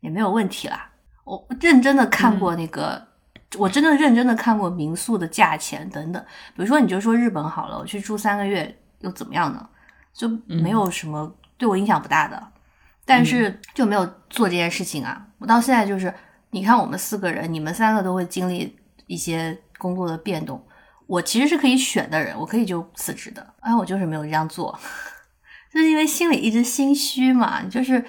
[0.00, 0.90] 也没有问题啦。
[1.28, 3.06] 我认真的看过那个，
[3.58, 6.24] 我真的认真的看过民宿的价钱等等。
[6.56, 9.68] 比如说，你就说日本好了，我去住三个月又怎么样呢？
[10.14, 12.42] 就没有什么、对我影响不大的，
[13.04, 15.26] 但是就没有做这件事情啊。
[15.38, 16.12] 我到现在就是，
[16.50, 18.76] 你看我们四个人，你们三个都会经历
[19.06, 20.60] 一些工作的变动。
[21.06, 24.76] 我其实是可以选的人，我可以就辞职的，哎，我就是没有这样做，
[25.72, 28.04] 就是因为心里一直心虚嘛，就是，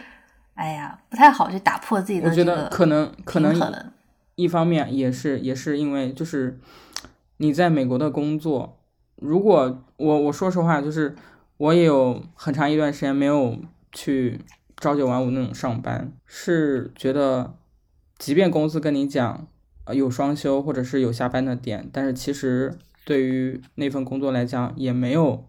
[0.59, 3.57] 哎呀，不太好去打破自己的我觉得可能可能
[4.35, 6.59] 一方面也是也是因为就是
[7.37, 8.77] 你在美国的工作，
[9.15, 11.15] 如果我我说实话，就是
[11.55, 13.57] 我也有很长一段时间没有
[13.93, 14.41] 去
[14.75, 17.55] 朝九晚五那种上班，是觉得
[18.17, 19.47] 即便公司跟你讲
[19.85, 25.45] 呃有双休或者是有下班的点，但是其实对于那份工作来讲也没有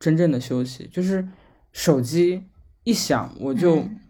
[0.00, 1.28] 真正的休息，就是
[1.72, 2.42] 手机
[2.82, 4.00] 一响我就嗯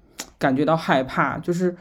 [0.43, 1.75] 感觉到害怕，就是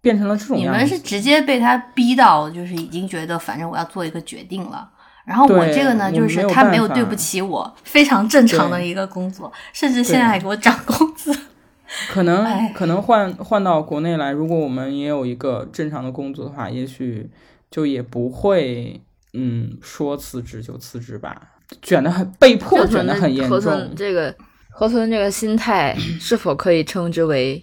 [0.00, 0.78] 变成了这种你样子。
[0.78, 4.88] 们是直接被他逼到，就是已经觉得反正我要做一个决定了。
[5.24, 11.36] 然后我这个呢，就是他没有对不起我，非常正常的一个工作，甚至现在还给我涨工资。
[12.08, 17.28] 可能哎可能换换到国内来，如果我们也有一个正常的工作的话，也许
[17.70, 19.00] 就也不会
[19.32, 21.34] 嗯说辞职就辞职吧，
[21.82, 23.94] 卷的很被迫河卷的很严河豚重。
[23.96, 24.34] 这个
[24.70, 27.62] 河豚这个心态是否可以称之为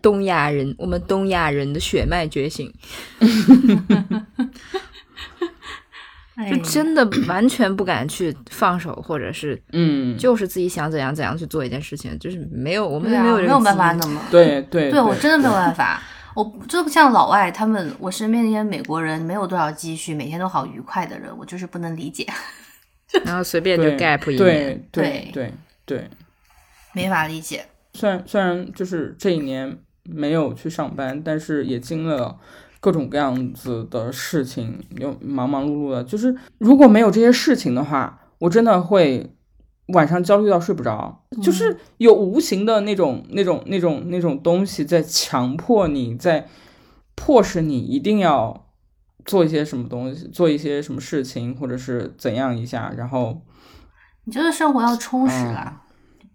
[0.00, 0.74] 东亚人？
[0.78, 2.72] 我们东亚人的血脉觉醒，
[6.34, 14.20] 哎就真的完全不敢去放手，或者是嗯，就是自己想怎样怎样去做一件事情，就是没有我们没有这个没有办法那么。
[14.30, 16.02] 对对对我真的没有办法。
[16.34, 22.26] 我就不像老外他们，我身边那些美国人没有多少积蓄，每天都好愉快的人，我就是不能理解，
[23.24, 25.52] 然后随便就对 gap 一年，对对对对
[25.84, 26.10] 对。
[26.94, 27.66] 没法理解。
[27.94, 32.38] 虽然虽然就是这一年没有去上班，但是也经历了
[32.80, 36.02] 各种各样子的事情，又忙忙碌碌的。
[36.02, 39.34] 就是如果没有这些事情的话，我真的会
[39.88, 46.48] 晚上焦虑到睡不着，就是有无形的那种、那种、那种、那种东西在强迫你，在
[47.14, 48.68] 迫使你一定要
[49.24, 53.42] 做一些什么东西，做一些什么事情，或者是怎样一下，然后
[54.24, 55.82] 你觉得生活要充实啦，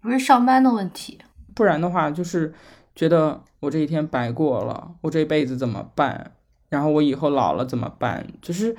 [0.00, 1.18] 不是上班的问题。
[1.58, 2.54] 不然的话，就是
[2.94, 6.30] 觉得我这一天白过了，我这一辈子怎么办？
[6.68, 8.24] 然后我以后老了怎么办？
[8.40, 8.76] 就是，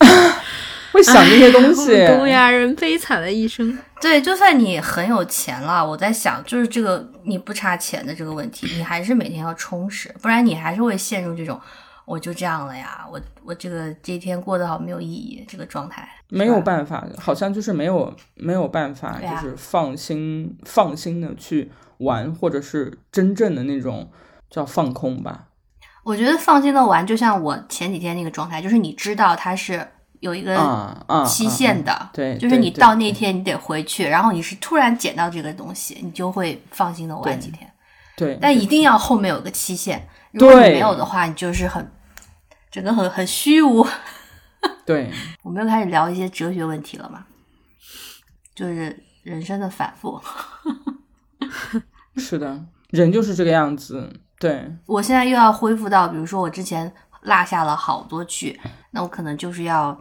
[0.00, 2.06] 我 会想这些东西。
[2.08, 3.78] 东亚人悲惨的一生。
[4.00, 11.60] 对，就算你很有钱了，我在想，就是这个你不差钱的这个问题，你还是每天要充实，不然你还是会陷入这种
[12.10, 16.08] 我就这样了呀，我我这个这一天过得好没有意义这个状态。
[16.28, 24.10] 没有办法，好像就是没有没有办法，啊就是放心放心的去玩，或者是真正的那种
[24.50, 25.46] 叫放空吧。
[26.02, 29.86] 我觉得放心的玩，就像我前几天那个状态，就是你知道它是
[30.18, 30.56] 有一个
[31.24, 37.70] 期啊限的，对，就是你到那天你得回去，然后你是突然捡到这个东西，你就会放心的玩几天。
[38.16, 41.90] 对，但一定要后面有个期限，如果你没有的话，你就是很
[42.70, 43.86] 整个很很虚无。
[44.84, 45.10] 对
[45.42, 47.24] 我们又开始聊一些哲学问题了嘛，
[48.54, 50.20] 就是人生的反复。
[52.16, 54.20] 是的，人就是这个样子。
[54.38, 56.92] 对，我现在又要恢复到，比如说我之前
[57.22, 58.60] 落下了好多剧，
[58.90, 59.98] 那我可能就是要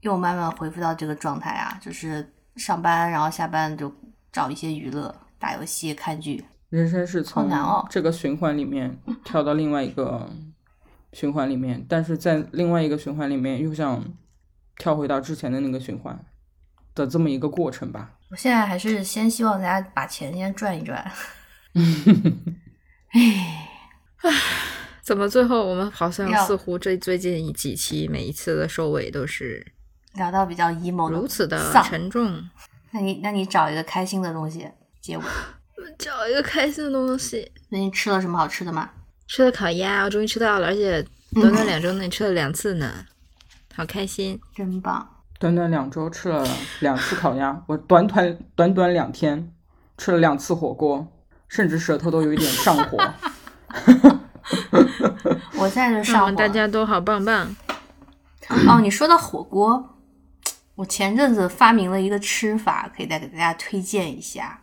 [0.00, 3.92] 又慢慢恢复到这个状态啊，就是上班，然后下班就
[4.30, 6.44] 找一些娱乐，打游戏、看剧。
[6.68, 7.50] 人生是从
[7.90, 10.30] 这个循环里面跳到另外一个
[11.12, 14.02] 循环里面，但是在另外一个循环里面又想
[14.76, 16.18] 跳回到之前的那个循环
[16.94, 18.12] 的这么一个过程吧。
[18.30, 21.12] 我现在还是先希望大家把钱先赚一赚。
[25.02, 29.66] 怎么最后我们好像似乎这最近几期每一次的收尾都是
[30.14, 31.72] 聊到比较 emo 的，如此的。
[31.84, 32.48] 沉重？
[32.92, 34.66] 那你那你找一个开心的东西
[35.00, 35.24] 结尾。
[35.98, 37.50] 找一个开心的东西。
[37.68, 38.88] 那你吃了什么好吃的吗？
[39.34, 41.02] 吃了烤鸭，我终于吃到了，而且
[41.32, 42.92] 短短两周内吃了两次呢，
[43.74, 44.38] 好开心！
[44.54, 45.08] 真棒！
[45.38, 46.46] 短短两周吃了
[46.80, 49.50] 两次烤鸭，我短短短短两天
[49.96, 51.10] 吃了两次火锅，
[51.48, 52.98] 甚至舌头都有一点上火。
[55.56, 57.56] 我现在就让我上火们大家都好棒棒。
[58.68, 59.96] 哦，你说到火锅，
[60.74, 64.60] 我前阵子发明了一个吃法，可以再给大家推荐一下。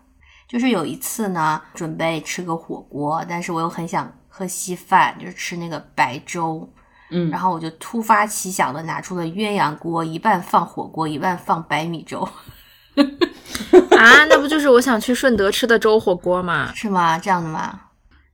[0.48, 6.72] 就是有一次呢，准备吃个火锅，但是我又很想喝稀饭，就是吃那个白粥。
[7.12, 12.22] 嗯然后我就突发奇想的拿出了鸳鸯锅，一半放火锅，一半放白米粥，
[13.98, 16.72] 啊，那不就是我想去顺德吃的粥火锅吗？
[16.76, 17.18] 是吗？
[17.18, 17.80] 这样的吗？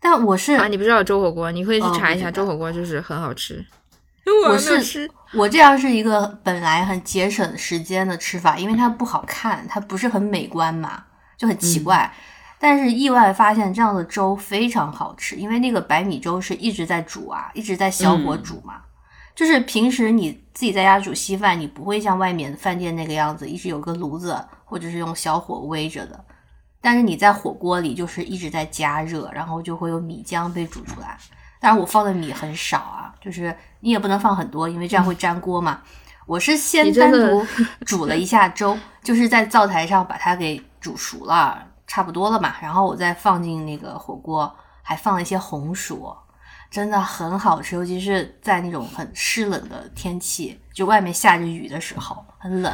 [0.02, 3.66] 但我是、啊，你不知道粥火锅，你可以去哦查一下，粥火锅就是很好吃。
[4.46, 11.06] 我是吃，我这样是一个本来很节省时间的吃法，因为它不好看，它不是很美观嘛，
[11.38, 12.14] 就很奇怪。
[12.60, 18.82] 但是意外发现这样的粥非常好吃，因为那个白米粥是一直在煮啊，一直在小火煮嘛。
[19.36, 26.24] 就是平时你自己在家煮稀饭，你不会像外面饭店那个样子，一直有个炉子或者是用小火煨着的。
[26.80, 31.18] 但是你在火锅里就是一直在加热，然后就会有米浆被煮出来。
[31.60, 35.82] 当然我放的米很少啊，就是你也不能放很多，因为这样会粘锅嘛。
[36.26, 37.46] 我是先单独
[37.86, 41.62] 煮了一下粥，就是在灶台上把它给煮熟了，
[41.96, 46.14] 差不多了嘛，然后我再放进那个火锅，还放了一些红薯，
[46.70, 52.70] 真的很好吃，尤其是在那种很湿冷的天气，就外面下着雨的时候，很冷，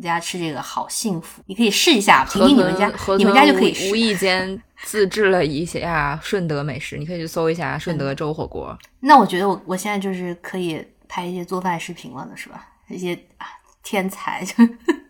[0.00, 1.42] 大家吃这个好幸福。
[1.46, 3.96] 你可以试一下，平河平你们家你们家就可以试无无。
[3.96, 8.78] 意间自制了一下顺德美食，你可以去搜一下顺德粥火锅。
[9.00, 12.64] 那我觉得我我现在就是可以拍一些做饭视频了呢，是吧？
[12.88, 13.48] 一些啊
[13.82, 14.54] 天才就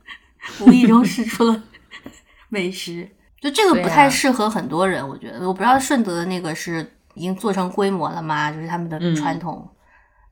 [0.64, 1.62] 无意中试出了
[2.48, 3.06] 美食，
[3.48, 5.46] 就这个不太适合很多人，我觉得。
[5.46, 8.50] 我不知道顺德的那个是已经做成规模了吗？
[8.50, 9.68] 就是他们的嗯传统。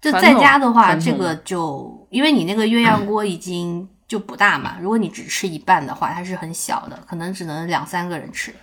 [0.00, 8.54] 就在家的话，这个就因为你那个鸳鸯锅已经就不大嘛，如果你只吃一半的话，它是很小的，可能只能两三个人吃，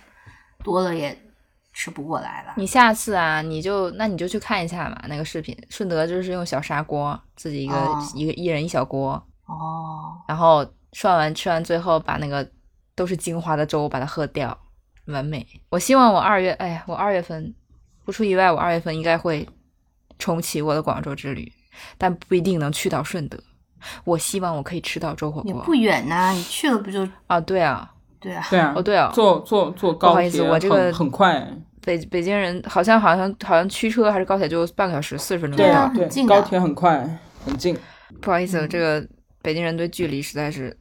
[0.62, 1.16] 多了也
[1.72, 2.52] 吃不过来了。
[2.56, 5.56] 你下次啊，你就那你就去看一下嘛，那个视频。
[5.68, 9.14] 顺德就是用小砂锅，自己一个、哦一个一人一小锅，
[9.46, 12.48] 哦，然后涮完吃完，最后把那个
[12.94, 14.56] 都是精华的粥把它喝掉，
[15.06, 15.46] 完美。
[15.70, 17.54] 我希望我二月，哎呀，我二月份
[18.04, 19.48] 不出意外，我二月份应该会
[20.18, 21.50] 重启我的广州之旅，
[21.96, 23.38] 但不一定能去到顺德。
[24.04, 27.40] 我希望我可以吃到粥火锅也不远呐、你去了不就啊！
[27.40, 28.46] 对啊，对啊？
[28.48, 31.48] 对啊，哦对啊，坐坐坐高铁不好意思铁我这个很很快。
[31.84, 35.72] 北北京人好像好像好像驱车还是高铁就半个小时四十分钟就对。
[35.72, 37.76] 啊对，高铁很快，很近。
[38.20, 39.04] 不好意思，嗯这个
[39.42, 40.76] 北京人对距离实在是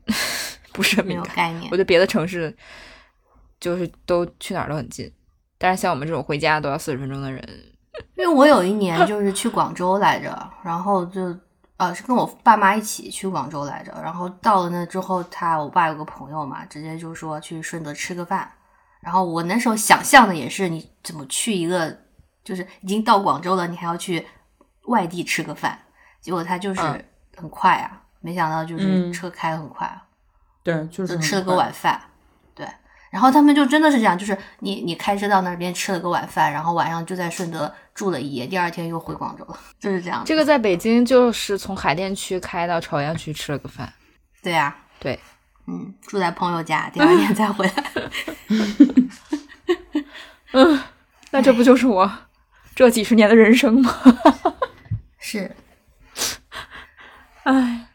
[0.73, 1.29] 不是很没敏感。
[1.29, 1.69] 有概念我。
[1.71, 2.55] 觉得别的城市
[3.59, 5.11] 就是都去哪儿都很近，
[5.57, 7.43] 但是像我们这种回家都要四十分钟的人，
[8.15, 11.37] 因为我有一年 就是去广州来着，然后就
[11.77, 18.51] 呃是跟我爸妈一起去广州来着，然后到了那之后，他我爸有个朋友嘛，直接就说去顺德吃个饭，
[19.01, 21.95] 然后我那时候想象的也是你怎么去一个
[22.43, 24.25] 就是已经到广州了，你还要去
[24.87, 25.77] 外地吃个饭，
[26.19, 27.05] 结果他就是嗯
[27.37, 30.01] 很快啊，没想到就是嗯车开的很快，
[30.63, 32.01] 对，就是就吃了个晚饭。
[32.53, 32.67] 对，
[33.09, 40.23] 然后他们就真的是这样，就是你你开车到那边吃了个晚饭，然后晚上就在顺德住了一夜，第二天又回广州了，就是这样。
[40.25, 43.91] 这个在北京就是从海淀区开到朝阳区吃了个饭。
[44.41, 45.19] 对呀、对，
[45.67, 47.73] 嗯，住在朋友家，第二天再回来。
[50.53, 50.79] 嗯
[51.33, 52.11] 那这不就是我
[52.75, 53.95] 这几十年的人生吗？
[55.17, 55.55] 是，
[57.43, 57.87] 唉，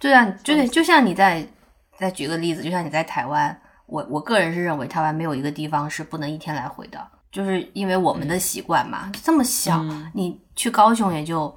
[0.00, 1.46] 对啊，就就像你在
[2.02, 3.56] 再举个例子，就像你在台湾，
[3.86, 6.98] 我我个人是认为台湾没有一个地方是不能一天来回的，
[7.30, 10.10] 就是因为我们的习惯嘛，这么小，嗯。
[10.12, 11.56] 你去高雄也就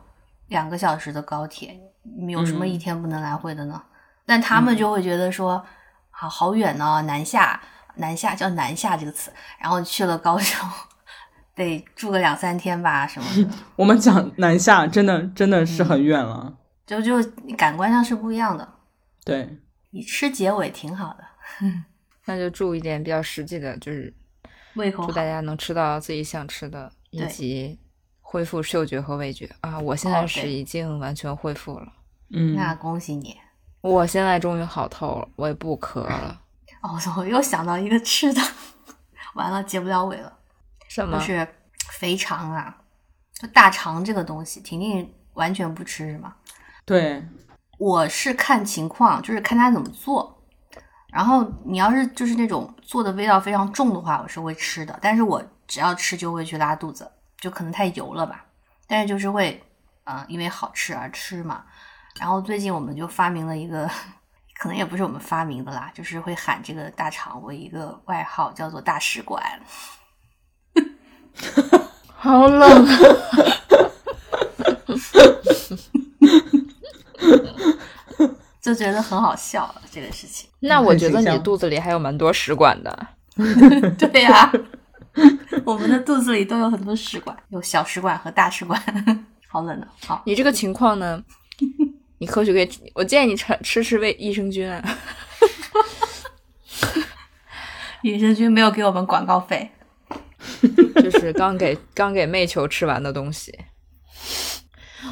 [0.49, 2.69] 两个小时的高铁，你有什么嗯。
[2.69, 3.81] 一天不能来回的呢？
[4.25, 5.63] 但他们就会觉得说，
[6.11, 7.59] 好好远哦，南下，
[7.95, 10.69] 南下叫南下这个词，然后去了高雄，
[11.55, 16.53] 得住个两三天吧什么的， 我们讲南下，真的真的是很远了。
[16.85, 17.13] 就就
[17.57, 18.67] 感官上是不一样的。
[19.23, 19.57] 对，
[19.95, 21.23] 以吃结尾挺好的，
[22.25, 24.13] 那就注一点比较实际的，就是
[24.75, 25.23] 胃口好祝大。
[25.23, 27.79] 家能吃到自己想吃的，以对及
[28.19, 29.79] 恢复嗅觉和味觉啊！
[29.79, 31.93] 我现在是已经完全恢复了，
[32.31, 33.37] 嗯，那恭喜你！
[33.79, 36.41] 我现在终于好透了，我也不咳了。
[36.81, 38.41] 哦，我又想到一个吃的，
[39.35, 40.37] 完了结不了尾了，
[40.89, 41.17] 什么？
[41.19, 41.47] 就是
[41.99, 42.75] 肥肠啊，
[43.39, 46.35] 就大肠这个东西，婷婷完全不吃是吗？
[46.83, 47.23] 对，
[47.77, 50.31] 我是看情况，就是看他怎么做。
[51.11, 54.97] 然后你要是就是那种做的味道非常重的话，我是会吃的。
[55.01, 58.45] 但是我只要吃就会去拉肚子，就可能太油了吧。
[58.87, 59.63] 但是就是会，
[60.03, 61.63] 嗯、因为好吃而吃嘛。
[62.19, 63.89] 然后最近我们就发明了一个，
[64.59, 69.41] 可能也不是我们发明的啦，就是会喊这个大肠为一个外号，叫做大使馆。
[72.17, 72.97] 好冷啊！
[78.61, 80.49] 就觉得很好笑了这个事情。
[80.61, 83.07] 那我觉得你肚子里还有蛮多食管的。
[83.97, 84.51] 对呀、
[85.63, 88.81] 我们的肚子里都有很多食管，有小食管和大食管。
[89.47, 89.87] 好冷啊！
[90.05, 91.23] 好，你这个情况呢？
[92.17, 94.81] 你或许可以，我建议你吃吃吃胃益生菌啊。
[98.01, 99.71] 益生菌没有给我们广告费。
[101.03, 103.57] 就是刚给刚给妹球吃完的东西。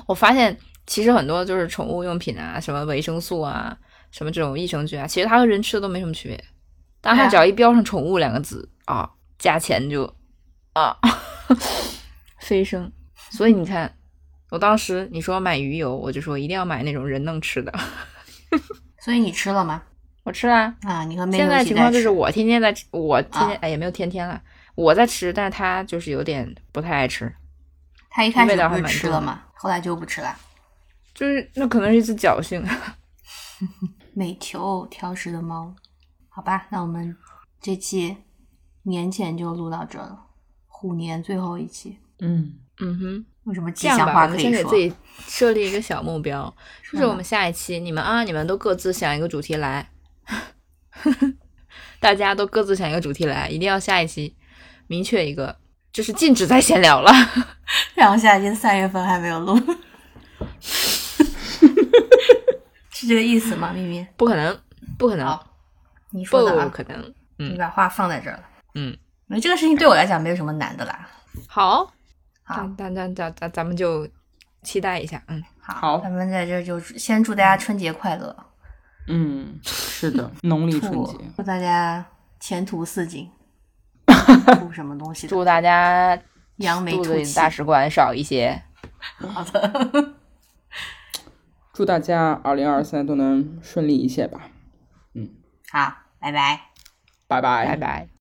[0.07, 3.77] 我发现其实很多就是宠物用品啊，什么维生素啊，
[4.11, 6.43] 什么这种益生菌啊，其实它和人吃的都没什么区别。
[7.01, 10.13] 但它只要一标上“宠物”两个字啊，价钱就
[10.73, 10.97] 啊
[12.39, 12.91] 飞升。
[13.29, 13.93] 所以你看，
[14.49, 17.73] 我当时你说买鱼油，我就说一定要买那种人能吃的。
[18.99, 19.83] 所以你吃了吗？
[20.23, 24.41] 我吃了，啊，你和妹现在妹现在情况就是我天天在吃，我天天、啊哎也没有天天了，
[24.75, 27.29] 我在吃，但是他就是有点不太爱吃，
[28.09, 29.43] 他一开始味道不吃了吗？
[29.55, 30.33] 后来就不吃了。
[31.13, 32.65] 就是那可能是一次侥幸。
[34.13, 35.73] 美球挑食的猫，
[36.29, 37.15] 好吧，那我们
[37.61, 38.15] 这期
[38.83, 40.19] 年前就录到这了，
[40.67, 44.51] 虎年最后一期，嗯，嗯哼，有什么吉这样吧，祥话可我们先？
[44.51, 44.93] 给自己
[45.27, 46.53] 设立一个小目标，
[46.91, 49.89] 就是我们下一期你们啊，你们都各自想一个主题来，
[51.99, 54.35] 大家都各自想一个主题来，一定要下一期
[54.87, 55.57] 明确一个，
[55.91, 57.11] 就是禁止再闲聊了。
[57.95, 59.59] 然后下一期三月份还没有录，
[63.03, 63.71] 是这个意思吗？
[63.73, 64.57] 咪咪，不可能，
[64.97, 65.45] 不可能，好，
[66.11, 66.99] 你说的啊，不可能。
[67.39, 68.43] 嗯你把话放在这儿了。
[68.75, 68.95] 嗯，
[69.27, 71.09] 那这个事情对我来讲没有什么难的啦。
[71.47, 71.91] 好，
[72.43, 74.07] 好，那那那咱咱咱们就
[74.61, 75.21] 期待一下。
[75.27, 78.35] 嗯，好，咱们在这就先祝大家春节快乐，
[79.07, 82.05] 嗯，是的， 农历春祝节，祝大家
[82.39, 83.29] 前途似锦，
[84.61, 85.27] 祝什么东西？
[85.27, 86.17] 祝大家
[86.57, 87.35] 扬眉吐气。
[87.35, 88.61] 大使馆少一些。
[89.17, 90.13] 好的，
[91.73, 94.49] 祝大家二零二三都能顺利一些吧，
[95.15, 95.27] 嗯
[95.71, 96.69] 好，拜拜。
[97.27, 98.12] 拜拜拜拜。